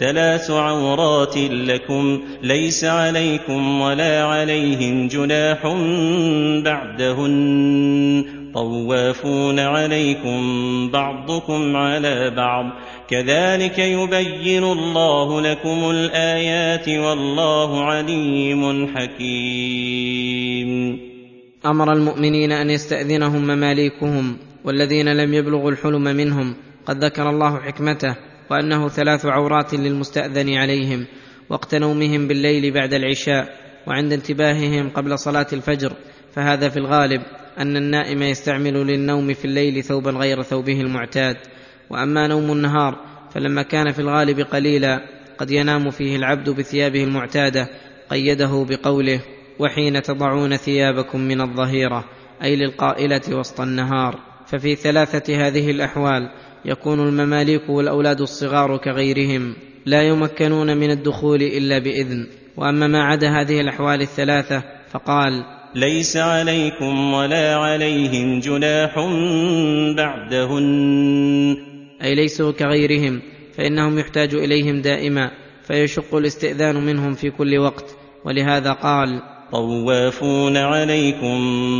[0.00, 5.66] ثلاث عورات لكم ليس عليكم ولا عليهم جناح
[6.64, 8.24] بعدهن.
[8.54, 10.40] طوافون عليكم
[10.90, 12.66] بعضكم على بعض.
[13.08, 20.70] كذلك يبين الله لكم الآيات والله عليم حكيم.
[21.66, 26.54] أمر المؤمنين أن يستأذنهم مماليكهم والذين لم يبلغوا الحلم منهم.
[26.86, 28.29] قد ذكر الله حكمته.
[28.50, 31.06] وأنه ثلاث عورات للمستأذن عليهم
[31.48, 33.56] وقت نومهم بالليل بعد العشاء
[33.86, 35.92] وعند انتباههم قبل صلاة الفجر
[36.32, 37.22] فهذا في الغالب
[37.58, 41.36] أن النائم يستعمل للنوم في الليل ثوبا غير ثوبه المعتاد.
[41.90, 42.98] وأما نوم النهار
[43.34, 45.00] فلما كان في الغالب قليلا
[45.38, 47.68] قد ينام فيه العبد بثيابه المعتادة
[48.10, 49.20] قيده بقوله
[49.58, 52.04] وحين تضعون ثيابكم من الظهيرة
[52.42, 54.18] أي للقائلة وسط النهار.
[54.46, 56.30] ففي ثلاثة هذه الأحوال
[56.64, 59.54] يكون المماليك والأولاد الصغار كغيرهم
[59.86, 62.26] لا يمكنون من الدخول إلا بإذن.
[62.56, 68.94] وأما ما عدا هذه الأحوال الثلاثة فقال ليس عليكم ولا عليهم جناح
[69.96, 71.56] بعدهن.
[72.02, 73.22] أي ليسوا كغيرهم
[73.56, 75.30] فإنهم يحتاج إليهم دائما
[75.62, 77.96] فيشق الاستئذان منهم في كل وقت.
[78.24, 79.22] ولهذا قال
[79.52, 81.38] طوافون عليكم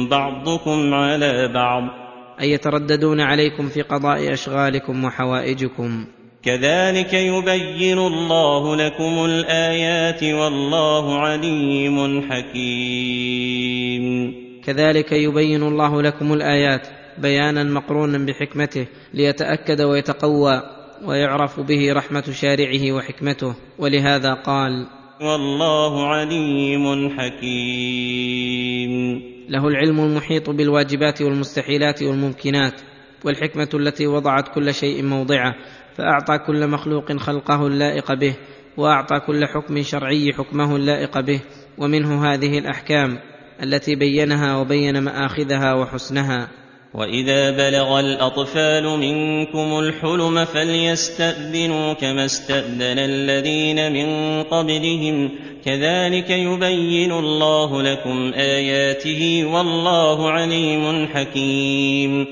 [0.09, 2.00] بعضكم على بعض.
[2.41, 6.07] اي يترددون عليكم في قضاء أشغالكم وحوائجكم.
[6.43, 14.05] كذلك يبين الله لكم الآيات والله عليم حكيم.
[14.65, 16.89] كذلك يبين الله لكم الآيات
[17.19, 20.63] بيانا مقرونا بحكمته ليتأكد ويتقوى
[21.05, 23.55] ويعرف به رحمة شارعه وحكمته.
[23.79, 24.87] ولهذا قال
[25.21, 28.93] والله عليم حكيم.
[29.49, 32.81] له العلم المحيط بالواجبات والمستحيلات والممكنات
[33.25, 35.55] والحكمة التي وضعت كل شيء موضعه
[35.95, 38.37] فأعطى كل مخلوق خلقه اللائق به
[38.77, 41.41] وأعطى كل حكم شرعي حكمه اللائق به
[41.79, 43.19] ومنه هذه الأحكام
[43.63, 46.60] التي بينها وبين مآخذها وحسنها.
[46.95, 55.31] واذا بلغ الاطفال منكم الحلم فليستاذنوا كما استاذن الذين من قبلهم
[55.65, 62.27] كذلك يبين الله لكم اياته والله عليم حكيم.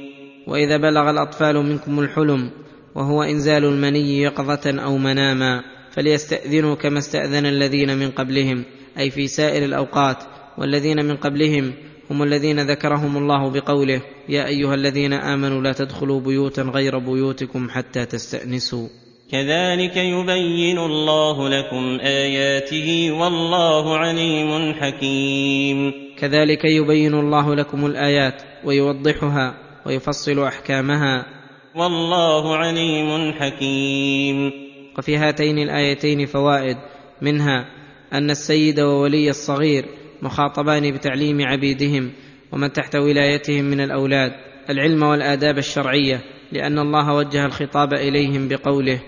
[0.47, 2.51] واذا بلغ الاطفال منكم الحلم
[2.95, 8.65] وهو انزال المني يقظه أو مناما فليستاذنوا كما استاذن الذين من قبلهم
[8.99, 10.17] أي في سائر الاوقات
[10.59, 11.73] والذين من قبلهم
[12.11, 18.07] هم الذين ذكرهم الله بقوله يا أيها الذين آمنوا لا تدخلوا بيوتا غير بيوتكم حتى
[18.07, 18.89] تستأنسوا.
[19.33, 25.93] كذلك يبين الله لكم آياته والله عليم حكيم.
[26.19, 29.55] كذلك يبين الله لكم الآيات ويوضحها
[29.87, 31.27] ويفصل أحكامها.
[31.75, 34.53] والله عليم حكيم.
[34.99, 36.77] وفي هاتين الآيتين فوائد
[37.23, 37.67] منها
[38.13, 39.85] أن السيد وولي الصغير
[40.23, 42.11] مخاطبان بتعليم عبيدهم
[42.53, 44.33] ومن تحت ولايتهم من الأولاد.
[44.71, 46.21] العلم والآداب الشرعية
[46.53, 49.01] لأن الله وجه الخطاب إليهم بقوله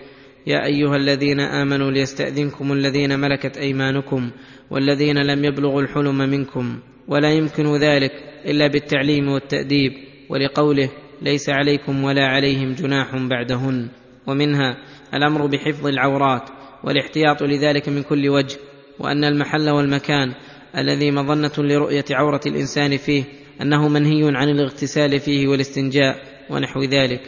[0.46, 4.30] يا أيها الذين آمنوا ليستأذنكم الذين ملكت أيمانكم
[4.70, 6.78] والذين لم يبلغوا الحلم منكم.
[7.08, 8.12] ولا يمكن ذلك
[8.46, 9.92] إلا بالتعليم والتأديب
[10.28, 10.90] ولقوله
[11.22, 13.88] ليس عليكم ولا عليهم جناح بعدهن.
[14.26, 14.76] ومنها
[15.14, 16.50] الأمر بحفظ العورات
[16.84, 18.56] والاحتياط لذلك من كل وجه
[18.98, 20.34] وأن المحل والمكان
[20.78, 23.24] الذي مظنة لرؤية عورة الإنسان فيه
[23.62, 26.16] أنه منهي عن الاغتسال فيه والاستنجاء
[26.50, 27.20] ونحو ذلك.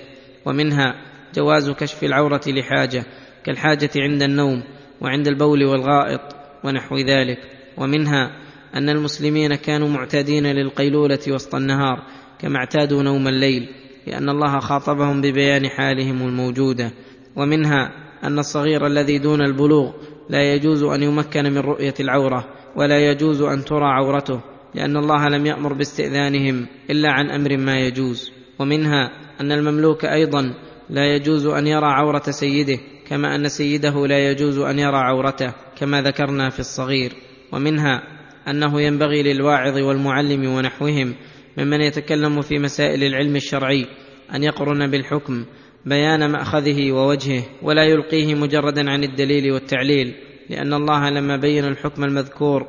[0.46, 0.94] ومنها
[1.34, 3.04] جواز كشف العورة لحاجة
[3.44, 4.62] كالحاجة عند النوم
[5.00, 6.20] وعند البول والغائط
[6.64, 7.38] ونحو ذلك.
[7.76, 8.30] ومنها
[8.74, 12.02] أن المسلمين كانوا معتادين للقيلولة وسط النهار
[12.38, 13.68] كما اعتادوا نوم الليل
[14.06, 16.92] لأن الله خاطبهم ببيان حالهم الموجودة.
[17.36, 19.92] ومنها أن الصغير الذي دون البلوغ
[20.30, 24.40] لا يجوز أن يمكن من رؤية العورة ولا يجوز أن ترى عورته
[24.74, 28.32] لأن الله لم يأمر باستئذانهم إلا عن أمر ما يجوز.
[28.58, 30.54] ومنها أن المملوك أيضا
[30.90, 32.78] لا يجوز أن يرى عورة سيده
[33.08, 37.12] كما أن سيده لا يجوز أن يرى عورته كما ذكرنا في الصغير.
[37.52, 38.02] ومنها
[38.48, 41.14] أنه ينبغي للواعظ والمعلم ونحوهم
[41.58, 43.86] ممن يتكلم في مسائل العلم الشرعي
[44.34, 45.44] أن يقرن بالحكم
[45.86, 50.14] بيان مأخذه ووجهه ولا يلقيه مجردا عن الدليل والتعليل.
[50.50, 52.66] لأن الله لما بين الحكم المذكور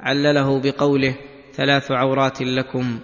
[0.00, 1.16] علله بقوله
[1.54, 2.98] ثلاث عورات لكم.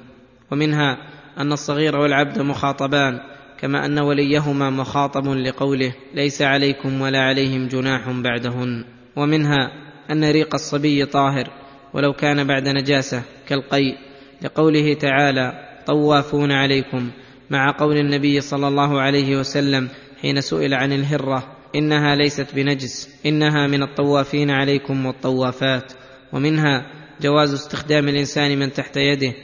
[0.51, 0.99] ومنها
[1.39, 3.21] أن الصغير والعبد مخاطبان
[3.59, 8.85] كما أن وليهما مخاطب لقوله ليس عليكم ولا عليهم جناح بعدهن.
[9.17, 9.71] ومنها
[10.11, 11.49] أن ريق الصبي طاهر
[11.95, 13.97] ولو كان بعد نجاسة كالقيء
[14.43, 17.11] لقوله تعالى طوافون عليكم
[17.51, 19.89] مع قول النبي صلى الله عليه وسلم
[20.23, 21.62] حين سئل عن الهرة.
[21.75, 25.93] إنها ليست بنجس إنها من الطوافين عليكم والطوافات
[26.33, 26.87] ومنها
[27.21, 29.35] جواز استخدام الإنسان من تحت يده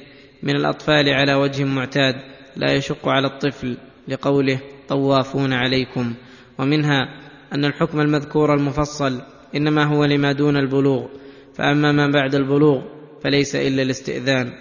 [0.42, 2.14] من الأطفال على وجه معتاد
[2.56, 3.76] لا يشق على الطفل
[4.08, 6.14] لقوله طوافون عليكم
[6.58, 7.08] ومنها
[7.52, 9.20] أن الحكم المذكور المفصل
[9.56, 11.06] إنما هو لما دون البلوغ
[11.54, 12.82] فأما ما بعد البلوغ
[13.24, 14.52] فليس إلا الاستئذان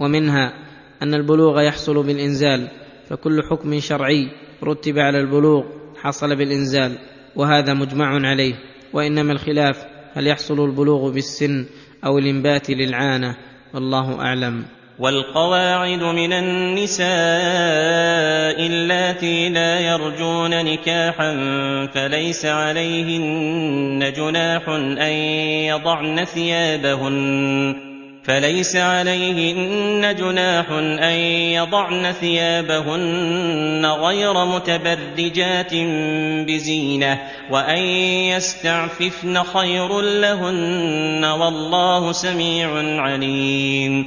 [0.00, 0.52] ومنها
[1.02, 2.70] أن البلوغ يحصل بالإنزال
[3.08, 4.28] فكل حكم شرعي
[4.64, 5.64] رتب على البلوغ
[5.96, 6.98] حصل بالإنزال.
[7.36, 8.54] وهذا مجمع عليه
[8.92, 9.76] وإنما الخلاف
[10.14, 11.66] هل يحصل البلوغ بالسن
[12.04, 13.36] أو الانبات للعانه
[13.74, 14.64] والله أعلم.
[14.98, 17.06] والقواعد من النساء
[18.66, 21.32] اللاتي لا يرجون نكاحا
[21.94, 24.68] فليس عليهن جناح
[24.98, 25.12] أن
[25.68, 27.85] يضعن ثيابهن.
[28.26, 30.70] فليس عليهن جناح
[31.02, 31.18] أن
[31.54, 35.74] يضعن ثيابهن غير متبرجات
[36.46, 37.20] بزينة
[37.50, 37.78] وأن
[38.34, 42.68] يستعففن خير لهن والله سميع
[43.02, 44.04] عليم.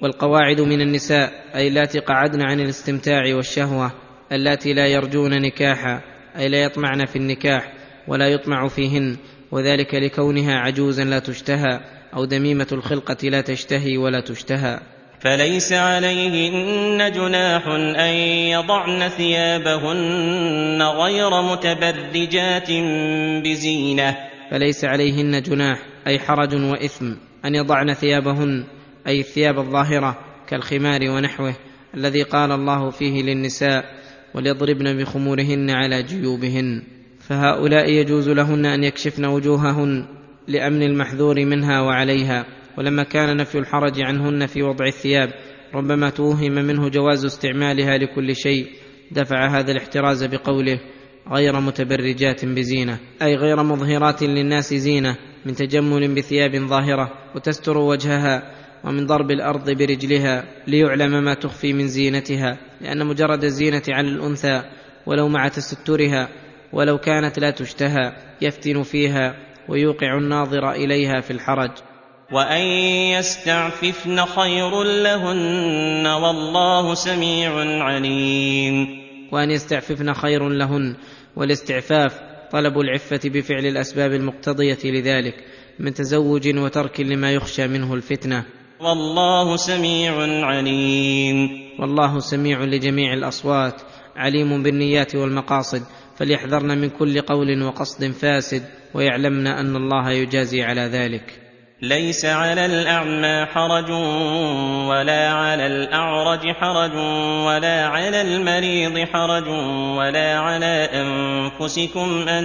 [0.00, 3.92] والقواعد من النساء أي اللاتي قعدن عن الاستمتاع والشهوة
[4.32, 6.00] اللاتي لا يرجون نكاحا
[6.38, 7.72] أي لا يطمعن في النكاح
[8.08, 9.16] ولا يطمع فيهن
[9.50, 12.01] وذلك لكونها عجوزا لا تشتهى.
[12.14, 14.80] أو دميمة الخلقة لا تشتهي ولا تشتهى.
[15.20, 17.66] فليس عليهن جناح
[17.98, 18.14] أن
[18.54, 22.70] يضعن ثيابهن غير متبرجات
[23.44, 24.16] بزينة.
[24.50, 27.14] فليس عليهن جناح أي حرج وإثم
[27.44, 28.64] أن يضعن ثيابهن
[29.06, 30.18] أي الثياب الظاهرة
[30.48, 31.54] كالخمار ونحوه
[31.94, 33.84] الذي قال الله فيه للنساء
[34.34, 36.82] وليضربن بخمورهن على جيوبهن
[37.20, 40.21] فهؤلاء يجوز لهن أن يكشفن وجوههن.
[40.48, 42.46] لأمن المحذور منها وعليها
[42.78, 45.28] ولما كان نفي الحرج عنهن في وضع الثياب
[45.74, 48.66] ربما توهم منه جواز استعمالها لكل شيء
[49.10, 50.80] دفع هذا الاحتراز بقوله
[51.32, 55.16] غير متبرجات بزينة أي غير مظهرات للناس زينة
[55.46, 58.52] من تجمل بثياب ظاهرة وتستر وجهها
[58.84, 64.62] ومن ضرب الأرض برجلها ليعلم ما تخفي من زينتها لأن مجرد الزينة على الأنثى
[65.06, 66.28] ولو مع تسترها
[66.72, 71.70] ولو كانت لا تشتهى يفتن فيها ويوقع الناظر إليها في الحرج.
[72.32, 72.62] وأن
[73.18, 77.50] يستعففن خير لهن والله سميع
[77.84, 78.86] عليم.
[79.32, 80.96] وأن يستعففن خير لهن.
[81.36, 82.20] والاستعفاف
[82.52, 85.34] طلب العفة بفعل الأسباب المقتضية لذلك
[85.78, 88.44] من تزوج وترك لما يخشى منه الفتنة.
[88.80, 90.12] والله سميع
[90.46, 91.48] عليم.
[91.78, 93.82] والله سميع لجميع الأصوات
[94.16, 95.82] عليم بالنيات والمقاصد
[96.22, 98.62] فليحذرن من كل قول وقصد فاسد
[98.94, 101.40] ويعلمن أن الله يجازي على ذلك.
[101.82, 103.90] ليس على الأعمى حرج
[104.88, 106.94] ولا على الأعرج حرج
[107.46, 109.48] ولا على المريض حرج
[109.98, 112.44] ولا على أنفسكم أن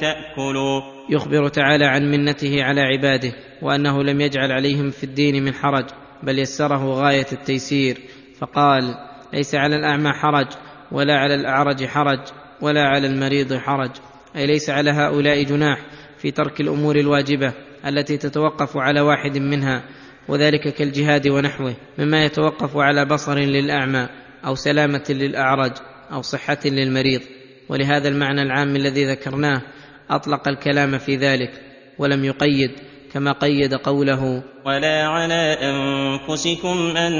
[0.00, 0.80] تأكلوا.
[1.10, 3.32] يخبر تعالى عن منته على عباده
[3.62, 5.86] وأنه لم يجعل عليهم في الدين من حرج
[6.22, 7.98] بل يسره غاية التيسير
[8.38, 8.94] فقال
[9.32, 10.48] ليس على الأعمى حرج
[10.92, 12.20] ولا على الأعرج حرج.
[12.60, 13.90] ولا على المريض حرج
[14.36, 15.78] أي ليس على هؤلاء جناح
[16.18, 17.52] في ترك الأمور الواجبة
[17.86, 19.82] التي تتوقف على واحد منها
[20.28, 24.08] وذلك كالجهاد ونحوه مما يتوقف على بصر للأعمى
[24.46, 25.72] أو سلامة للأعرج
[26.12, 27.20] أو صحة للمريض.
[27.68, 29.62] ولهذا المعنى العام الذي ذكرناه
[30.10, 31.50] أطلق الكلام في ذلك
[31.98, 32.70] ولم يقيد
[33.12, 37.12] كما قيد قوله ولا على أنفسكم أن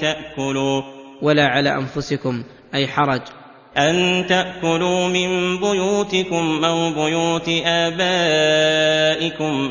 [0.00, 0.82] تأكلوا.
[1.22, 2.42] ولا على أنفسكم
[2.74, 3.22] أي حرج.
[3.76, 8.92] أن تأكلوا من بيوتكم أو بيوت آبائكم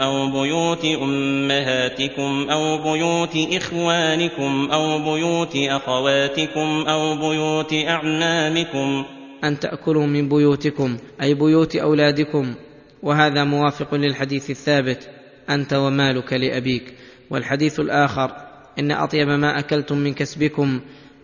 [0.02, 9.06] أو بيوت أمهاتكم أو بيوت إخوانكم أو بيوت أخواتكم أو بيوت أعمامكم.
[9.44, 12.54] أن تأكلوا من بيوتكم أي بيوت أولادكم.
[13.04, 15.10] وهذا موافق للحديث الثابت.
[15.50, 16.94] أنت ومالك لأبيك.
[17.30, 18.32] والحديث الآخر
[18.80, 20.80] إن أطيب ما أكلتم من كسبكم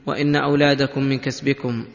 [0.05, 1.85] وإن أولادكم من كسبكم.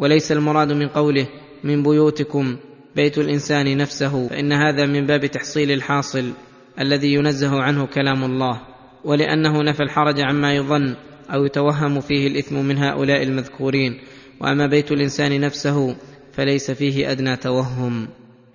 [0.00, 1.26] وليس المراد من قوله
[1.64, 2.56] من بيوتكم
[2.96, 6.32] بيت الإنسان نفسه فإن هذا من باب تحصيل الحاصل
[6.80, 8.60] الذي ينزه عنه كلام الله
[9.04, 10.94] ولأنه نفى الحرج عما يظن
[11.34, 14.00] أو يتوهم فيه الإثم من هؤلاء المذكورين
[14.40, 15.96] وأما بيت الإنسان نفسه
[16.32, 18.08] فليس فيه أدنى توهم.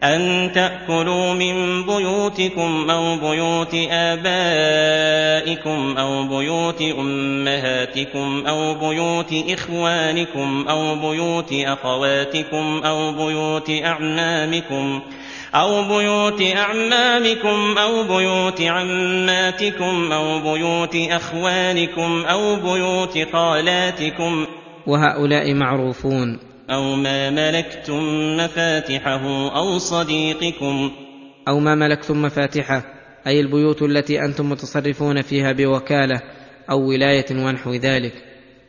[0.04, 5.18] أن تأكلوا من بيوتكم أو بيوت آبائكم
[5.98, 15.02] أو بيوت أمهاتكم أو بيوت إخوانكم أو بيوت أخواتكم أو بيوت أعمامكم
[15.56, 24.46] أو بيوت أعمامكم أو بيوت عماتكم أو بيوت أخوانكم أو بيوت خالاتكم
[24.88, 26.40] وهؤلاء معروفون.
[26.70, 28.04] أو ما ملكتم
[28.38, 30.92] مفاتحه أو صديقكم
[31.48, 32.84] أو ما ملكتم مفاتحه
[33.28, 36.22] أي البيوت التي أنتم متصرفون فيها بوكالة
[36.70, 38.14] أو ولاية ونحو ذلك.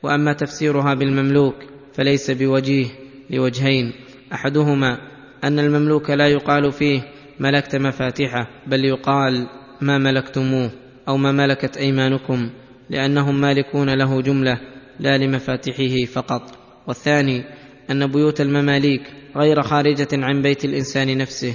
[0.03, 1.55] وأما تفسيرها بالمملوك
[1.95, 2.87] فليس بوجيه
[3.31, 3.93] لوجهين.
[4.33, 4.99] أحدهما
[5.45, 7.01] أن المملوك لا يقال فيه
[7.41, 9.47] ملكت مفاتحه بل يقال
[9.81, 10.71] ما ملكتموه
[11.09, 12.51] أو ما ملكت أيمانكم
[12.91, 14.61] لأنهم مالكون له جملة
[15.01, 16.43] لا لمفاتحه فقط.
[16.87, 17.45] والثاني
[17.91, 19.03] أن بيوت المماليك
[19.37, 21.55] غير خارجة عن بيت الإنسان نفسه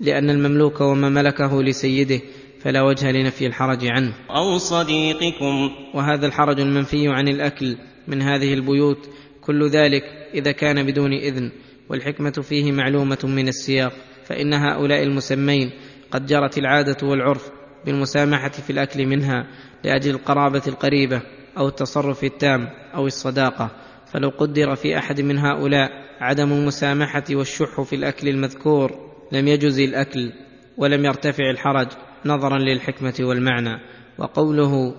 [0.00, 2.20] لأن المملوك وما ملكه لسيده
[2.60, 4.12] فلا وجه لنفي الحرج عنه.
[4.30, 5.70] أو صديقكم.
[5.94, 7.76] وهذا الحرج المنفي عن الأكل
[8.08, 9.08] من هذه البيوت
[9.40, 10.02] كل ذلك
[10.34, 11.50] إذا كان بدون إذن
[11.88, 13.92] والحكمة فيه معلومة من السياق
[14.24, 15.70] فإن هؤلاء المسمين
[16.10, 17.50] قد جرت العادة والعرف
[17.86, 19.46] بالمسامحة في الأكل منها
[19.84, 21.22] لأجل القرابة القريبة
[21.58, 23.70] أو التصرف التام أو الصداقة.
[24.12, 25.90] فلو قدر في أحد من هؤلاء
[26.20, 28.92] عدم المسامحة والشح في الأكل المذكور
[29.32, 30.32] لم يجز الأكل
[30.76, 31.86] ولم يرتفع الحرج
[32.26, 33.80] نظرا للحكمة والمعنى.
[34.18, 34.94] وقوله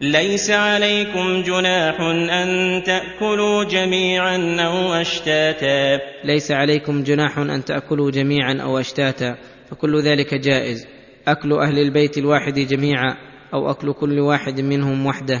[0.00, 2.00] ليس عليكم جناح
[2.30, 6.00] أن تأكلوا جميعا أو أشتاتا.
[6.24, 9.36] ليس عليكم جناح أن تأكلوا جميعا أو أشتاتا
[9.70, 10.86] فكل ذلك جائز.
[11.28, 13.16] أكل أهل البيت الواحد جميعا
[13.54, 15.40] أو أكل كل واحد منهم وحده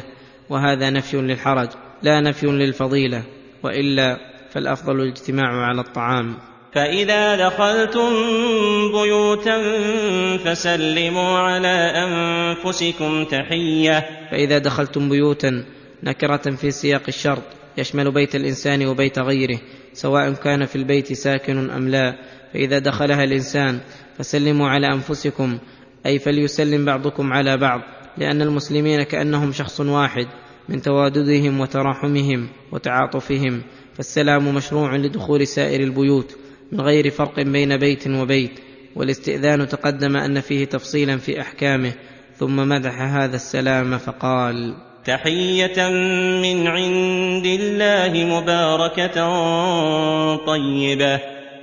[0.50, 1.68] وهذا نفي للحرج.
[2.02, 3.22] لا نفي للفضيلة
[3.62, 4.16] وإلا
[4.50, 6.36] فالأفضل الاجتماع على الطعام.
[6.74, 8.10] فإذا دخلتم
[8.92, 9.58] بيوتا
[10.44, 14.00] فسلموا على أنفسكم تحية.
[14.30, 15.64] فإذا دخلتم بيوتا
[16.02, 17.42] نكرة في سياق الشرط
[17.78, 19.58] يشمل بيت الإنسان وبيت غيره
[19.92, 22.14] سواء كان في البيت ساكن أم لا.
[22.52, 23.80] فإذا دخلها الإنسان
[24.18, 25.58] فسلموا على أنفسكم
[26.06, 27.80] أي فليسلم بعضكم على بعض
[28.18, 30.26] لأن المسلمين كأنهم شخص واحد.
[30.68, 33.62] من تواددهم وتراحمهم وتعاطفهم
[33.94, 36.36] فالسلام مشروع لدخول سائر البيوت
[36.72, 38.60] من غير فرق بين بيت وبيت
[38.96, 41.92] والاستئذان تقدم أن فيه تفصيلا في أحكامه
[42.36, 44.74] ثم مدح هذا السلام فقال
[45.04, 45.88] تحية
[46.42, 49.16] من عند الله مباركة
[50.36, 51.20] طيبة.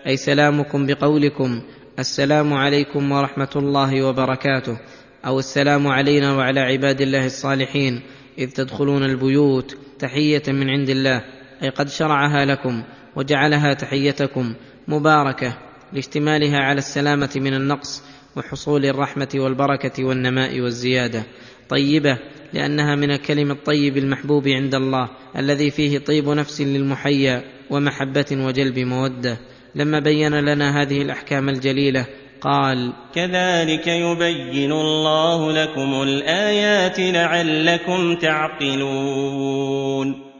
[0.07, 1.61] أي سلامكم بقولكم
[1.99, 4.77] السلام عليكم ورحمة الله وبركاته
[5.25, 8.01] أو السلام علينا وعلى عباد الله الصالحين
[8.39, 11.23] إذ تدخلون البيوت تحية من عند الله
[11.63, 12.83] أي قد شرعها لكم
[13.15, 14.53] وجعلها تحيتكم
[14.87, 15.57] مباركة
[15.93, 18.03] لاشتمالها على السلامة من النقص
[18.35, 21.23] وحصول الرحمة والبركة والنماء والزيادة.
[21.69, 22.17] طيبة
[22.53, 29.37] لأنها من الكلم الطيب المحبوب عند الله الذي فيه طيب نفس للمحيا ومحبة وجلب مودة.
[29.75, 32.05] لما بين لنا هذه الأحكام الجليلة
[32.41, 39.75] قال كذلك يبين الله لكم الآيات لعلكم تعقلون.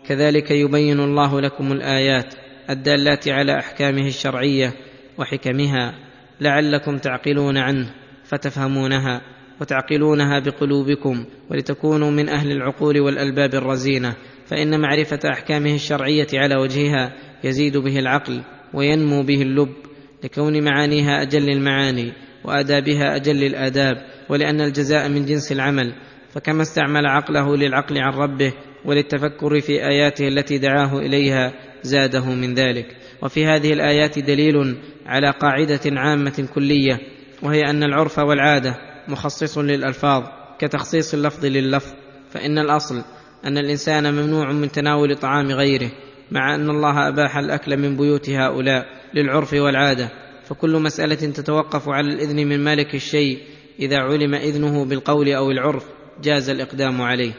[0.08, 2.34] كذلك يبين الله لكم الآيات
[2.70, 4.74] الدالات على أحكامه الشرعية
[5.18, 5.94] وحكمها
[6.42, 7.90] لعلكم تعقلون عنه
[8.24, 9.22] فتفهمونها
[9.62, 14.16] وتعقلونها بقلوبكم ولتكونوا من أهل العقول والألباب الرزينة.
[14.46, 17.14] فإن معرفة أحكامه الشرعية على وجهها
[17.44, 18.42] يزيد به العقل
[18.74, 19.89] وينمو به اللب
[20.24, 22.14] لكون معانيها أجل المعاني
[22.44, 25.94] وآدابها أجل الآداب ولأن الجزاء من جنس العمل.
[26.34, 28.54] فكما استعمل عقله للعقل عن ربه
[28.86, 32.98] وللتفكر في آياته التي دعاه إليها زاده من ذلك.
[33.24, 37.00] وفي هذه الآيات دليل على قاعدة عامة كلية
[37.44, 38.76] وهي أن العرف والعادة
[39.08, 40.24] مخصص للألفاظ
[40.60, 41.94] كتخصيص اللفظ لللفظ.
[42.30, 43.04] فإن الأصل
[43.46, 45.92] أن الإنسان ممنوع من تناول طعام غيره
[46.32, 48.99] مع أن الله أباح الأكل من بيوت هؤلاء.
[49.14, 50.10] للعرف والعادة
[50.44, 53.40] فكل مسألة تتوقف على الإذن من مالك الشيء
[53.80, 55.86] إذا علم إذنه بالقول أو العرف
[56.24, 57.32] جاز الإقدام عليه.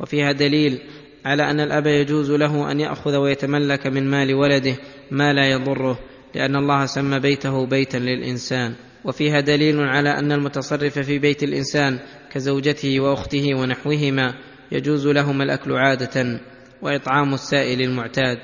[0.00, 0.78] وفيها دليل
[1.24, 4.76] على أن الأب يجوز له أن يأخذ ويتملك من مال ولده
[5.10, 5.98] ما لا يضره
[6.34, 8.74] لأن الله سمى بيته بيتا للإنسان.
[9.04, 11.98] وفيها دليل على أن المتصرف في بيت الإنسان
[12.32, 14.34] كزوجته وأخته ونحوهما
[14.72, 16.40] يجوز لهما الأكل عادة
[16.82, 18.38] وإطعام السائل المعتاد.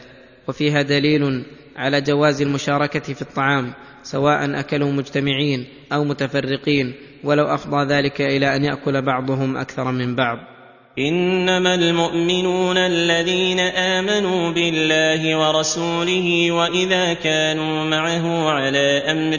[0.49, 1.45] وفيها دليل
[1.77, 3.73] على جواز المشاركة في الطعام
[4.03, 6.95] سواء اكلوا مجتمعين أو متفرقين
[7.25, 10.39] ولو أفضى ذلك إلى أن يأكل بعضهم أكثر من بعض.
[10.99, 19.37] إنما المؤمنون الذين آمنوا بالله ورسوله وإذا كانوا معه على أمر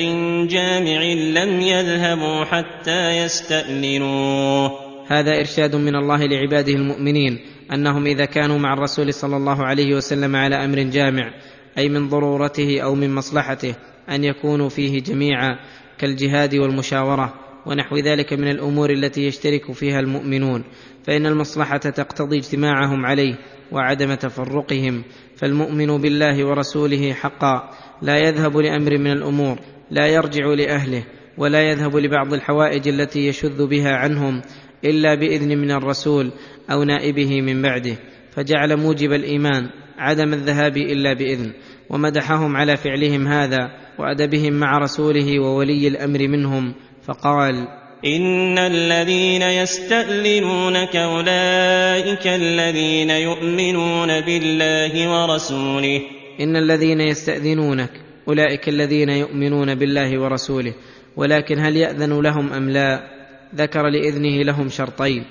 [0.47, 1.01] جامع
[1.41, 4.71] لم يذهبوا حتى يستأذنوه.
[5.07, 7.39] هذا إرشاد من الله لعباده المؤمنين
[7.73, 11.33] أنهم إذا كانوا مع الرسول صلى الله عليه وسلم على أمر جامع
[11.77, 13.75] أي من ضرورته أو من مصلحته
[14.09, 15.59] أن يكونوا فيه جميعا
[15.97, 17.33] كالجهاد والمشاورة
[17.65, 20.63] ونحو ذلك من الأمور التي يشترك فيها المؤمنون.
[21.03, 23.35] فإن المصلحة تقتضي اجتماعهم عليه
[23.71, 25.03] وعدم تفرقهم.
[25.35, 27.69] فالمؤمن بالله ورسوله حقا.
[28.01, 29.59] لا يذهب لأمر من الأمور.
[29.91, 31.03] لا يرجع لأهله.
[31.37, 34.41] ولا يذهب لبعض الحوائج التي يشذ بها عنهم
[34.85, 36.31] إلا بإذن من الرسول
[36.71, 37.95] أو نائبه من بعده.
[38.31, 39.69] فجعل موجب الإيمان.
[39.97, 41.53] عدم الذهاب إلا بإذن
[41.89, 46.73] ومدحهم على فعلهم هذا وأدبهم مع رسوله وولي الأمر منهم
[47.03, 47.67] فقال
[48.05, 56.01] إن الذين يستأذنونك أولئك الذين يؤمنون بالله ورسوله.
[56.39, 57.89] إن الذين يستأذنونك
[58.27, 60.73] أولئك الذين يؤمنون بالله ورسوله
[61.15, 63.15] ولكن هل يأذن لهم أم لا؟
[63.55, 65.23] ذكر لإذنه لهم شرطين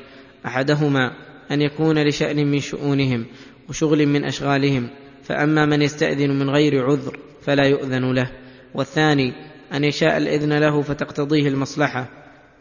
[0.47, 1.13] أحدهما
[1.51, 3.27] أن يكون لشأن من شؤونهم
[3.69, 4.91] وشغل من أشغالهم
[5.23, 8.31] فأما من يستأذن من غير عذر فلا يؤذن له.
[8.75, 9.33] والثاني
[9.75, 12.09] أن يشاء الإذن له فتقتضيه المصلحة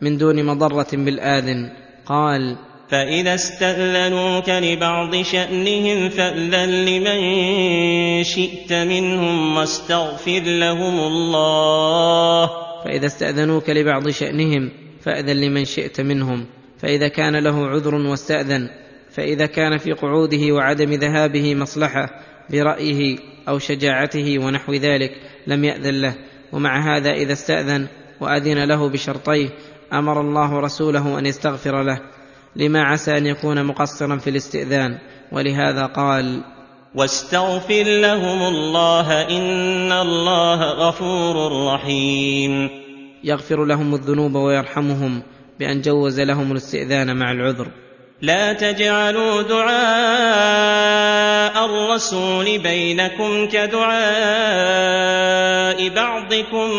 [0.02, 1.70] من دون مضرة بالآذن.
[2.06, 2.58] قال
[2.90, 7.20] فإذا استأذنوك لبعض شأنهم فأذن لمن
[8.24, 12.50] شئت منهم واستغفر لهم الله.
[12.86, 14.72] فإذا استأذنوك لبعض شأنهم
[15.02, 16.46] فأذن لمن شئت منهم.
[16.78, 18.70] فإذا كان له عذر واستأذن
[19.14, 22.10] فإذا كان في قعوده وعدم ذهابه مصلحة
[22.49, 23.18] برأيه
[23.48, 25.11] أو شجاعته ونحو ذلك
[25.48, 26.15] لم يأذن له
[26.52, 27.88] ومع هذا إذا استأذن
[28.22, 29.49] وأذن له بشرطيه
[29.94, 31.99] أمر الله رسوله أن يستغفر له
[32.56, 34.98] لما عسى أن يكون مقصرا في الاستئذان
[35.31, 36.44] ولهذا قال
[36.95, 42.69] واستغفر لهم الله إن الله غفور رحيم.
[43.23, 45.23] يغفر لهم الذنوب ويرحمهم
[45.60, 47.82] بأن جوز لهم الاستئذان مع العذر.
[48.24, 49.66] لا تجعلوا دعاء
[51.66, 53.90] الرسول بينكم كدعاء
[55.90, 56.70] بعضكم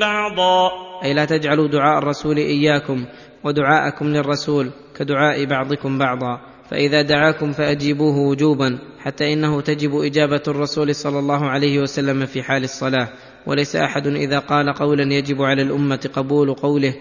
[0.00, 0.70] بعضا.
[1.04, 3.04] أي لا تجعلوا دعاء الرسول إياكم
[3.44, 6.40] ودعاءكم للرسول كدعاء بعضكم بعضا.
[6.70, 12.64] فإذا دعاكم فأجيبوه وجوبا حتى إنه تجب إجابة الرسول صلى الله عليه وسلم في حال
[12.64, 13.08] الصلاة.
[13.46, 16.94] وليس أحد إذا قال قولا يجب على الأمة قبول قوله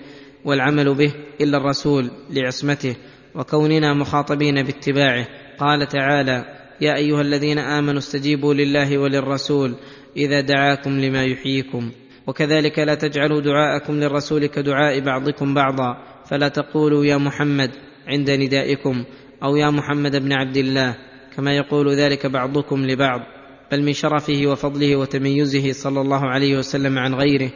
[0.45, 2.95] والعمل به إلا الرسول لعصمته.
[3.35, 5.27] وكوننا مخاطبين باتباعه.
[5.59, 6.45] قال تعالى
[6.81, 9.75] يا أيها الذين آمنوا استجيبوا لله وللرسول
[10.17, 11.91] إذا دعاكم لما يحييكم.
[12.27, 15.97] وكذلك لا تجعلوا دعاءكم للرسول كدعاء بعضكم بعضا.
[16.29, 17.71] فلا تقولوا يا محمد
[18.07, 19.03] عند ندائكم
[19.43, 20.95] أو يا محمد بن عبد الله
[21.35, 23.21] كما يقول ذلك بعضكم لبعض.
[23.71, 27.49] بل من شرفه وفضله وتميزه صلى الله عليه وسلم عن غيره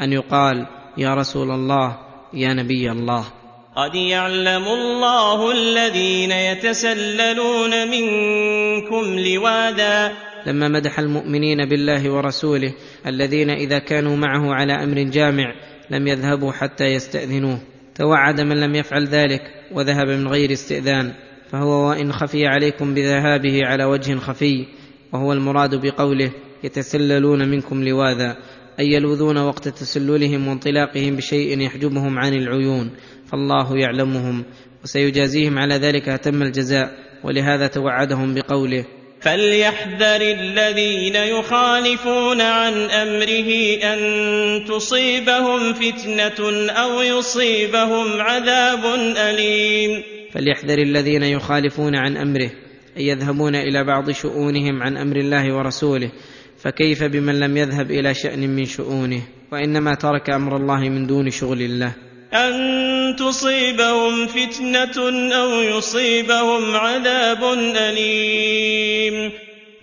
[0.00, 0.66] أن يقال
[0.98, 1.98] يا رسول الله
[2.34, 3.39] يا نبي الله.
[3.76, 10.12] قد يعلم الله الذين يتسللون منكم لواذا
[10.46, 12.72] لما مدح المؤمنين بالله ورسوله
[13.06, 15.54] الذين إذا كانوا معه على أمر جامع
[15.90, 17.58] لم يذهبوا حتى يستأذنوه.
[17.94, 19.42] توعد من لم يفعل ذلك
[19.72, 21.12] وذهب من غير استئذان.
[21.50, 24.66] فهو وإن خفي عليكم بذهابه على وجه خفي.
[25.12, 26.30] وهو المراد بقوله
[26.64, 28.36] يتسللون منكم لواذا.
[28.80, 32.90] اي يلوذون وقت تسللهم وانطلاقهم بشيء يحجبهم عن العيون
[33.26, 34.44] فالله يعلمهم
[34.84, 36.90] وسيجازيهم على ذلك أتم الجزاء
[37.24, 38.84] ولهذا توعدهم بقوله
[39.20, 43.50] فليحذر الذين يخالفون عن أمره
[43.84, 44.00] أن
[44.64, 48.84] تصيبهم فتنة أو يصيبهم عذاب
[49.16, 50.02] أليم.
[50.32, 52.50] فليحذر الذين يخالفون عن أمره
[52.96, 56.10] اي يذهبون إلى بعض شؤونهم عن أمر الله ورسوله
[56.62, 59.22] فكيف بمن لم يذهب إلى شأن من شؤونه؟
[59.52, 61.92] وإنما ترك أمر الله من دون شغل الله.
[62.34, 64.98] أن تصيبهم فتنة
[65.34, 67.44] أو يصيبهم عذاب
[67.76, 69.32] أليم.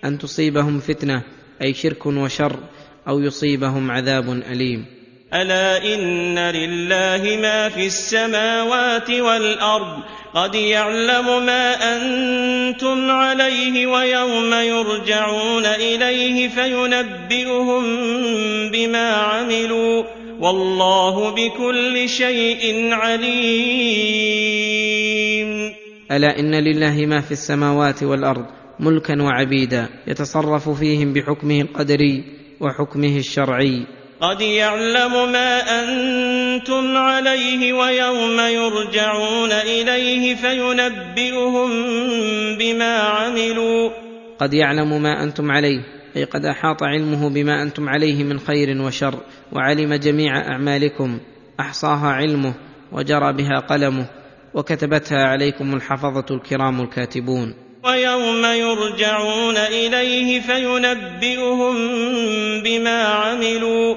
[0.04, 1.22] أن تصيبهم فتنة
[1.62, 2.56] أي شرك وشر
[3.08, 4.97] أو يصيبهم عذاب أليم.
[5.34, 10.02] ألا إن لله ما في السماوات والأرض
[10.34, 17.82] قد يعلم ما أنتم عليه ويوم يرجعون إليه فينبئهم
[18.72, 20.04] بما عملوا
[20.40, 23.38] والله بكل شيء عليم
[26.10, 28.46] الا ان لله ما في السماوات والارض
[28.80, 32.24] ملكا وعبيدا يتصرف فيهم بحكمه القدري
[32.60, 41.70] وحكمه الشرعي قد يعلم ما أنتم عليه ويوم يرجعون إليه فينبئهم
[42.58, 43.90] بما عملوا.
[44.38, 45.80] قد يعلم ما أنتم عليه
[46.16, 49.14] أي قد أحاط علمه بما أنتم عليه من خير وشر
[49.52, 51.20] وعلم جميع أعمالكم
[51.60, 52.54] أحصاها علمه
[52.92, 54.06] وجرى بها قلمه
[54.54, 57.67] وكتبتها عليكم الحفظة الكرام الكاتبون.
[57.84, 61.76] ويوم يرجعون إليه فينبئهم
[62.64, 63.94] بما عملوا.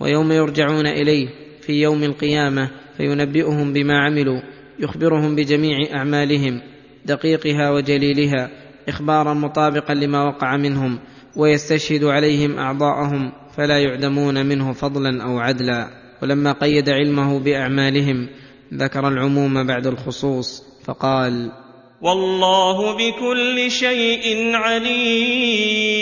[0.00, 1.28] ويوم يرجعون إليه
[1.60, 4.40] في يوم القيامة فينبئهم بما عملوا
[4.78, 6.60] يخبرهم بجميع أعمالهم
[7.04, 8.50] دقيقها وجليلها
[8.88, 10.98] إخبارا مطابقا لما وقع منهم
[11.36, 15.88] ويستشهد عليهم أعضاءهم فلا يعدمون منه فضلا أو عدلا.
[16.22, 18.28] ولما قيد علمه بأعمالهم
[18.74, 21.63] ذكر العموم بعد الخصوص فقال
[22.00, 25.94] والله بكل شيء عليم.